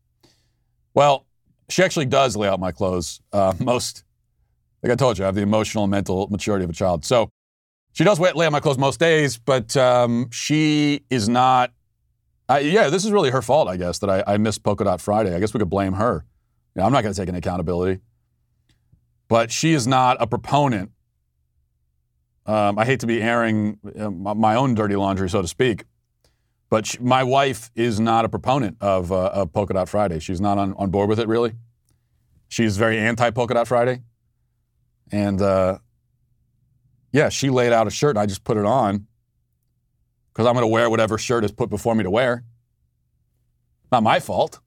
Well, 0.93 1.26
she 1.68 1.84
actually 1.84 2.05
does 2.05 2.38
lay 2.38 2.47
out 2.47 2.62
my 2.62 2.72
clothes. 2.72 3.20
Uh, 3.34 3.55
most, 3.60 4.05
like 4.82 4.91
I 4.91 4.95
told 4.95 5.17
you, 5.17 5.25
I 5.25 5.27
have 5.27 5.36
the 5.36 5.41
emotional 5.41 5.84
and 5.84 5.91
mental 5.91 6.27
maturity 6.30 6.63
of 6.63 6.69
a 6.69 6.73
child. 6.73 7.05
So 7.05 7.30
she 7.93 8.03
does 8.03 8.19
lay 8.19 8.45
out 8.45 8.51
my 8.51 8.59
clothes 8.59 8.77
most 8.77 8.99
days, 8.99 9.38
but 9.38 9.75
um, 9.75 10.30
she 10.32 11.01
is 11.09 11.27
not. 11.27 11.71
I, 12.47 12.59
yeah, 12.59 12.89
this 12.89 13.05
is 13.05 13.11
really 13.11 13.30
her 13.30 13.41
fault, 13.41 13.67
I 13.67 13.77
guess, 13.77 13.99
that 13.99 14.09
I, 14.09 14.23
I 14.25 14.38
missed 14.38 14.63
Polka 14.63 14.84
Dot 14.84 15.01
Friday. 15.01 15.36
I 15.36 15.39
guess 15.39 15.53
we 15.53 15.59
could 15.59 15.69
blame 15.69 15.93
her. 15.93 16.25
You 16.75 16.80
know, 16.80 16.86
I'm 16.86 16.91
not 16.91 17.03
going 17.03 17.13
to 17.13 17.19
take 17.19 17.30
any 17.30 17.38
accountability. 17.38 18.01
But 19.27 19.51
she 19.51 19.73
is 19.73 19.86
not 19.86 20.17
a 20.19 20.25
proponent. 20.25 20.91
Um, 22.47 22.80
I 22.80 22.86
hate 22.86 23.01
to 23.01 23.07
be 23.07 23.21
airing 23.21 23.77
uh, 23.99 24.09
my 24.09 24.55
own 24.55 24.73
dirty 24.73 24.95
laundry, 24.95 25.30
so 25.30 25.43
to 25.43 25.47
speak. 25.47 25.84
But 26.71 26.88
she, 26.88 26.97
my 26.99 27.23
wife 27.23 27.69
is 27.75 27.99
not 27.99 28.25
a 28.25 28.30
proponent 28.30 28.77
of, 28.82 29.11
uh, 29.11 29.27
of 29.27 29.53
Polka 29.53 29.73
Dot 29.73 29.88
Friday. 29.88 30.19
She's 30.19 30.41
not 30.41 30.57
on, 30.57 30.73
on 30.73 30.89
board 30.89 31.09
with 31.09 31.19
it, 31.19 31.27
really. 31.27 31.53
She's 32.47 32.77
very 32.77 32.97
anti 32.97 33.30
Polka 33.30 33.53
Dot 33.53 33.67
Friday. 33.67 34.01
And 35.12 35.41
uh, 35.41 35.80
yeah, 37.12 37.30
she 37.30 37.49
laid 37.49 37.74
out 37.74 37.88
a 37.88 37.89
shirt 37.89 38.12
and 38.12 38.20
I 38.20 38.26
just 38.26 38.43
put 38.43 38.57
it 38.57 38.66
on 38.66 39.07
because 40.32 40.45
I'm 40.45 40.53
going 40.53 40.64
to 40.64 40.68
wear 40.68 40.89
whatever 40.89 41.18
shirt 41.18 41.43
is 41.43 41.51
put 41.51 41.70
before 41.70 41.95
me 41.95 42.03
to 42.03 42.12
wear. 42.12 42.43
Not 43.91 44.03
my 44.03 44.20
fault. 44.20 44.60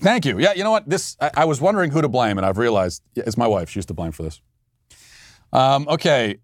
Thank 0.00 0.26
you. 0.26 0.38
Yeah, 0.38 0.52
you 0.52 0.64
know 0.64 0.72
what? 0.72 0.88
This 0.88 1.16
I, 1.20 1.30
I 1.38 1.44
was 1.44 1.60
wondering 1.60 1.90
who 1.90 2.02
to 2.02 2.08
blame, 2.08 2.36
and 2.36 2.46
I've 2.46 2.58
realized 2.58 3.02
yeah, 3.14 3.24
it's 3.26 3.38
my 3.38 3.46
wife. 3.46 3.70
She's 3.70 3.86
to 3.86 3.94
blame 3.94 4.12
for 4.12 4.24
this. 4.24 4.40
Um, 5.52 5.88
okay. 5.88 6.38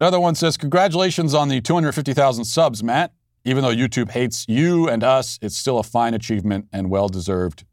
Another 0.00 0.20
one 0.20 0.34
says, 0.34 0.56
Congratulations 0.56 1.34
on 1.34 1.48
the 1.48 1.60
250,000 1.60 2.44
subs, 2.44 2.82
Matt. 2.82 3.12
Even 3.44 3.62
though 3.62 3.74
YouTube 3.74 4.10
hates 4.10 4.46
you 4.48 4.88
and 4.88 5.02
us, 5.02 5.38
it's 5.42 5.56
still 5.56 5.78
a 5.78 5.82
fine 5.82 6.14
achievement 6.14 6.66
and 6.72 6.90
well 6.90 7.08
deserved. 7.08 7.64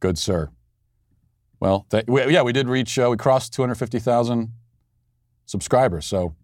Good, 0.00 0.18
sir. 0.18 0.50
Well, 1.60 1.86
th- 1.90 2.04
we, 2.06 2.32
yeah, 2.32 2.42
we 2.42 2.52
did 2.52 2.68
reach, 2.68 2.98
uh, 2.98 3.08
we 3.10 3.16
crossed 3.16 3.52
250,000 3.54 4.50
subscribers. 5.46 6.06
So, 6.06 6.34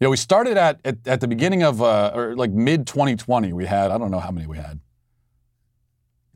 yeah, 0.00 0.08
we 0.08 0.16
started 0.16 0.56
at, 0.56 0.80
at, 0.84 0.98
at 1.06 1.20
the 1.20 1.28
beginning 1.28 1.62
of, 1.62 1.82
uh, 1.82 2.12
or 2.14 2.36
like 2.36 2.50
mid 2.50 2.86
2020, 2.86 3.52
we 3.52 3.66
had, 3.66 3.90
I 3.90 3.98
don't 3.98 4.10
know 4.10 4.20
how 4.20 4.30
many 4.30 4.46
we 4.46 4.56
had, 4.56 4.80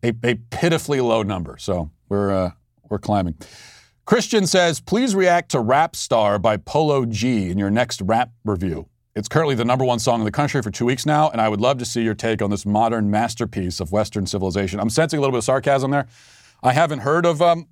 a, 0.03 0.13
a 0.23 0.35
pitifully 0.51 1.01
low 1.01 1.23
number. 1.23 1.57
So 1.59 1.91
we're, 2.09 2.31
uh, 2.31 2.51
we're 2.89 2.99
climbing. 2.99 3.37
Christian 4.05 4.47
says, 4.47 4.81
please 4.81 5.15
react 5.15 5.51
to 5.53 5.61
Rap 5.61 5.97
Star 5.97 6.39
by 6.39 6.59
Polo 6.59 7.07
G 7.07 7.51
in 7.51 7.57
your 7.57 7.71
next 7.71 8.03
rap 8.03 8.33
review. 8.45 8.87
It's 9.17 9.29
currently 9.29 9.55
the 9.55 9.65
number 9.65 9.85
one 9.85 9.99
song 9.99 10.21
in 10.21 10.25
the 10.25 10.33
country 10.33 10.61
for 10.61 10.71
two 10.71 10.85
weeks 10.85 11.07
now, 11.07 11.31
and 11.31 11.41
I 11.41 11.49
would 11.49 11.61
love 11.61 11.79
to 11.79 11.85
see 11.87 12.03
your 12.03 12.15
take 12.15 12.43
on 12.43 12.51
this 12.51 12.67
modern 12.67 13.11
masterpiece 13.11 13.81
of 13.81 13.93
Western 13.93 14.27
civilization. 14.27 14.79
I'm 14.79 14.91
sensing 14.91 15.19
a 15.19 15.21
little 15.21 15.33
bit 15.33 15.39
of 15.39 15.45
sarcasm 15.45 15.91
there. 15.91 16.07
I 16.63 16.73
haven't 16.73 16.99
heard 16.99 17.25
of, 17.25 17.41
um, 17.41 17.69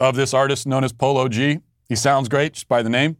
of 0.00 0.16
this 0.16 0.32
artist 0.34 0.66
known 0.66 0.84
as 0.84 0.92
Polo 0.92 1.28
G. 1.28 1.60
He 1.88 1.96
sounds 1.96 2.28
great 2.28 2.54
just 2.54 2.68
by 2.68 2.82
the 2.82 2.90
name. 2.90 3.16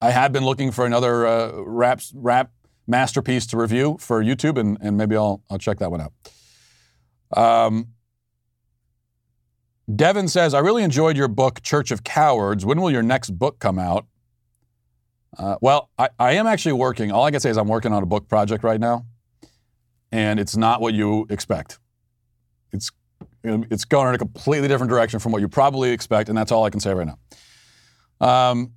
I 0.00 0.10
have 0.10 0.32
been 0.32 0.44
looking 0.44 0.72
for 0.72 0.86
another 0.86 1.26
uh, 1.26 1.52
rap, 1.62 2.00
rap 2.14 2.50
masterpiece 2.86 3.46
to 3.48 3.56
review 3.56 3.96
for 4.00 4.22
YouTube, 4.22 4.58
and, 4.58 4.78
and 4.80 4.96
maybe 4.96 5.16
I'll, 5.16 5.42
I'll 5.50 5.58
check 5.58 5.78
that 5.78 5.90
one 5.90 6.00
out. 6.00 6.12
Um, 7.36 7.88
Devin 9.94 10.28
says, 10.28 10.54
I 10.54 10.60
really 10.60 10.82
enjoyed 10.82 11.16
your 11.16 11.28
book, 11.28 11.62
Church 11.62 11.90
of 11.90 12.04
Cowards. 12.04 12.64
When 12.64 12.80
will 12.80 12.90
your 12.90 13.02
next 13.02 13.30
book 13.38 13.58
come 13.58 13.78
out? 13.78 14.06
Uh, 15.36 15.56
well, 15.60 15.90
I, 15.98 16.08
I 16.18 16.32
am 16.32 16.46
actually 16.46 16.72
working. 16.72 17.12
All 17.12 17.24
I 17.24 17.30
can 17.30 17.40
say 17.40 17.50
is 17.50 17.56
I'm 17.56 17.68
working 17.68 17.92
on 17.92 18.02
a 18.02 18.06
book 18.06 18.28
project 18.28 18.64
right 18.64 18.80
now, 18.80 19.06
and 20.10 20.40
it's 20.40 20.56
not 20.56 20.80
what 20.80 20.94
you 20.94 21.26
expect. 21.30 21.78
It's 22.72 22.90
it's 23.42 23.84
going 23.84 24.08
in 24.08 24.14
a 24.14 24.18
completely 24.18 24.68
different 24.68 24.90
direction 24.90 25.18
from 25.20 25.32
what 25.32 25.40
you 25.40 25.48
probably 25.48 25.90
expect, 25.90 26.28
and 26.28 26.36
that's 26.36 26.52
all 26.52 26.64
I 26.64 26.70
can 26.70 26.80
say 26.80 26.92
right 26.92 27.06
now. 27.06 27.18
Um, 28.20 28.72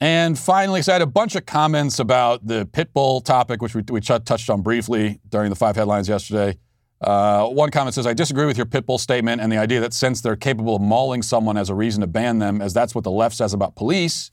and 0.00 0.38
finally, 0.38 0.82
so 0.82 0.92
I 0.92 0.94
had 0.94 1.02
a 1.02 1.06
bunch 1.06 1.34
of 1.34 1.44
comments 1.46 1.98
about 1.98 2.46
the 2.46 2.68
pit 2.72 2.92
bull 2.92 3.20
topic, 3.20 3.60
which 3.60 3.74
we, 3.74 3.82
we 3.90 4.00
touched 4.00 4.48
on 4.48 4.62
briefly 4.62 5.20
during 5.28 5.50
the 5.50 5.56
five 5.56 5.74
headlines 5.76 6.08
yesterday. 6.08 6.58
Uh, 7.00 7.46
one 7.46 7.70
comment 7.70 7.94
says, 7.94 8.06
I 8.06 8.14
disagree 8.14 8.46
with 8.46 8.56
your 8.56 8.66
pit 8.66 8.86
bull 8.86 8.98
statement 8.98 9.40
and 9.40 9.50
the 9.52 9.56
idea 9.56 9.80
that 9.80 9.94
since 9.94 10.20
they're 10.20 10.36
capable 10.36 10.76
of 10.76 10.82
mauling 10.82 11.22
someone 11.22 11.56
as 11.56 11.70
a 11.70 11.74
reason 11.74 12.00
to 12.00 12.06
ban 12.06 12.38
them, 12.38 12.60
as 12.60 12.72
that's 12.74 12.94
what 12.94 13.04
the 13.04 13.10
left 13.10 13.36
says 13.36 13.54
about 13.54 13.76
police, 13.76 14.30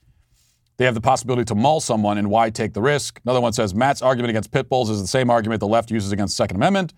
they 0.78 0.86
have 0.86 0.96
the 0.96 1.02
possibility 1.02 1.46
to 1.46 1.56
maul 1.56 1.80
someone, 1.80 2.18
and 2.18 2.30
why 2.30 2.50
take 2.50 2.74
the 2.74 2.82
risk? 2.82 3.22
Another 3.24 3.40
one 3.40 3.54
says, 3.54 3.74
Matt's 3.74 4.02
argument 4.02 4.32
against 4.32 4.52
pit 4.52 4.68
bulls 4.68 4.90
is 4.90 5.00
the 5.00 5.08
same 5.08 5.30
argument 5.30 5.62
the 5.62 5.68
left 5.68 5.90
uses 5.90 6.12
against 6.12 6.36
Second 6.36 6.58
Amendment. 6.58 6.94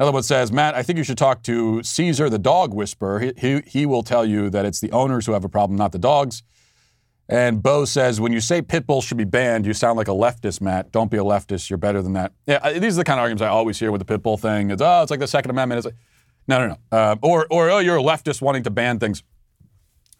Another 0.00 0.12
one 0.12 0.22
says, 0.22 0.50
Matt, 0.50 0.74
I 0.74 0.82
think 0.82 0.96
you 0.96 1.04
should 1.04 1.18
talk 1.18 1.42
to 1.42 1.82
Cesar, 1.82 2.30
the 2.30 2.38
dog 2.38 2.72
whisperer. 2.72 3.18
He, 3.20 3.32
he, 3.36 3.60
he 3.66 3.84
will 3.84 4.02
tell 4.02 4.24
you 4.24 4.48
that 4.48 4.64
it's 4.64 4.80
the 4.80 4.90
owners 4.92 5.26
who 5.26 5.32
have 5.32 5.44
a 5.44 5.48
problem, 5.50 5.76
not 5.76 5.92
the 5.92 5.98
dogs. 5.98 6.42
And 7.28 7.62
Bo 7.62 7.84
says, 7.84 8.18
when 8.18 8.32
you 8.32 8.40
say 8.40 8.62
pit 8.62 8.86
bulls 8.86 9.04
should 9.04 9.18
be 9.18 9.24
banned, 9.24 9.66
you 9.66 9.74
sound 9.74 9.98
like 9.98 10.08
a 10.08 10.12
leftist, 10.12 10.62
Matt. 10.62 10.90
Don't 10.90 11.10
be 11.10 11.18
a 11.18 11.22
leftist. 11.22 11.68
You're 11.68 11.76
better 11.76 12.00
than 12.00 12.14
that. 12.14 12.32
Yeah, 12.46 12.78
these 12.78 12.94
are 12.94 13.02
the 13.02 13.04
kind 13.04 13.20
of 13.20 13.24
arguments 13.24 13.42
I 13.42 13.48
always 13.48 13.78
hear 13.78 13.92
with 13.92 13.98
the 13.98 14.06
pit 14.06 14.22
bull 14.22 14.38
thing. 14.38 14.70
It's, 14.70 14.80
oh, 14.80 15.02
it's 15.02 15.10
like 15.10 15.20
the 15.20 15.28
Second 15.28 15.50
Amendment. 15.50 15.80
It's 15.80 15.84
like, 15.84 15.96
no, 16.48 16.66
no, 16.66 16.68
no. 16.68 16.98
Uh, 16.98 17.16
or, 17.20 17.46
or, 17.50 17.68
oh, 17.68 17.78
you're 17.80 17.98
a 17.98 18.02
leftist 18.02 18.40
wanting 18.40 18.62
to 18.62 18.70
ban 18.70 18.98
things. 19.00 19.22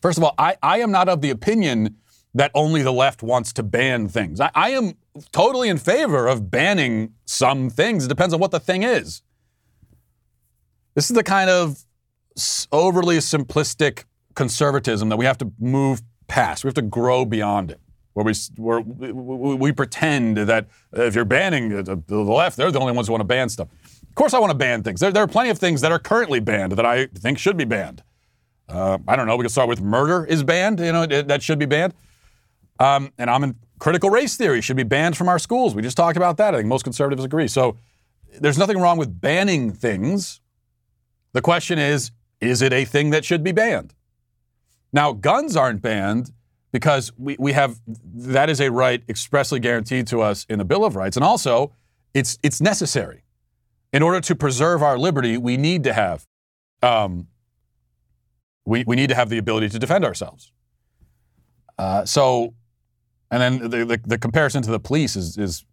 First 0.03 0.19
of 0.19 0.25
all, 0.25 0.35
I, 0.37 0.59
I 0.63 0.81
am 0.81 0.91
not 0.91 1.09
of 1.09 1.23
the 1.23 1.31
opinion 1.31 1.97
that 2.35 2.51
only 2.55 2.83
the 2.83 2.93
left 2.93 3.23
wants 3.23 3.51
to 3.55 3.63
ban 3.63 4.09
things. 4.09 4.43
I, 4.43 4.51
I 4.55 4.71
am 4.73 4.99
totally 5.33 5.71
in 5.71 5.79
favor 5.79 6.29
of 6.29 6.51
banning 6.51 7.15
some 7.25 7.71
things. 7.71 8.05
It 8.05 8.09
depends 8.09 8.35
on 8.35 8.41
what 8.41 8.51
the 8.51 8.61
thing 8.61 8.83
is. 8.83 9.23
This 10.95 11.11
is 11.11 11.17
the 11.17 11.23
kind 11.23 11.51
of 11.51 11.85
overly 12.73 13.19
simplistic 13.19 14.05
conservatism 14.35 15.09
that 15.09 15.17
we 15.17 15.25
have 15.25 15.39
to 15.39 15.53
move 15.59 16.03
past. 16.29 16.65
We 16.65 16.69
have 16.69 16.75
to 16.75 16.83
grow 16.83 17.25
beyond 17.25 17.71
it. 17.71 17.81
Where 18.13 18.25
we, 18.25 18.35
where 18.57 18.81
we, 18.81 19.55
we 19.55 19.73
pretend 19.73 20.37
that 20.37 20.67
if 20.93 21.15
you're 21.15 21.25
banning 21.25 21.69
the, 21.69 22.03
the 22.07 22.17
left, 22.19 22.57
they're 22.57 22.73
the 22.73 22.81
only 22.81 22.93
ones 22.93 23.07
who 23.07 23.13
want 23.13 23.21
to 23.21 23.27
ban 23.27 23.49
stuff. 23.49 23.69
Of 24.09 24.15
course, 24.17 24.35
I 24.35 24.41
want 24.41 24.51
to 24.51 24.59
ban 24.59 24.83
things. 24.83 25.01
There, 25.01 25.13
there 25.13 25.23
are 25.23 25.29
plenty 25.29 25.51
of 25.51 25.59
things 25.59 25.81
that 25.83 25.93
are 25.93 25.99
currently 25.99 26.41
banned 26.41 26.73
that 26.73 26.85
I 26.85 27.07
think 27.07 27.39
should 27.39 27.57
be 27.57 27.65
banned. 27.65 28.03
Uh, 28.69 28.99
I 29.07 29.17
don't 29.17 29.27
know. 29.27 29.37
We 29.37 29.45
can 29.45 29.51
start 29.51 29.69
with 29.69 29.81
murder 29.81 30.25
is 30.25 30.43
banned. 30.43 30.81
You 30.81 30.93
know 30.93 31.07
that 31.07 31.43
should 31.43 31.59
be 31.59 31.67
banned. 31.67 31.95
Um, 32.79 33.13
and 33.19 33.31
I'm 33.31 33.45
in 33.45 33.57
critical 33.79 34.11
race 34.11 34.37
theory 34.37 34.61
should 34.61 34.77
be 34.77 34.83
banned 34.83 35.17
from 35.17 35.29
our 35.29 35.39
schools. 35.39 35.75
We 35.75 35.83
just 35.83 35.97
talked 35.97 36.17
about 36.17 36.37
that. 36.39 36.55
I 36.55 36.59
think 36.59 36.69
most 36.69 36.83
conservatives 36.83 37.25
agree. 37.25 37.49
So 37.49 37.77
there's 38.41 38.59
nothing 38.59 38.79
wrong 38.79 38.99
with 38.99 39.21
banning 39.21 39.73
things. 39.73 40.40
The 41.33 41.43
question 41.43 41.79
is, 41.79 42.11
is 42.41 42.63
it 42.63 42.73
a 42.73 42.85
thing 42.85 43.11
that 43.11 43.25
should 43.25 43.45
be 43.45 43.53
banned? 43.53 43.95
Now, 44.93 45.13
guns 45.13 45.57
aren't 45.57 45.83
banned 45.83 46.33
because 46.73 47.13
we, 47.17 47.37
we 47.39 47.53
have 47.53 47.81
that 47.87 48.49
is 48.49 48.61
a 48.61 48.71
right 48.71 49.03
expressly 49.09 49.61
guaranteed 49.61 50.07
to 50.09 50.21
us 50.21 50.47
in 50.49 50.59
the 50.59 50.65
Bill 50.65 50.85
of 50.85 50.97
Rights. 50.97 51.17
And 51.17 51.25
also, 51.25 51.73
it's, 52.15 52.39
it's 52.43 52.61
necessary. 52.61 53.25
In 53.93 54.03
order 54.03 54.21
to 54.21 54.35
preserve 54.35 54.83
our 54.83 54.99
liberty, 54.99 55.37
we 55.37 55.57
need 55.57 55.85
to 55.85 55.93
have 55.93 56.27
um, 56.83 57.27
we, 58.65 58.85
we 58.87 58.97
need 58.97 59.09
to 59.09 59.15
have 59.15 59.29
the 59.29 59.39
ability 59.39 59.69
to 59.71 59.79
defend 59.79 60.05
ourselves. 60.05 60.53
Uh, 61.79 62.05
so, 62.05 62.55
and 63.31 63.41
then 63.41 63.71
the, 63.71 63.85
the, 63.85 64.01
the, 64.05 64.19
comparison 64.19 64.63
to 64.63 64.71
the 64.71 64.81
police 64.81 65.17
is, 65.17 65.39
is 65.39 65.65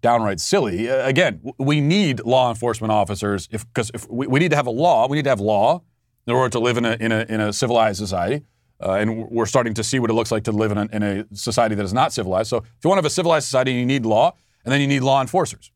downright 0.00 0.40
silly. 0.40 0.90
Uh, 0.90 1.06
again, 1.06 1.40
we 1.58 1.80
need 1.80 2.20
law 2.24 2.48
enforcement 2.48 2.92
officers 2.92 3.46
because 3.46 3.90
if, 3.90 4.04
if 4.04 4.10
we, 4.10 4.26
we, 4.26 4.40
need 4.40 4.50
to 4.50 4.56
have 4.56 4.66
a 4.66 4.70
law, 4.70 5.08
we 5.08 5.16
need 5.16 5.24
to 5.24 5.30
have 5.30 5.40
law 5.40 5.82
in 6.26 6.34
order 6.34 6.50
to 6.50 6.58
live 6.58 6.76
in 6.76 6.84
a, 6.84 6.96
in 7.00 7.12
a, 7.12 7.26
in 7.28 7.40
a 7.40 7.52
civilized 7.52 7.98
society. 7.98 8.44
Uh, 8.82 8.92
and 8.92 9.28
we're 9.28 9.46
starting 9.46 9.74
to 9.74 9.84
see 9.84 9.98
what 9.98 10.10
it 10.10 10.14
looks 10.14 10.32
like 10.32 10.44
to 10.44 10.52
live 10.52 10.72
in 10.72 10.78
a, 10.78 10.88
in 10.92 11.02
a 11.02 11.26
society 11.34 11.74
that 11.74 11.84
is 11.84 11.92
not 11.92 12.12
civilized. 12.12 12.48
So 12.48 12.58
if 12.58 12.64
you 12.82 12.88
want 12.88 12.96
to 12.96 13.02
have 13.02 13.10
a 13.10 13.10
civilized 13.10 13.44
society, 13.44 13.72
you 13.72 13.84
need 13.84 14.06
law, 14.06 14.34
and 14.64 14.72
then 14.72 14.80
you 14.80 14.86
need 14.86 15.00
law 15.00 15.20
enforcers. 15.20 15.70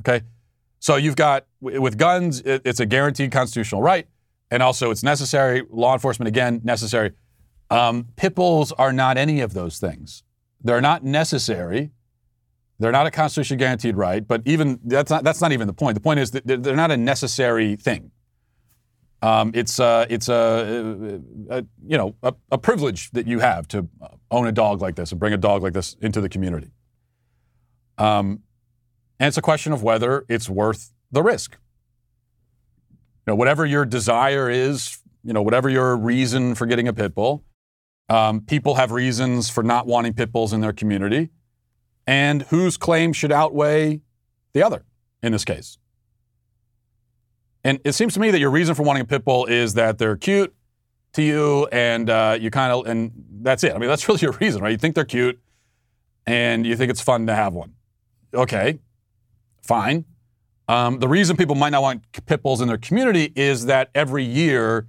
Okay? 0.00 0.24
So 0.78 0.96
you've 0.96 1.16
got, 1.16 1.46
with 1.60 1.96
guns, 1.96 2.40
it, 2.42 2.62
it's 2.64 2.80
a 2.80 2.86
guaranteed 2.86 3.32
constitutional 3.32 3.82
right, 3.82 4.06
and 4.50 4.62
also 4.62 4.90
it's 4.90 5.02
necessary. 5.02 5.64
Law 5.70 5.94
enforcement, 5.94 6.28
again, 6.28 6.60
necessary. 6.64 7.12
Um, 7.70 8.08
pit 8.16 8.34
bulls 8.34 8.72
are 8.72 8.92
not 8.92 9.16
any 9.16 9.40
of 9.40 9.54
those 9.54 9.78
things. 9.78 10.22
They're 10.62 10.80
not 10.80 11.04
necessary. 11.04 11.90
They're 12.78 12.92
not 12.92 13.06
a 13.06 13.10
constitutionally 13.10 13.58
guaranteed 13.58 13.96
right, 13.96 14.26
but 14.26 14.42
even 14.44 14.78
that's 14.84 15.10
not, 15.10 15.24
that's 15.24 15.40
not 15.40 15.52
even 15.52 15.66
the 15.66 15.72
point. 15.72 15.94
The 15.94 16.00
point 16.00 16.20
is 16.20 16.30
that 16.30 16.46
they're 16.46 16.76
not 16.76 16.90
a 16.90 16.96
necessary 16.96 17.76
thing. 17.76 18.12
Um, 19.20 19.50
it's 19.52 19.80
uh, 19.80 20.06
it's 20.08 20.28
a, 20.28 21.20
a, 21.50 21.64
you 21.84 21.98
know 21.98 22.14
a, 22.22 22.32
a, 22.52 22.58
privilege 22.58 23.10
that 23.10 23.26
you 23.26 23.40
have 23.40 23.66
to 23.68 23.88
own 24.30 24.46
a 24.46 24.52
dog 24.52 24.80
like 24.80 24.94
this 24.94 25.10
and 25.10 25.18
bring 25.18 25.32
a 25.32 25.36
dog 25.36 25.64
like 25.64 25.72
this 25.72 25.96
into 26.00 26.20
the 26.20 26.28
community. 26.28 26.70
Um, 27.98 28.44
and 29.18 29.26
it's 29.26 29.36
a 29.36 29.42
question 29.42 29.72
of 29.72 29.82
whether 29.82 30.24
it's 30.28 30.48
worth 30.48 30.92
the 31.10 31.24
risk. 31.24 31.56
You 33.26 33.32
know, 33.32 33.34
whatever 33.34 33.66
your 33.66 33.84
desire 33.84 34.48
is, 34.48 34.98
you 35.24 35.32
know, 35.32 35.42
whatever 35.42 35.68
your 35.68 35.96
reason 35.96 36.54
for 36.54 36.66
getting 36.66 36.86
a 36.86 36.92
pit 36.92 37.12
bull, 37.12 37.44
um, 38.08 38.40
people 38.42 38.76
have 38.76 38.92
reasons 38.92 39.50
for 39.50 39.64
not 39.64 39.88
wanting 39.88 40.14
pit 40.14 40.30
bulls 40.30 40.52
in 40.52 40.60
their 40.60 40.72
community, 40.72 41.30
and 42.08 42.42
whose 42.44 42.78
claim 42.78 43.12
should 43.12 43.30
outweigh 43.30 44.00
the 44.54 44.62
other 44.62 44.82
in 45.22 45.30
this 45.30 45.44
case. 45.44 45.76
And 47.62 47.80
it 47.84 47.92
seems 47.92 48.14
to 48.14 48.20
me 48.20 48.30
that 48.30 48.38
your 48.38 48.50
reason 48.50 48.74
for 48.74 48.82
wanting 48.82 49.02
a 49.02 49.04
pit 49.04 49.26
bull 49.26 49.44
is 49.44 49.74
that 49.74 49.98
they're 49.98 50.16
cute 50.16 50.54
to 51.12 51.22
you, 51.22 51.66
and 51.66 52.08
uh, 52.08 52.38
you 52.40 52.50
kind 52.50 52.72
of, 52.72 52.86
and 52.86 53.12
that's 53.42 53.62
it. 53.62 53.74
I 53.74 53.78
mean, 53.78 53.90
that's 53.90 54.08
really 54.08 54.20
your 54.20 54.32
reason, 54.32 54.62
right? 54.62 54.70
You 54.70 54.78
think 54.78 54.94
they're 54.94 55.04
cute, 55.04 55.38
and 56.26 56.66
you 56.66 56.76
think 56.76 56.90
it's 56.90 57.02
fun 57.02 57.26
to 57.26 57.34
have 57.34 57.52
one. 57.52 57.74
Okay, 58.32 58.78
fine. 59.62 60.06
Um, 60.66 61.00
the 61.00 61.08
reason 61.08 61.36
people 61.36 61.56
might 61.56 61.70
not 61.70 61.82
want 61.82 62.02
pit 62.24 62.42
bulls 62.42 62.62
in 62.62 62.68
their 62.68 62.78
community 62.78 63.32
is 63.36 63.66
that 63.66 63.90
every 63.94 64.24
year, 64.24 64.86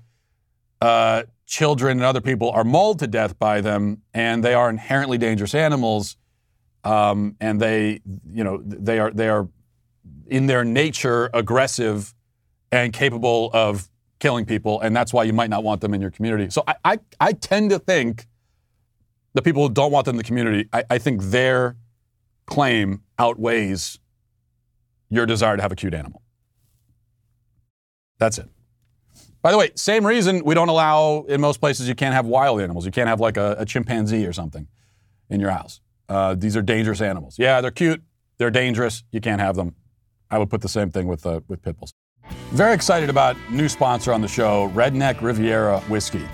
uh, 0.80 1.24
children 1.46 1.98
and 1.98 2.06
other 2.06 2.22
people 2.22 2.50
are 2.50 2.64
mauled 2.64 3.00
to 3.00 3.08
death 3.08 3.38
by 3.38 3.60
them, 3.60 4.04
and 4.14 4.42
they 4.42 4.54
are 4.54 4.70
inherently 4.70 5.18
dangerous 5.18 5.54
animals, 5.54 6.16
um, 6.84 7.36
and 7.40 7.60
they, 7.60 8.02
you 8.32 8.44
know, 8.44 8.62
they 8.64 9.00
are 9.00 9.12
they 9.12 9.30
are 9.30 9.48
in 10.28 10.48
their 10.48 10.64
nature 10.64 11.30
aggressive 11.34 12.14
and 12.72 12.94
capable 12.94 13.50
of 13.54 13.90
killing 14.20 14.46
people, 14.46 14.80
and 14.82 14.96
that's 14.96 15.14
why 15.14 15.24
you 15.24 15.34
might 15.34 15.50
not 15.50 15.64
want 15.64 15.82
them 15.82 15.94
in 15.94 16.02
your 16.02 16.12
community. 16.12 16.50
So 16.50 16.64
I, 16.68 16.76
I, 16.84 17.00
I 17.20 17.34
tend 17.34 17.72
to 17.72 17.80
think 17.80 18.28
the 19.34 19.42
people 19.42 19.68
who 19.68 19.74
don't 19.74 19.92
want 19.92 20.06
them 20.06 20.16
in 20.16 20.18
the 20.18 20.24
community, 20.24 20.68
I, 20.74 20.84
I 20.90 20.98
think 20.98 21.22
their 21.24 21.78
claim 22.46 23.02
outweighs 23.18 24.00
your 25.10 25.26
desire 25.26 25.56
to 25.56 25.62
have 25.62 25.72
a 25.72 25.76
cute 25.76 25.94
animal. 25.94 26.22
That's 28.20 28.38
it. 28.38 28.50
By 29.42 29.52
the 29.52 29.58
way, 29.58 29.72
same 29.76 30.06
reason 30.06 30.44
we 30.44 30.54
don't 30.54 30.68
allow 30.68 31.22
in 31.30 31.40
most 31.40 31.60
places 31.60 31.88
you 31.88 31.96
can't 31.96 32.14
have 32.14 32.26
wild 32.26 32.60
animals. 32.60 32.86
You 32.86 32.92
can't 32.92 33.08
have 33.08 33.22
like 33.22 33.38
a, 33.38 33.56
a 33.60 33.66
chimpanzee 33.66 34.26
or 34.26 34.34
something 34.34 34.68
in 35.30 35.40
your 35.40 35.52
house. 35.52 35.80
Uh, 36.10 36.36
these 36.36 36.58
are 36.58 36.62
dangerous 36.62 37.02
animals. 37.02 37.38
Yeah, 37.38 37.62
they're 37.62 37.72
cute. 37.72 38.02
They're 38.38 38.52
dangerous. 38.52 39.04
You 39.12 39.22
can't 39.22 39.40
have 39.40 39.56
them. 39.56 39.76
I 40.32 40.38
would 40.38 40.50
put 40.50 40.62
the 40.62 40.70
same 40.70 40.90
thing 40.90 41.08
with 41.08 41.26
uh, 41.26 41.42
with 41.48 41.62
pit 41.62 41.78
bulls. 41.78 41.94
Very 42.52 42.74
excited 42.74 43.10
about 43.10 43.36
new 43.50 43.70
sponsor 43.70 44.12
on 44.12 44.22
the 44.22 44.28
show, 44.28 44.70
Redneck 44.74 45.22
Riviera 45.22 45.80
Whiskey. 45.82 46.28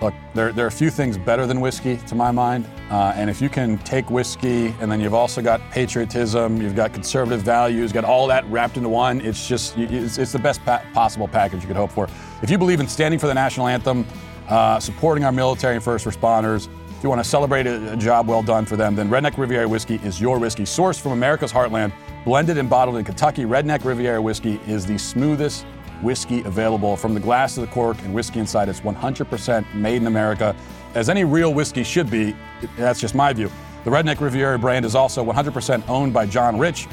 Look, 0.00 0.14
there, 0.32 0.50
there 0.52 0.64
are 0.64 0.68
a 0.68 0.72
few 0.72 0.88
things 0.88 1.18
better 1.18 1.46
than 1.46 1.60
whiskey 1.60 1.98
to 2.08 2.14
my 2.14 2.30
mind. 2.30 2.66
Uh, 2.90 3.12
and 3.14 3.28
if 3.28 3.42
you 3.42 3.50
can 3.50 3.76
take 3.78 4.08
whiskey 4.08 4.74
and 4.80 4.90
then 4.90 4.98
you've 4.98 5.14
also 5.14 5.42
got 5.42 5.60
patriotism, 5.70 6.60
you've 6.62 6.74
got 6.74 6.94
conservative 6.94 7.42
values, 7.42 7.92
got 7.92 8.04
all 8.04 8.26
that 8.26 8.44
wrapped 8.46 8.78
into 8.78 8.88
one, 8.88 9.20
it's 9.20 9.46
just, 9.46 9.76
it's, 9.76 10.16
it's 10.16 10.32
the 10.32 10.38
best 10.38 10.64
pa- 10.64 10.82
possible 10.94 11.28
package 11.28 11.60
you 11.60 11.66
could 11.66 11.76
hope 11.76 11.90
for. 11.90 12.08
If 12.42 12.48
you 12.48 12.56
believe 12.56 12.80
in 12.80 12.88
standing 12.88 13.20
for 13.20 13.26
the 13.26 13.34
national 13.34 13.66
anthem, 13.66 14.06
uh, 14.48 14.80
supporting 14.80 15.24
our 15.24 15.32
military 15.32 15.74
and 15.74 15.84
first 15.84 16.06
responders, 16.06 16.68
if 17.00 17.04
you 17.04 17.08
want 17.08 17.24
to 17.24 17.30
celebrate 17.30 17.66
a, 17.66 17.96
job 17.96 18.28
well 18.28 18.42
done 18.42 18.66
for 18.66 18.76
them, 18.76 18.94
then 18.94 19.08
Redneck 19.08 19.38
Riviera 19.38 19.66
Whiskey 19.66 19.94
is 20.04 20.20
your 20.20 20.38
whiskey. 20.38 20.64
Sourced 20.64 21.00
from 21.00 21.12
America's 21.12 21.50
heartland, 21.50 21.94
blended 22.26 22.58
and 22.58 22.68
bottled 22.68 22.98
in 22.98 23.06
Kentucky, 23.06 23.46
Redneck 23.46 23.86
Riviera 23.86 24.20
Whiskey 24.20 24.60
is 24.66 24.84
the 24.84 24.98
smoothest 24.98 25.64
whiskey 26.02 26.42
available. 26.42 26.98
From 26.98 27.14
the 27.14 27.20
glass 27.20 27.54
to 27.54 27.62
the 27.62 27.68
cork 27.68 27.96
and 28.02 28.12
whiskey 28.12 28.38
inside, 28.38 28.68
it's 28.68 28.82
100% 28.82 29.74
made 29.74 29.96
in 29.96 30.08
America. 30.08 30.54
As 30.94 31.08
any 31.08 31.24
real 31.24 31.54
whiskey 31.54 31.84
should 31.84 32.10
be, 32.10 32.36
that's 32.76 33.00
just 33.00 33.14
my 33.14 33.32
view. 33.32 33.50
The 33.84 33.90
Redneck 33.90 34.20
Riviera 34.20 34.58
brand 34.58 34.84
is 34.84 34.94
also 34.94 35.24
100% 35.24 35.88
owned 35.88 36.12
by 36.12 36.26
John 36.26 36.58
Rich. 36.58 36.86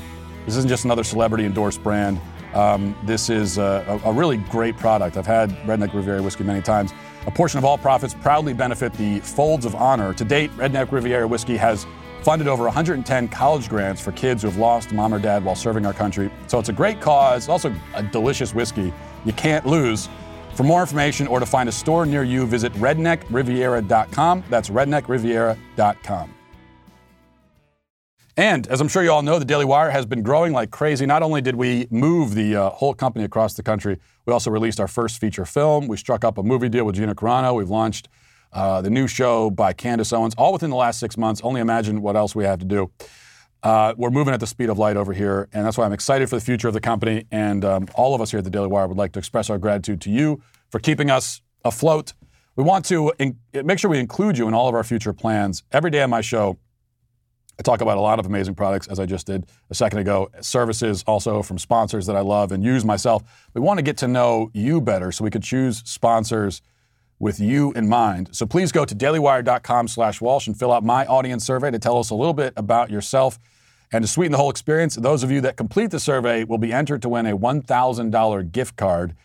This 0.45 0.55
isn't 0.55 0.69
just 0.69 0.85
another 0.85 1.03
celebrity 1.03 1.43
endorsed 1.43 1.83
brand. 1.83 2.21
Um, 2.53 2.95
this 3.03 3.29
is 3.29 3.57
a, 3.57 3.99
a, 4.05 4.13
really 4.13 4.37
great 4.37 4.77
product. 4.77 5.17
I've 5.17 5.27
had 5.27 5.49
Redneck 5.65 5.93
Riviera 5.93 6.21
whiskey 6.21 6.45
many 6.45 6.61
times. 6.61 6.93
A 7.27 7.31
portion 7.31 7.57
of 7.57 7.65
all 7.65 7.77
profits 7.77 8.13
proudly 8.13 8.53
benefit 8.53 8.93
the 8.93 9.19
Folds 9.19 9.65
of 9.65 9.75
Honor. 9.75 10.13
To 10.13 10.23
date, 10.23 10.49
Redneck 10.51 10.93
Riviera 10.93 11.27
whiskey 11.27 11.57
has 11.57 11.85
funded 12.23 12.47
over 12.47 12.63
110 12.63 13.27
college 13.27 13.67
grants 13.67 14.01
for 14.01 14.13
kids 14.13 14.41
who 14.41 14.47
have 14.47 14.57
lost 14.57 14.93
mom 14.93 15.13
or 15.13 15.19
dad 15.19 15.43
while 15.43 15.55
serving 15.55 15.85
our 15.85 15.93
country. 15.93 16.31
So 16.47 16.57
it's 16.57 16.69
a 16.69 16.73
great 16.73 17.01
cause, 17.01 17.49
also 17.49 17.75
a 17.95 18.03
delicious 18.03 18.53
whiskey 18.55 18.93
you 19.25 19.33
can't 19.33 19.65
lose. 19.65 20.07
For 20.55 20.63
more 20.63 20.81
information 20.81 21.27
or 21.27 21.39
to 21.39 21.45
find 21.45 21.67
a 21.67 21.71
store 21.71 22.05
near 22.05 22.23
you, 22.23 22.47
visit 22.47 22.73
redneckriviera.com. 22.73 24.43
That's 24.49 24.69
redneckriviera.com. 24.69 26.36
And 28.37 28.67
as 28.67 28.81
I'm 28.81 28.87
sure 28.87 29.01
you 29.01 29.11
all 29.11 29.23
know, 29.23 29.39
the 29.39 29.45
Daily 29.45 29.65
Wire 29.65 29.89
has 29.89 30.05
been 30.05 30.21
growing 30.21 30.53
like 30.53 30.69
crazy. 30.69 31.07
Not 31.07 31.23
only 31.23 31.41
did 31.41 31.55
we 31.55 31.87
move 31.89 32.35
the 32.35 32.55
uh, 32.55 32.69
whole 32.69 32.93
company 32.93 33.25
across 33.25 33.55
the 33.55 33.63
country, 33.63 33.97
we 34.27 34.33
also 34.33 34.51
released 34.51 34.79
our 34.79 34.87
first 34.87 35.19
feature 35.19 35.43
film. 35.43 35.87
We 35.87 35.97
struck 35.97 36.23
up 36.23 36.37
a 36.37 36.43
movie 36.43 36.69
deal 36.69 36.85
with 36.85 36.95
Gina 36.95 37.15
Carano. 37.15 37.55
We've 37.55 37.69
launched 37.69 38.09
uh, 38.53 38.81
the 38.81 38.91
new 38.91 39.07
show 39.07 39.49
by 39.49 39.73
Candace 39.73 40.13
Owens, 40.13 40.35
all 40.37 40.53
within 40.53 40.69
the 40.69 40.75
last 40.75 40.99
six 40.99 41.17
months. 41.17 41.41
Only 41.43 41.61
imagine 41.61 42.03
what 42.03 42.15
else 42.15 42.35
we 42.35 42.43
have 42.43 42.59
to 42.59 42.65
do. 42.65 42.91
Uh, 43.63 43.95
we're 43.97 44.11
moving 44.11 44.35
at 44.35 44.39
the 44.39 44.45
speed 44.45 44.69
of 44.69 44.77
light 44.77 44.97
over 44.97 45.13
here, 45.13 45.49
and 45.51 45.65
that's 45.65 45.75
why 45.75 45.85
I'm 45.85 45.91
excited 45.91 46.29
for 46.29 46.35
the 46.35 46.45
future 46.45 46.67
of 46.67 46.75
the 46.75 46.79
company. 46.79 47.25
And 47.31 47.65
um, 47.65 47.87
all 47.95 48.13
of 48.13 48.21
us 48.21 48.29
here 48.29 48.37
at 48.37 48.43
the 48.43 48.51
Daily 48.51 48.67
Wire 48.67 48.87
would 48.87 48.97
like 48.97 49.13
to 49.13 49.19
express 49.19 49.49
our 49.49 49.57
gratitude 49.57 49.99
to 50.01 50.11
you 50.11 50.43
for 50.69 50.77
keeping 50.79 51.09
us 51.09 51.41
afloat. 51.65 52.13
We 52.55 52.63
want 52.63 52.85
to 52.85 53.11
in- 53.17 53.39
make 53.63 53.79
sure 53.79 53.89
we 53.89 53.97
include 53.99 54.37
you 54.37 54.47
in 54.47 54.53
all 54.53 54.69
of 54.69 54.75
our 54.75 54.83
future 54.83 55.11
plans. 55.11 55.63
Every 55.71 55.89
day 55.89 56.03
on 56.03 56.11
my 56.11 56.21
show, 56.21 56.59
I 57.59 57.63
talk 57.63 57.81
about 57.81 57.97
a 57.97 58.01
lot 58.01 58.19
of 58.19 58.25
amazing 58.25 58.53
products, 58.53 58.87
as 58.87 58.99
I 58.99 59.05
just 59.05 59.25
did 59.25 59.47
a 59.69 59.75
second 59.75 59.99
ago, 59.99 60.29
services 60.41 61.03
also 61.07 61.41
from 61.41 61.57
sponsors 61.57 62.05
that 62.05 62.15
I 62.15 62.21
love 62.21 62.51
and 62.51 62.63
use 62.63 62.85
myself. 62.85 63.23
We 63.53 63.61
want 63.61 63.79
to 63.79 63.83
get 63.83 63.97
to 63.97 64.07
know 64.07 64.51
you 64.53 64.79
better 64.79 65.11
so 65.11 65.23
we 65.23 65.31
could 65.31 65.43
choose 65.43 65.81
sponsors 65.85 66.61
with 67.19 67.39
you 67.39 67.71
in 67.73 67.89
mind. 67.89 68.29
So 68.31 68.45
please 68.45 68.71
go 68.71 68.85
to 68.85 68.93
dailywire.com 68.93 69.87
slash 69.87 70.21
Walsh 70.21 70.45
and 70.45 70.57
fill 70.57 70.71
out 70.71 70.83
my 70.83 71.05
audience 71.07 71.45
survey 71.45 71.71
to 71.71 71.79
tell 71.79 71.97
us 71.97 72.11
a 72.11 72.15
little 72.15 72.33
bit 72.33 72.53
about 72.55 72.91
yourself. 72.91 73.39
And 73.91 74.03
to 74.03 74.07
sweeten 74.07 74.33
the 74.33 74.37
whole 74.37 74.51
experience, 74.51 74.95
those 74.95 75.23
of 75.23 75.31
you 75.31 75.41
that 75.41 75.57
complete 75.57 75.91
the 75.91 75.99
survey 75.99 76.43
will 76.43 76.57
be 76.57 76.71
entered 76.71 77.01
to 77.03 77.09
win 77.09 77.25
a 77.25 77.35
$1,000 77.35 78.51
gift 78.51 78.75
card. 78.75 79.15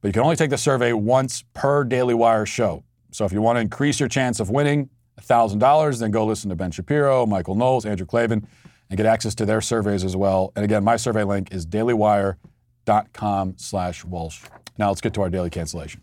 But 0.00 0.08
you 0.08 0.12
can 0.12 0.22
only 0.22 0.36
take 0.36 0.50
the 0.50 0.58
survey 0.58 0.92
once 0.92 1.42
per 1.54 1.84
Daily 1.84 2.14
Wire 2.14 2.46
show. 2.46 2.84
So 3.10 3.24
if 3.24 3.32
you 3.32 3.40
want 3.42 3.56
to 3.56 3.60
increase 3.60 3.98
your 3.98 4.08
chance 4.08 4.38
of 4.38 4.50
winning, 4.50 4.90
$1,000, 5.20 5.98
then 6.00 6.10
go 6.10 6.24
listen 6.24 6.48
to 6.50 6.56
Ben 6.56 6.70
Shapiro, 6.70 7.26
Michael 7.26 7.54
Knowles, 7.54 7.86
Andrew 7.86 8.06
Klavan, 8.06 8.46
and 8.88 8.96
get 8.96 9.06
access 9.06 9.34
to 9.36 9.46
their 9.46 9.60
surveys 9.60 10.04
as 10.04 10.16
well. 10.16 10.52
And 10.56 10.64
again, 10.64 10.82
my 10.84 10.96
survey 10.96 11.24
link 11.24 11.52
is 11.52 11.66
dailywire.com 11.66 13.54
slash 13.56 14.04
Walsh. 14.04 14.42
Now 14.78 14.88
let's 14.88 15.00
get 15.00 15.14
to 15.14 15.22
our 15.22 15.30
daily 15.30 15.50
cancellation. 15.50 16.02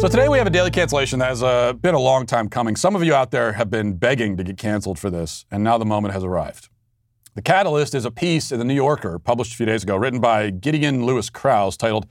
So 0.00 0.08
today 0.08 0.28
we 0.28 0.38
have 0.38 0.46
a 0.46 0.50
daily 0.50 0.70
cancellation 0.70 1.18
that 1.20 1.28
has 1.28 1.42
uh, 1.42 1.72
been 1.72 1.94
a 1.94 2.00
long 2.00 2.26
time 2.26 2.48
coming. 2.48 2.76
Some 2.76 2.94
of 2.94 3.04
you 3.04 3.14
out 3.14 3.30
there 3.30 3.52
have 3.52 3.70
been 3.70 3.96
begging 3.96 4.36
to 4.36 4.44
get 4.44 4.58
canceled 4.58 4.98
for 4.98 5.08
this, 5.08 5.46
and 5.50 5.64
now 5.64 5.78
the 5.78 5.84
moment 5.84 6.12
has 6.14 6.24
arrived. 6.24 6.68
The 7.34 7.42
catalyst 7.42 7.94
is 7.94 8.04
a 8.04 8.10
piece 8.10 8.52
in 8.52 8.58
the 8.58 8.64
New 8.64 8.74
Yorker 8.74 9.18
published 9.18 9.54
a 9.54 9.56
few 9.56 9.66
days 9.66 9.82
ago, 9.82 9.96
written 9.96 10.20
by 10.20 10.50
Gideon 10.50 11.06
Lewis 11.06 11.30
Kraus, 11.30 11.76
titled 11.76 12.06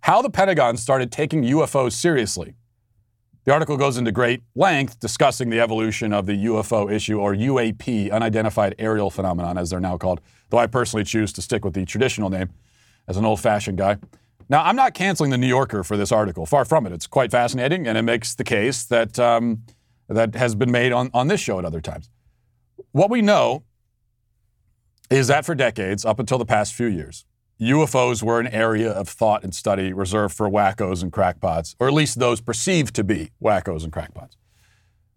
"How 0.00 0.22
the 0.22 0.30
Pentagon 0.30 0.76
Started 0.76 1.12
Taking 1.12 1.44
UFOs 1.44 1.92
Seriously." 1.92 2.54
The 3.46 3.52
article 3.52 3.76
goes 3.76 3.96
into 3.96 4.10
great 4.10 4.42
length 4.56 4.98
discussing 4.98 5.50
the 5.50 5.60
evolution 5.60 6.12
of 6.12 6.26
the 6.26 6.46
UFO 6.46 6.90
issue, 6.92 7.20
or 7.20 7.32
UAP, 7.32 8.10
unidentified 8.10 8.74
aerial 8.76 9.08
phenomenon, 9.08 9.56
as 9.56 9.70
they're 9.70 9.78
now 9.78 9.96
called, 9.96 10.20
though 10.50 10.58
I 10.58 10.66
personally 10.66 11.04
choose 11.04 11.32
to 11.34 11.42
stick 11.42 11.64
with 11.64 11.74
the 11.74 11.84
traditional 11.84 12.28
name 12.28 12.50
as 13.06 13.16
an 13.16 13.24
old 13.24 13.38
fashioned 13.38 13.78
guy. 13.78 13.98
Now, 14.48 14.64
I'm 14.64 14.74
not 14.74 14.94
canceling 14.94 15.30
the 15.30 15.38
New 15.38 15.46
Yorker 15.46 15.84
for 15.84 15.96
this 15.96 16.10
article. 16.10 16.44
Far 16.44 16.64
from 16.64 16.86
it. 16.86 16.92
It's 16.92 17.06
quite 17.06 17.30
fascinating, 17.30 17.86
and 17.86 17.96
it 17.96 18.02
makes 18.02 18.34
the 18.34 18.42
case 18.42 18.82
that, 18.86 19.16
um, 19.20 19.62
that 20.08 20.34
has 20.34 20.56
been 20.56 20.72
made 20.72 20.90
on, 20.90 21.08
on 21.14 21.28
this 21.28 21.40
show 21.40 21.60
at 21.60 21.64
other 21.64 21.80
times. 21.80 22.10
What 22.90 23.10
we 23.10 23.22
know 23.22 23.62
is 25.08 25.28
that 25.28 25.44
for 25.44 25.54
decades, 25.54 26.04
up 26.04 26.18
until 26.18 26.38
the 26.38 26.46
past 26.46 26.74
few 26.74 26.86
years, 26.86 27.24
UFOs 27.60 28.22
were 28.22 28.38
an 28.38 28.48
area 28.48 28.90
of 28.90 29.08
thought 29.08 29.42
and 29.42 29.54
study 29.54 29.92
reserved 29.92 30.36
for 30.36 30.48
wackos 30.48 31.02
and 31.02 31.10
crackpots, 31.10 31.74
or 31.80 31.88
at 31.88 31.94
least 31.94 32.18
those 32.18 32.40
perceived 32.40 32.94
to 32.94 33.04
be 33.04 33.30
wackos 33.42 33.82
and 33.82 33.92
crackpots. 33.92 34.36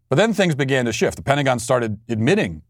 But 0.08 0.16
then 0.16 0.34
things 0.34 0.56
began 0.56 0.86
to 0.86 0.94
shift. 0.94 1.18
The 1.18 1.24
Pentagon 1.24 1.60
started 1.60 2.00
admitting 2.08 2.62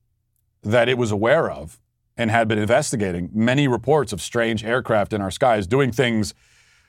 that 0.63 0.89
it 0.89 0.97
was 0.97 1.11
aware 1.11 1.49
of 1.51 1.79
and 2.17 2.31
had 2.31 2.47
been 2.47 2.57
investigating 2.57 3.29
many 3.31 3.67
reports 3.67 4.11
of 4.11 4.21
strange 4.21 4.65
aircraft 4.65 5.13
in 5.13 5.21
our 5.21 5.31
skies 5.31 5.67
doing 5.67 5.91
things, 5.91 6.33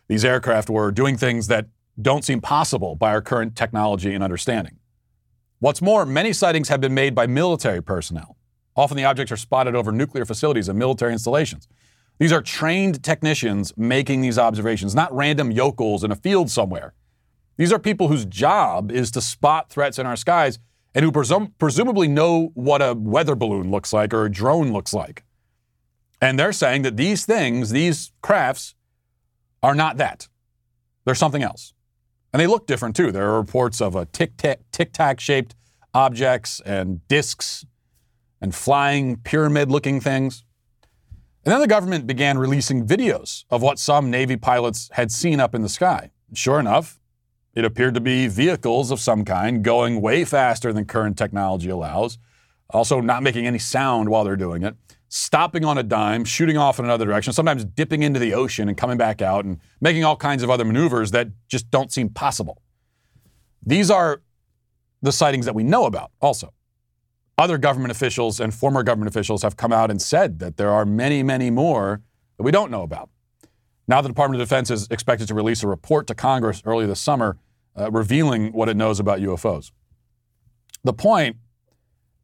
these 0.09 0.25
aircraft 0.25 0.69
were 0.69 0.91
doing 0.91 1.17
things 1.17 1.47
that 1.47 1.67
don't 2.01 2.25
seem 2.25 2.41
possible 2.41 2.97
by 2.97 3.11
our 3.11 3.23
current 3.23 3.55
technology 3.55 4.13
and 4.13 4.25
understanding. 4.25 4.79
What's 5.61 5.83
more, 5.83 6.07
many 6.07 6.33
sightings 6.33 6.69
have 6.69 6.81
been 6.81 6.95
made 6.95 7.15
by 7.15 7.27
military 7.27 7.83
personnel. 7.83 8.37
Often 8.75 8.97
the 8.97 9.05
objects 9.05 9.31
are 9.31 9.37
spotted 9.37 9.77
over 9.77 9.93
nuclear 9.93 10.25
facilities 10.25 10.69
and 10.69 10.79
military 10.79 11.13
installations. 11.13 11.69
These 12.21 12.33
are 12.33 12.43
trained 12.43 13.03
technicians 13.03 13.73
making 13.79 14.21
these 14.21 14.39
observations, 14.39 14.95
not 14.95 15.13
random 15.13 15.51
yokels 15.51 16.05
in 16.05 16.13
a 16.13 16.17
field 16.17 16.51
somewhere. 16.51 16.93
These 17.57 17.73
are 17.73 17.79
people 17.79 18.09
whose 18.09 18.27
job 18.27 18.93
is 18.93 19.11
to 19.13 19.23
spot 19.23 19.71
threats 19.71 19.99
in 19.99 20.05
our 20.05 20.17
skies 20.17 20.59
and 20.95 21.03
who 21.03 21.11
presum- 21.11 21.53
presumably 21.59 22.09
know 22.09 22.51
what 22.53 22.83
a 22.83 22.93
weather 22.95 23.35
balloon 23.35 23.71
looks 23.71 23.95
like 23.95 24.13
or 24.13 24.27
a 24.27 24.31
drone 24.31 24.71
looks 24.71 24.93
like. 24.93 25.25
And 26.21 26.39
they're 26.39 26.53
saying 26.53 26.83
that 26.83 26.99
these 26.99 27.25
things, 27.25 27.71
these 27.71 28.13
crafts, 28.21 28.75
are 29.63 29.75
not 29.75 29.97
that. 29.97 30.29
They're 31.07 31.15
something 31.15 31.43
else. 31.43 31.73
And 32.35 32.41
they 32.41 32.47
look 32.47 32.67
different 32.67 32.97
too. 32.97 33.11
There 33.13 33.31
are 33.31 33.41
reports 33.41 33.81
of 33.81 33.97
a 33.97 34.05
tic 34.05 34.37
tac 34.37 35.21
shaped 35.21 35.55
objects 35.95 36.61
and 36.67 37.07
discs 37.09 37.65
and 38.43 38.55
flying 38.55 39.17
pyramid 39.17 39.71
looking 39.71 40.01
things. 40.01 40.45
And 41.45 41.53
then 41.53 41.61
the 41.61 41.67
government 41.67 42.07
began 42.07 42.37
releasing 42.37 42.87
videos 42.87 43.45
of 43.51 43.63
what 43.63 43.79
some 43.79 44.11
Navy 44.11 44.37
pilots 44.37 44.91
had 44.93 45.11
seen 45.11 45.41
up 45.41 45.55
in 45.55 45.63
the 45.63 45.71
sky. 45.71 46.11
Sure 46.35 46.61
enough, 46.61 47.01
it 47.55 47.65
appeared 47.65 47.95
to 47.95 48.01
be 48.01 48.29
vehicles 48.29 48.91
of 48.91 49.01
some 49.01 49.25
kind 49.25 49.65
going 49.65 50.01
way 50.03 50.25
faster 50.25 50.73
than 50.73 50.85
current 50.85 51.17
technology 51.17 51.71
allows, 51.71 52.19
also 52.69 53.01
not 53.01 53.23
making 53.23 53.47
any 53.47 53.59
sound 53.59 54.11
while 54.11 54.23
they're 54.23 54.37
doing 54.37 54.63
it, 54.63 54.77
stopping 55.09 55.65
on 55.65 55.79
a 55.79 55.83
dime, 55.83 56.25
shooting 56.25 56.59
off 56.59 56.79
in 56.79 56.85
another 56.85 57.07
direction, 57.07 57.33
sometimes 57.33 57.65
dipping 57.65 58.03
into 58.03 58.21
the 58.21 58.35
ocean 58.35 58.69
and 58.69 58.77
coming 58.77 58.99
back 58.99 59.23
out 59.23 59.45
and 59.47 59.59
making 59.81 60.05
all 60.05 60.17
kinds 60.17 60.43
of 60.43 60.51
other 60.51 60.65
maneuvers 60.65 61.11
that 61.11 61.29
just 61.49 61.71
don't 61.71 61.91
seem 61.91 62.11
possible. 62.11 62.63
These 63.65 63.91
are 63.91 64.21
the 65.03 65.11
sightings 65.11 65.47
that 65.47 65.55
we 65.55 65.65
know 65.65 65.87
about 65.87 66.11
also. 66.21 66.53
Other 67.41 67.57
government 67.57 67.91
officials 67.91 68.39
and 68.39 68.53
former 68.53 68.83
government 68.83 69.09
officials 69.09 69.43
have 69.43 69.57
come 69.57 69.73
out 69.73 69.91
and 69.91 70.01
said 70.01 70.41
that 70.41 70.59
there 70.59 70.69
are 70.69 70.85
many, 70.85 71.23
many 71.23 71.49
more 71.51 72.03
that 72.37 72.43
we 72.43 72.51
don't 72.51 72.71
know 72.71 72.83
about. 72.83 73.09
Now, 73.89 74.03
the 74.03 74.09
Department 74.09 74.43
of 74.43 74.47
Defense 74.47 74.71
is 74.71 74.87
expected 74.91 75.27
to 75.29 75.35
release 75.35 75.63
a 75.63 75.67
report 75.67 76.07
to 76.09 76.15
Congress 76.15 76.61
early 76.67 76.85
this 76.85 77.01
summer 77.01 77.39
uh, 77.79 77.91
revealing 77.91 78.53
what 78.53 78.69
it 78.69 78.77
knows 78.77 79.01
about 79.01 79.21
UFOs. 79.21 79.73
The 80.85 80.93
point 80.93 81.39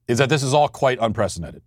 is 0.06 0.18
that 0.18 0.28
this 0.28 0.42
is 0.42 0.52
all 0.52 0.68
quite 0.68 0.98
unprecedented. 1.00 1.62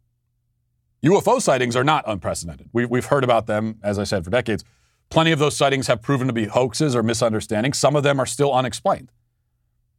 UFO 1.03 1.41
sightings 1.41 1.75
are 1.75 1.83
not 1.83 2.03
unprecedented. 2.05 2.69
We, 2.71 2.85
we've 2.85 3.05
heard 3.05 3.23
about 3.23 3.47
them, 3.47 3.79
as 3.81 3.97
I 3.97 4.03
said, 4.03 4.23
for 4.23 4.29
decades. 4.29 4.63
Plenty 5.09 5.31
of 5.31 5.39
those 5.39 5.57
sightings 5.57 5.87
have 5.87 6.03
proven 6.03 6.27
to 6.27 6.33
be 6.33 6.45
hoaxes 6.45 6.95
or 6.95 7.01
misunderstandings. 7.01 7.79
Some 7.79 7.95
of 7.95 8.03
them 8.03 8.19
are 8.19 8.27
still 8.27 8.53
unexplained. 8.53 9.11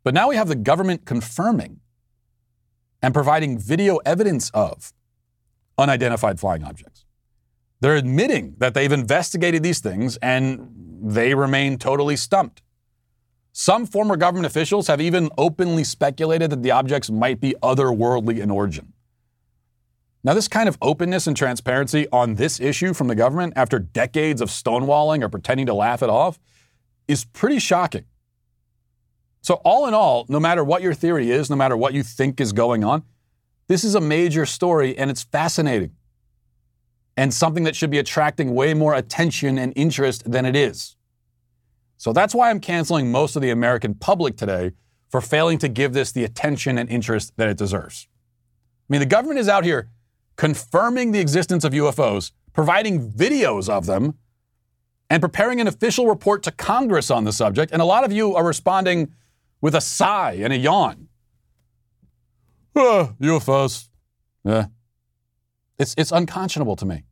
But 0.04 0.14
now 0.14 0.28
we 0.28 0.36
have 0.36 0.46
the 0.46 0.54
government 0.54 1.04
confirming 1.04 1.80
and 3.02 3.14
providing 3.14 3.58
video 3.58 3.96
evidence 3.98 4.50
of 4.50 4.92
unidentified 5.78 6.38
flying 6.38 6.64
objects. 6.64 7.04
They're 7.80 7.96
admitting 7.96 8.56
that 8.58 8.74
they've 8.74 8.92
investigated 8.92 9.62
these 9.62 9.80
things 9.80 10.18
and 10.18 10.70
they 11.02 11.34
remain 11.34 11.78
totally 11.78 12.16
stumped. 12.16 12.62
Some 13.52 13.86
former 13.86 14.16
government 14.16 14.46
officials 14.46 14.86
have 14.86 15.00
even 15.00 15.30
openly 15.36 15.82
speculated 15.82 16.50
that 16.50 16.62
the 16.62 16.70
objects 16.70 17.10
might 17.10 17.40
be 17.40 17.54
otherworldly 17.62 18.38
in 18.40 18.50
origin. 18.50 18.92
Now, 20.22 20.34
this 20.34 20.48
kind 20.48 20.68
of 20.68 20.76
openness 20.82 21.26
and 21.26 21.36
transparency 21.36 22.06
on 22.12 22.34
this 22.34 22.60
issue 22.60 22.92
from 22.92 23.08
the 23.08 23.14
government 23.14 23.54
after 23.56 23.78
decades 23.78 24.42
of 24.42 24.50
stonewalling 24.50 25.24
or 25.24 25.30
pretending 25.30 25.66
to 25.66 25.74
laugh 25.74 26.02
it 26.02 26.10
off 26.10 26.38
is 27.08 27.24
pretty 27.24 27.58
shocking. 27.58 28.04
So, 29.42 29.54
all 29.64 29.86
in 29.86 29.94
all, 29.94 30.26
no 30.28 30.38
matter 30.38 30.62
what 30.62 30.82
your 30.82 30.94
theory 30.94 31.30
is, 31.30 31.48
no 31.48 31.56
matter 31.56 31.76
what 31.76 31.94
you 31.94 32.02
think 32.02 32.40
is 32.40 32.52
going 32.52 32.84
on, 32.84 33.02
this 33.68 33.84
is 33.84 33.94
a 33.94 34.00
major 34.00 34.44
story 34.44 34.96
and 34.98 35.10
it's 35.10 35.22
fascinating 35.22 35.92
and 37.16 37.32
something 37.32 37.64
that 37.64 37.76
should 37.76 37.90
be 37.90 37.98
attracting 37.98 38.54
way 38.54 38.74
more 38.74 38.94
attention 38.94 39.58
and 39.58 39.72
interest 39.76 40.30
than 40.30 40.44
it 40.44 40.56
is. 40.56 40.96
So, 41.96 42.12
that's 42.12 42.34
why 42.34 42.50
I'm 42.50 42.60
canceling 42.60 43.10
most 43.10 43.34
of 43.34 43.42
the 43.42 43.50
American 43.50 43.94
public 43.94 44.36
today 44.36 44.72
for 45.08 45.20
failing 45.20 45.58
to 45.58 45.68
give 45.68 45.92
this 45.92 46.12
the 46.12 46.24
attention 46.24 46.78
and 46.78 46.88
interest 46.88 47.32
that 47.36 47.48
it 47.48 47.56
deserves. 47.56 48.08
I 48.88 48.92
mean, 48.92 49.00
the 49.00 49.06
government 49.06 49.40
is 49.40 49.48
out 49.48 49.64
here 49.64 49.88
confirming 50.36 51.12
the 51.12 51.20
existence 51.20 51.64
of 51.64 51.72
UFOs, 51.72 52.32
providing 52.52 53.10
videos 53.10 53.68
of 53.68 53.86
them, 53.86 54.14
and 55.08 55.20
preparing 55.20 55.60
an 55.60 55.66
official 55.66 56.06
report 56.06 56.42
to 56.44 56.50
Congress 56.50 57.10
on 57.10 57.24
the 57.24 57.32
subject. 57.32 57.72
And 57.72 57.82
a 57.82 57.84
lot 57.84 58.04
of 58.04 58.12
you 58.12 58.36
are 58.36 58.46
responding 58.46 59.12
with 59.60 59.74
a 59.74 59.80
sigh 59.80 60.38
and 60.40 60.52
a 60.52 60.56
yawn. 60.56 61.08
ah, 62.76 63.12
UFOs. 63.20 63.88
Yeah. 64.44 64.66
It's, 65.78 65.94
it's 65.96 66.12
unconscionable 66.12 66.76
to 66.76 66.86
me. 66.86 67.04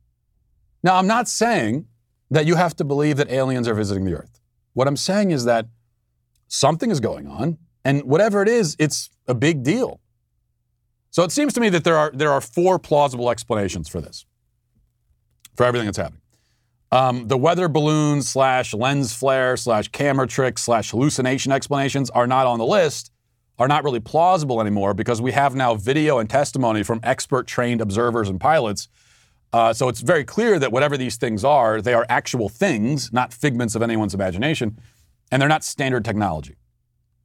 Now, 0.83 0.95
I'm 0.95 1.07
not 1.07 1.27
saying 1.27 1.85
that 2.31 2.45
you 2.45 2.55
have 2.55 2.75
to 2.77 2.83
believe 2.83 3.17
that 3.17 3.29
aliens 3.31 3.67
are 3.67 3.73
visiting 3.73 4.05
the 4.05 4.13
Earth. 4.13 4.39
What 4.73 4.87
I'm 4.87 4.97
saying 4.97 5.31
is 5.31 5.45
that 5.45 5.67
something 6.47 6.91
is 6.91 6.99
going 6.99 7.27
on, 7.27 7.57
and 7.83 8.03
whatever 8.03 8.41
it 8.41 8.47
is, 8.47 8.75
it's 8.79 9.09
a 9.27 9.33
big 9.33 9.63
deal. 9.63 9.99
So 11.11 11.23
it 11.23 11.31
seems 11.31 11.53
to 11.53 11.59
me 11.59 11.69
that 11.69 11.83
there 11.83 11.97
are, 11.97 12.11
there 12.13 12.31
are 12.31 12.41
four 12.41 12.77
plausible 12.77 13.31
explanations 13.31 13.89
for 13.89 13.99
this, 13.99 14.25
for 15.55 15.65
everything 15.65 15.87
that's 15.87 15.97
happening. 15.97 16.21
Um, 16.91 17.27
the 17.27 17.37
weather 17.37 17.67
balloon 17.67 18.21
slash 18.23 18.73
lens 18.73 19.13
flare 19.13 19.55
slash 19.57 19.89
camera 19.89 20.27
trick 20.27 20.57
slash 20.57 20.89
hallucination 20.89 21.51
explanations 21.51 22.09
are 22.09 22.25
not 22.25 22.47
on 22.47 22.57
the 22.57 22.65
list, 22.65 23.11
are 23.59 23.67
not 23.67 23.83
really 23.83 23.99
plausible 23.99 24.59
anymore 24.59 24.93
because 24.93 25.21
we 25.21 25.31
have 25.33 25.53
now 25.55 25.75
video 25.75 26.17
and 26.17 26.29
testimony 26.29 26.81
from 26.81 26.99
expert 27.03 27.45
trained 27.45 27.81
observers 27.81 28.27
and 28.27 28.39
pilots. 28.39 28.87
Uh, 29.53 29.73
so 29.73 29.87
it's 29.87 30.01
very 30.01 30.23
clear 30.23 30.57
that 30.57 30.71
whatever 30.71 30.97
these 30.97 31.17
things 31.17 31.43
are, 31.43 31.81
they 31.81 31.93
are 31.93 32.05
actual 32.09 32.49
things, 32.49 33.13
not 33.13 33.33
figments 33.33 33.75
of 33.75 33.81
anyone's 33.81 34.13
imagination, 34.13 34.79
and 35.31 35.41
they're 35.41 35.49
not 35.49 35.63
standard 35.63 36.03
technology. 36.03 36.55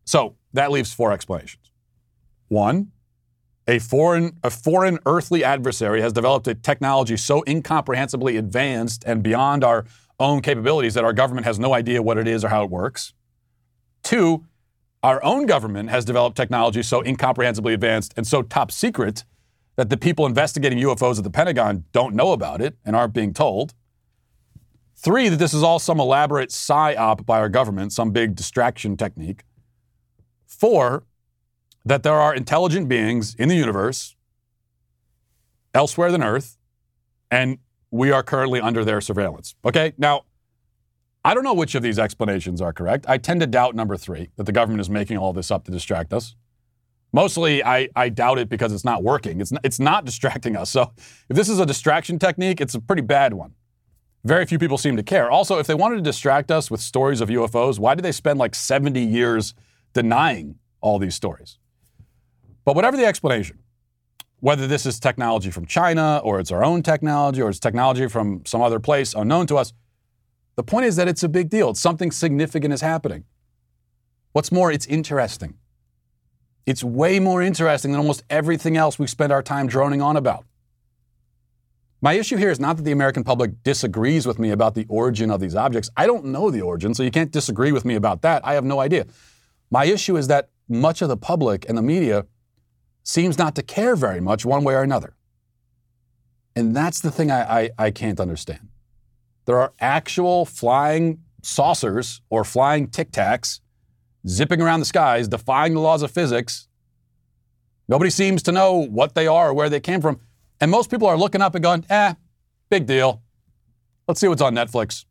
So 0.04 0.36
that 0.52 0.70
leaves 0.70 0.92
four 0.92 1.12
explanations. 1.12 1.70
One, 2.48 2.92
a 3.66 3.78
foreign, 3.78 4.38
a 4.42 4.50
foreign 4.50 4.98
earthly 5.06 5.42
adversary 5.42 6.00
has 6.00 6.12
developed 6.12 6.46
a 6.48 6.54
technology 6.54 7.16
so 7.16 7.42
incomprehensibly 7.42 8.36
advanced 8.36 9.04
and 9.06 9.22
beyond 9.22 9.64
our 9.64 9.86
own 10.20 10.42
capabilities 10.42 10.94
that 10.94 11.04
our 11.04 11.12
government 11.12 11.46
has 11.46 11.58
no 11.58 11.74
idea 11.74 12.02
what 12.02 12.18
it 12.18 12.28
is 12.28 12.44
or 12.44 12.48
how 12.48 12.62
it 12.62 12.70
works. 12.70 13.14
Two, 14.02 14.44
our 15.02 15.22
own 15.24 15.46
government 15.46 15.90
has 15.90 16.04
developed 16.04 16.36
technology 16.36 16.82
so 16.82 17.00
incomprehensibly 17.00 17.74
advanced 17.74 18.14
and 18.16 18.26
so 18.26 18.42
top 18.42 18.70
secret 18.70 19.24
that 19.76 19.90
the 19.90 19.96
people 19.96 20.24
investigating 20.24 20.78
UFOs 20.78 21.18
at 21.18 21.24
the 21.24 21.30
Pentagon 21.30 21.84
don't 21.92 22.14
know 22.14 22.32
about 22.32 22.60
it 22.60 22.76
and 22.84 22.94
aren't 22.94 23.12
being 23.12 23.34
told. 23.34 23.74
Three, 24.96 25.28
that 25.28 25.36
this 25.36 25.52
is 25.52 25.62
all 25.62 25.78
some 25.78 26.00
elaborate 26.00 26.52
psy-op 26.52 27.26
by 27.26 27.38
our 27.38 27.48
government, 27.48 27.92
some 27.92 28.10
big 28.10 28.34
distraction 28.34 28.96
technique. 28.96 29.42
Four, 30.46 31.04
that 31.84 32.02
there 32.02 32.14
are 32.14 32.34
intelligent 32.34 32.88
beings 32.88 33.34
in 33.34 33.48
the 33.48 33.56
universe 33.56 34.16
elsewhere 35.74 36.10
than 36.10 36.22
Earth, 36.22 36.56
and 37.30 37.58
we 37.90 38.10
are 38.10 38.22
currently 38.22 38.60
under 38.60 38.84
their 38.84 39.00
surveillance. 39.00 39.54
Okay, 39.64 39.92
now, 39.98 40.22
I 41.24 41.34
don't 41.34 41.44
know 41.44 41.54
which 41.54 41.74
of 41.74 41.82
these 41.82 41.98
explanations 41.98 42.60
are 42.60 42.72
correct. 42.72 43.06
I 43.08 43.18
tend 43.18 43.40
to 43.40 43.46
doubt 43.46 43.74
number 43.74 43.96
three, 43.96 44.30
that 44.36 44.44
the 44.44 44.52
government 44.52 44.80
is 44.80 44.90
making 44.90 45.18
all 45.18 45.32
this 45.32 45.50
up 45.50 45.64
to 45.64 45.70
distract 45.70 46.12
us. 46.12 46.36
Mostly, 47.12 47.62
I, 47.64 47.88
I 47.94 48.08
doubt 48.08 48.38
it 48.38 48.48
because 48.48 48.72
it's 48.72 48.84
not 48.84 49.02
working. 49.02 49.40
It's 49.40 49.52
not, 49.52 49.64
it's 49.64 49.78
not 49.78 50.04
distracting 50.10 50.56
us. 50.56 50.70
So, 50.70 50.92
if 51.28 51.36
this 51.36 51.48
is 51.48 51.60
a 51.60 51.66
distraction 51.66 52.18
technique, 52.18 52.60
it's 52.60 52.74
a 52.74 52.80
pretty 52.80 53.02
bad 53.02 53.34
one. 53.34 53.54
Very 54.24 54.46
few 54.46 54.58
people 54.58 54.78
seem 54.78 54.96
to 54.96 55.02
care. 55.02 55.30
Also, 55.30 55.58
if 55.58 55.66
they 55.66 55.74
wanted 55.74 55.96
to 55.96 56.02
distract 56.02 56.50
us 56.50 56.70
with 56.70 56.80
stories 56.80 57.20
of 57.20 57.28
UFOs, 57.28 57.78
why 57.78 57.94
did 57.94 58.02
they 58.02 58.12
spend 58.12 58.38
like 58.38 58.54
70 58.54 59.00
years 59.00 59.54
denying 59.92 60.58
all 60.80 60.98
these 60.98 61.14
stories? 61.14 61.58
But 62.64 62.74
whatever 62.74 62.96
the 62.96 63.04
explanation, 63.04 63.58
whether 64.40 64.66
this 64.66 64.86
is 64.86 64.98
technology 64.98 65.50
from 65.50 65.66
China 65.66 66.20
or 66.24 66.40
it's 66.40 66.50
our 66.50 66.64
own 66.64 66.82
technology 66.82 67.42
or 67.42 67.50
it's 67.50 67.58
technology 67.58 68.08
from 68.08 68.42
some 68.44 68.62
other 68.62 68.80
place 68.80 69.14
unknown 69.14 69.46
to 69.48 69.56
us, 69.56 69.72
the 70.56 70.62
point 70.62 70.86
is 70.86 70.96
that 70.96 71.08
it's 71.08 71.22
a 71.22 71.28
big 71.28 71.50
deal. 71.50 71.70
It's 71.70 71.80
something 71.80 72.10
significant 72.10 72.72
is 72.72 72.80
happening. 72.80 73.24
What's 74.32 74.52
more, 74.52 74.70
it's 74.72 74.86
interesting. 74.86 75.54
It's 76.66 76.82
way 76.82 77.20
more 77.20 77.42
interesting 77.42 77.92
than 77.92 78.00
almost 78.00 78.22
everything 78.30 78.76
else 78.76 78.98
we 78.98 79.06
spend 79.06 79.32
our 79.32 79.42
time 79.42 79.66
droning 79.66 80.00
on 80.00 80.16
about. 80.16 80.44
My 82.00 82.14
issue 82.14 82.36
here 82.36 82.50
is 82.50 82.60
not 82.60 82.76
that 82.76 82.82
the 82.82 82.92
American 82.92 83.24
public 83.24 83.62
disagrees 83.62 84.26
with 84.26 84.38
me 84.38 84.50
about 84.50 84.74
the 84.74 84.84
origin 84.88 85.30
of 85.30 85.40
these 85.40 85.54
objects. 85.54 85.90
I 85.96 86.06
don't 86.06 86.26
know 86.26 86.50
the 86.50 86.60
origin, 86.60 86.94
so 86.94 87.02
you 87.02 87.10
can't 87.10 87.30
disagree 87.30 87.72
with 87.72 87.84
me 87.84 87.94
about 87.94 88.22
that. 88.22 88.46
I 88.46 88.54
have 88.54 88.64
no 88.64 88.80
idea. 88.80 89.06
My 89.70 89.86
issue 89.86 90.16
is 90.16 90.28
that 90.28 90.50
much 90.68 91.00
of 91.00 91.08
the 91.08 91.16
public 91.16 91.66
and 91.68 91.78
the 91.78 91.82
media 91.82 92.26
seems 93.04 93.38
not 93.38 93.54
to 93.54 93.62
care 93.62 93.94
very 93.94 94.20
much 94.20 94.44
one 94.44 94.64
way 94.64 94.74
or 94.74 94.82
another. 94.82 95.14
And 96.56 96.74
that's 96.74 97.00
the 97.00 97.10
thing 97.10 97.30
I, 97.30 97.60
I, 97.60 97.70
I 97.78 97.90
can't 97.90 98.18
understand. 98.18 98.68
There 99.44 99.60
are 99.60 99.72
actual 99.78 100.46
flying 100.46 101.20
saucers 101.42 102.22
or 102.30 102.44
flying 102.44 102.88
tic 102.88 103.12
tacs 103.12 103.60
zipping 104.26 104.60
around 104.62 104.80
the 104.80 104.86
skies, 104.86 105.28
defying 105.28 105.74
the 105.74 105.80
laws 105.80 106.02
of 106.02 106.10
physics. 106.10 106.66
Nobody 107.88 108.10
seems 108.10 108.42
to 108.44 108.52
know 108.52 108.74
what 108.74 109.14
they 109.14 109.26
are 109.26 109.50
or 109.50 109.54
where 109.54 109.68
they 109.68 109.80
came 109.80 110.00
from. 110.00 110.20
And 110.60 110.70
most 110.70 110.90
people 110.90 111.06
are 111.06 111.18
looking 111.18 111.42
up 111.42 111.54
and 111.54 111.62
going, 111.62 111.84
eh, 111.90 112.14
big 112.70 112.86
deal. 112.86 113.22
Let's 114.08 114.20
see 114.20 114.28
what's 114.28 114.40
on 114.40 114.54
Netflix. 114.54 115.04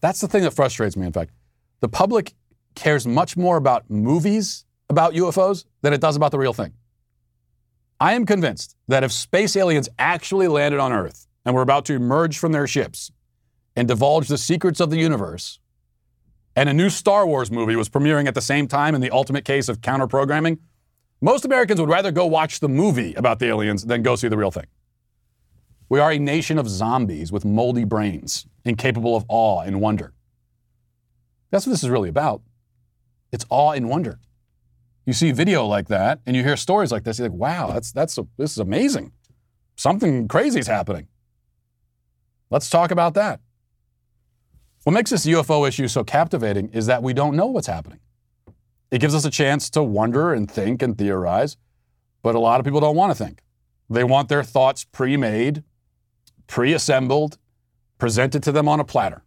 That's 0.00 0.20
the 0.20 0.28
thing 0.28 0.42
that 0.42 0.52
frustrates 0.52 0.96
me, 0.96 1.06
in 1.06 1.12
fact. 1.12 1.30
The 1.80 1.88
public 1.88 2.34
cares 2.74 3.06
much 3.06 3.36
more 3.36 3.56
about 3.56 3.88
movies 3.88 4.64
about 4.88 5.12
UFOs 5.14 5.64
than 5.82 5.92
it 5.92 6.00
does 6.00 6.16
about 6.16 6.32
the 6.32 6.38
real 6.38 6.52
thing. 6.52 6.72
I 8.00 8.12
am 8.12 8.26
convinced 8.26 8.76
that 8.86 9.02
if 9.02 9.10
space 9.10 9.56
aliens 9.56 9.88
actually 9.98 10.46
landed 10.46 10.78
on 10.78 10.92
Earth 10.92 11.26
and 11.44 11.52
were 11.52 11.62
about 11.62 11.84
to 11.86 11.94
emerge 11.94 12.38
from 12.38 12.52
their 12.52 12.68
ships 12.68 13.10
and 13.74 13.88
divulge 13.88 14.28
the 14.28 14.38
secrets 14.38 14.78
of 14.78 14.90
the 14.90 14.98
universe, 14.98 15.58
and 16.54 16.68
a 16.68 16.72
new 16.72 16.90
Star 16.90 17.26
Wars 17.26 17.50
movie 17.50 17.74
was 17.74 17.88
premiering 17.88 18.28
at 18.28 18.34
the 18.34 18.40
same 18.40 18.68
time 18.68 18.94
in 18.94 19.00
the 19.00 19.10
ultimate 19.10 19.44
case 19.44 19.68
of 19.68 19.80
counter 19.80 20.06
programming, 20.06 20.58
most 21.20 21.44
Americans 21.44 21.80
would 21.80 21.88
rather 21.88 22.12
go 22.12 22.24
watch 22.26 22.60
the 22.60 22.68
movie 22.68 23.14
about 23.14 23.40
the 23.40 23.46
aliens 23.46 23.84
than 23.84 24.02
go 24.02 24.14
see 24.14 24.28
the 24.28 24.36
real 24.36 24.52
thing. 24.52 24.66
We 25.88 25.98
are 25.98 26.12
a 26.12 26.18
nation 26.18 26.58
of 26.58 26.68
zombies 26.68 27.32
with 27.32 27.44
moldy 27.44 27.84
brains, 27.84 28.46
incapable 28.64 29.16
of 29.16 29.24
awe 29.28 29.62
and 29.62 29.80
wonder. 29.80 30.12
That's 31.50 31.66
what 31.66 31.72
this 31.72 31.82
is 31.82 31.90
really 31.90 32.10
about. 32.10 32.42
It's 33.32 33.46
awe 33.50 33.72
and 33.72 33.88
wonder 33.88 34.20
you 35.08 35.14
see 35.14 35.32
video 35.32 35.64
like 35.64 35.88
that 35.88 36.20
and 36.26 36.36
you 36.36 36.44
hear 36.44 36.54
stories 36.54 36.92
like 36.92 37.02
this, 37.02 37.18
you're 37.18 37.30
like, 37.30 37.38
wow, 37.38 37.72
that's, 37.72 37.92
that's 37.92 38.18
a, 38.18 38.26
this 38.36 38.52
is 38.52 38.58
amazing. 38.58 39.10
Something 39.74 40.28
crazy 40.28 40.60
is 40.60 40.66
happening. 40.66 41.08
Let's 42.50 42.68
talk 42.68 42.90
about 42.90 43.14
that. 43.14 43.40
What 44.84 44.92
makes 44.92 45.08
this 45.08 45.24
UFO 45.24 45.66
issue 45.66 45.88
so 45.88 46.04
captivating 46.04 46.68
is 46.74 46.84
that 46.86 47.02
we 47.02 47.14
don't 47.14 47.36
know 47.36 47.46
what's 47.46 47.66
happening. 47.66 48.00
It 48.90 49.00
gives 49.00 49.14
us 49.14 49.24
a 49.24 49.30
chance 49.30 49.70
to 49.70 49.82
wonder 49.82 50.34
and 50.34 50.50
think 50.50 50.82
and 50.82 50.98
theorize, 50.98 51.56
but 52.22 52.34
a 52.34 52.38
lot 52.38 52.60
of 52.60 52.66
people 52.66 52.80
don't 52.80 52.96
want 52.96 53.10
to 53.16 53.24
think. 53.24 53.40
They 53.88 54.04
want 54.04 54.28
their 54.28 54.42
thoughts 54.42 54.84
pre 54.84 55.16
made, 55.16 55.62
pre 56.48 56.74
assembled, 56.74 57.38
presented 57.96 58.42
to 58.42 58.52
them 58.52 58.68
on 58.68 58.78
a 58.78 58.84
platter. 58.84 59.22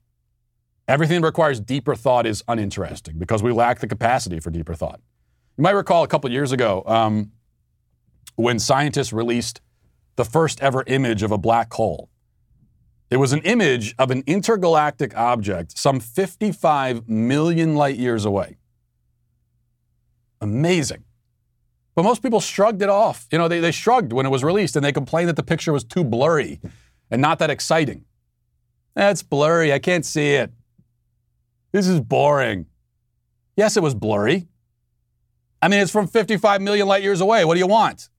Everything 0.88 1.22
that 1.22 1.28
requires 1.28 1.60
deeper 1.60 1.96
thought 1.96 2.28
is 2.28 2.44
uninteresting 2.48 3.18
because 3.18 3.42
we 3.42 3.52
lack 3.52 3.80
the 3.80 3.88
capacity 3.88 4.40
for 4.40 4.52
deeper 4.52 4.76
thought. 4.76 5.02
You 5.62 5.64
might 5.64 5.74
recall 5.74 6.02
a 6.04 6.08
couple 6.08 6.32
years 6.32 6.52
ago 6.52 6.82
um, 6.88 7.34
when 8.36 8.58
scientists 8.58 9.14
released 9.14 9.62
the 10.16 10.26
first 10.26 10.60
ever 10.60 10.84
image 10.88 11.22
of 11.22 11.32
a 11.32 11.38
black 11.38 11.72
hole. 11.72 12.10
It 13.12 13.18
was 13.18 13.32
an 13.32 13.42
image 13.42 13.94
of 14.00 14.10
an 14.10 14.24
intergalactic 14.26 15.16
object 15.16 15.78
some 15.78 16.00
55 16.00 17.08
million 17.08 17.76
light 17.76 17.96
years 17.98 18.26
away. 18.26 18.58
Amazing. 20.42 21.04
But 21.94 22.06
most 22.06 22.24
people 22.24 22.40
shrugged 22.40 22.82
it 22.82 22.90
off. 22.90 23.28
You 23.32 23.38
know, 23.38 23.48
they, 23.48 23.60
they 23.60 23.70
shrugged 23.70 24.14
when 24.14 24.26
it 24.26 24.30
was 24.30 24.44
released 24.44 24.76
and 24.76 24.84
they 24.84 24.92
complained 24.92 25.30
that 25.30 25.36
the 25.36 25.44
picture 25.44 25.72
was 25.72 25.84
too 25.84 26.04
blurry 26.04 26.60
and 27.12 27.22
not 27.22 27.38
that 27.38 27.52
exciting. 27.52 28.06
That's 28.96 29.22
blurry. 29.22 29.72
I 29.72 29.78
can't 29.78 30.08
see 30.08 30.32
it. 30.32 30.52
This 31.72 31.88
is 31.88 32.02
boring. 32.02 32.66
Yes, 33.56 33.78
it 33.78 33.84
was 33.84 33.94
blurry. 33.94 34.48
I 35.62 35.68
mean, 35.68 35.80
it's 35.80 35.92
from 35.92 36.08
55 36.08 36.62
million 36.62 36.88
light 36.88 37.04
years 37.04 37.22
away. 37.22 37.46
What 37.46 37.54
do 37.54 37.60
you 37.60 37.68
want? 37.68 38.10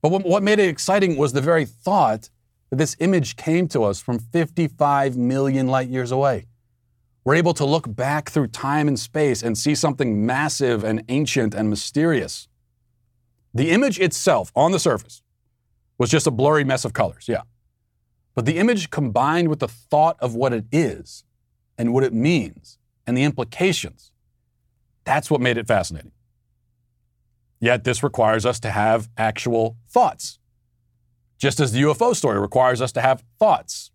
But 0.00 0.10
what 0.10 0.42
made 0.42 0.58
it 0.58 0.68
exciting 0.68 1.16
was 1.16 1.32
the 1.32 1.40
very 1.40 1.64
thought 1.64 2.30
that 2.70 2.76
this 2.76 2.96
image 3.00 3.36
came 3.36 3.68
to 3.68 3.84
us 3.84 4.00
from 4.00 4.18
55 4.18 5.16
million 5.16 5.66
light 5.66 5.88
years 5.88 6.10
away. 6.10 6.46
We're 7.24 7.34
able 7.34 7.54
to 7.54 7.64
look 7.64 7.94
back 7.94 8.30
through 8.30 8.48
time 8.48 8.86
and 8.88 8.98
space 8.98 9.42
and 9.42 9.58
see 9.58 9.74
something 9.74 10.24
massive 10.24 10.84
and 10.84 11.02
ancient 11.08 11.54
and 11.54 11.68
mysterious. 11.68 12.46
The 13.52 13.70
image 13.70 13.98
itself, 13.98 14.52
on 14.54 14.70
the 14.72 14.78
surface, 14.78 15.22
was 15.98 16.10
just 16.10 16.26
a 16.26 16.30
blurry 16.30 16.62
mess 16.62 16.84
of 16.84 16.92
colors, 16.92 17.26
yeah. 17.26 17.42
But 18.34 18.44
the 18.44 18.58
image 18.58 18.90
combined 18.90 19.48
with 19.48 19.60
the 19.60 19.68
thought 19.68 20.16
of 20.20 20.34
what 20.34 20.52
it 20.52 20.66
is 20.70 21.24
and 21.76 21.92
what 21.92 22.04
it 22.04 22.12
means 22.12 22.78
and 23.06 23.16
the 23.16 23.24
implications, 23.24 24.12
that's 25.04 25.30
what 25.30 25.40
made 25.40 25.56
it 25.58 25.66
fascinating. 25.66 26.12
Yet 27.60 27.84
this 27.84 28.02
requires 28.02 28.44
us 28.44 28.60
to 28.60 28.70
have 28.70 29.08
actual 29.16 29.76
thoughts, 29.88 30.38
just 31.38 31.58
as 31.60 31.72
the 31.72 31.82
UFO 31.82 32.14
story 32.14 32.38
requires 32.38 32.82
us 32.82 32.92
to 32.92 33.00
have 33.00 33.24
thoughts. 33.38 33.90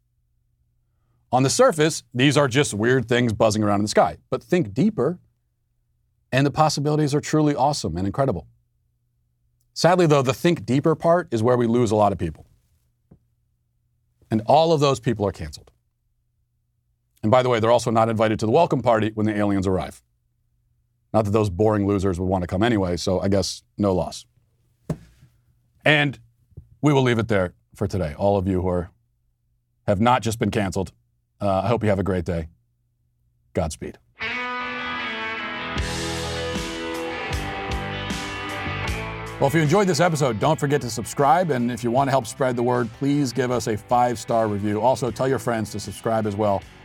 On 1.32 1.44
the 1.44 1.50
surface, 1.50 2.04
these 2.14 2.38
are 2.38 2.48
just 2.48 2.74
weird 2.74 3.08
things 3.08 3.34
buzzing 3.34 3.64
around 3.64 3.80
in 3.80 3.84
the 3.84 3.90
sky. 3.90 4.18
But 4.30 4.44
think 4.44 4.74
deeper, 4.74 5.20
and 6.32 6.46
the 6.46 6.52
possibilities 6.52 7.14
are 7.14 7.22
truly 7.22 7.56
awesome 7.56 7.96
and 7.98 8.06
incredible. 8.06 8.48
Sadly, 9.74 10.08
though, 10.08 10.22
the 10.22 10.34
think 10.34 10.66
deeper 10.66 10.96
part 10.96 11.28
is 11.32 11.42
where 11.42 11.56
we 11.56 11.68
lose 11.68 11.92
a 11.92 11.96
lot 11.96 12.12
of 12.12 12.18
people. 12.18 12.46
And 14.30 14.42
all 14.46 14.74
of 14.74 14.80
those 14.80 15.00
people 15.00 15.26
are 15.26 15.32
canceled. 15.32 15.72
And 17.24 17.32
by 17.32 17.44
the 17.44 17.50
way, 17.50 17.60
they're 17.60 17.72
also 17.72 17.92
not 17.92 18.10
invited 18.10 18.40
to 18.40 18.46
the 18.46 18.52
welcome 18.52 18.82
party 18.82 19.12
when 19.14 19.26
the 19.26 19.38
aliens 19.38 19.68
arrive. 19.68 20.02
Not 21.14 21.26
that 21.26 21.32
those 21.32 21.50
boring 21.50 21.86
losers 21.86 22.20
would 22.20 22.26
want 22.26 22.44
to 22.44 22.48
come 22.48 22.64
anyway, 22.64 22.98
so 22.98 23.20
I 23.20 23.28
guess 23.28 23.64
no 23.78 23.94
loss. 23.94 24.26
And 25.84 26.20
we 26.82 26.94
will 26.94 27.02
leave 27.04 27.20
it 27.20 27.28
there 27.28 27.54
for 27.76 27.88
today. 27.88 28.14
All 28.18 28.38
of 28.38 28.48
you 28.48 28.62
who 28.62 28.68
are, 28.70 28.92
have 29.88 30.00
not 30.00 30.22
just 30.22 30.40
been 30.40 30.52
canceled, 30.52 30.92
uh, 31.42 31.62
I 31.64 31.68
hope 31.68 31.84
you 31.84 31.90
have 31.90 32.00
a 32.00 32.04
great 32.04 32.26
day. 32.26 32.48
Godspeed. 33.54 33.98
Well, 39.42 39.48
if 39.48 39.56
you 39.56 39.62
enjoyed 39.62 39.88
this 39.88 40.00
episode, 40.00 40.40
don't 40.40 40.60
forget 40.60 40.82
to 40.82 40.90
subscribe. 40.92 41.50
And 41.50 41.72
if 41.72 41.84
you 41.84 41.90
want 41.90 42.08
to 42.08 42.12
help 42.12 42.28
spread 42.28 42.56
the 42.56 42.62
word, 42.62 42.88
please 43.00 43.34
give 43.34 43.50
us 43.50 43.68
a 43.68 43.76
five 43.76 44.20
star 44.20 44.48
review. 44.48 44.80
Also, 44.80 45.10
tell 45.10 45.28
your 45.28 45.40
friends 45.40 45.72
to 45.72 45.80
subscribe 45.80 46.28
as 46.28 46.36
well. 46.36 46.62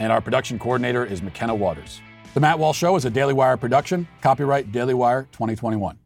And 0.00 0.10
our 0.10 0.22
production 0.22 0.58
coordinator 0.58 1.04
is 1.04 1.20
McKenna 1.20 1.54
Waters. 1.54 2.00
The 2.32 2.40
Matt 2.40 2.58
Walsh 2.58 2.78
Show 2.78 2.96
is 2.96 3.04
a 3.04 3.10
Daily 3.10 3.34
Wire 3.34 3.58
production. 3.58 4.08
Copyright 4.22 4.72
Daily 4.72 4.94
Wire 4.94 5.28
2021. 5.32 5.98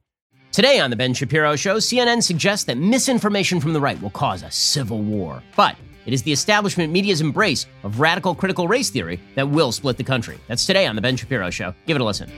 Today 0.51 0.81
on 0.81 0.91
The 0.91 0.97
Ben 0.97 1.15
Shapiro 1.15 1.55
Show, 1.55 1.77
CNN 1.77 2.21
suggests 2.21 2.65
that 2.67 2.77
misinformation 2.77 3.61
from 3.61 3.73
the 3.73 3.81
right 3.81 4.01
will 4.03 4.11
cause 4.11 4.43
a 4.43 4.51
civil 4.51 5.01
war. 5.01 5.43
But 5.57 5.77
it 6.07 6.13
is 6.13 6.25
the 6.25 6.33
establishment 6.33 6.93
media's 6.93 7.21
embrace 7.21 7.67
of 7.85 8.01
radical 8.01 8.35
critical 8.35 8.67
race 8.67 8.91
theory 8.91 9.21
that 9.37 9.49
will 9.49 9.71
split 9.71 9.97
the 9.97 10.05
country. 10.05 10.41
That's 10.49 10.67
today 10.67 10.87
on 10.87 10.97
The 10.97 11.03
Ben 11.03 11.17
Shapiro 11.17 11.51
Show. 11.51 11.73
Give 11.87 11.97
it 11.97 12.01
a 12.01 12.05
listen. 12.05 12.33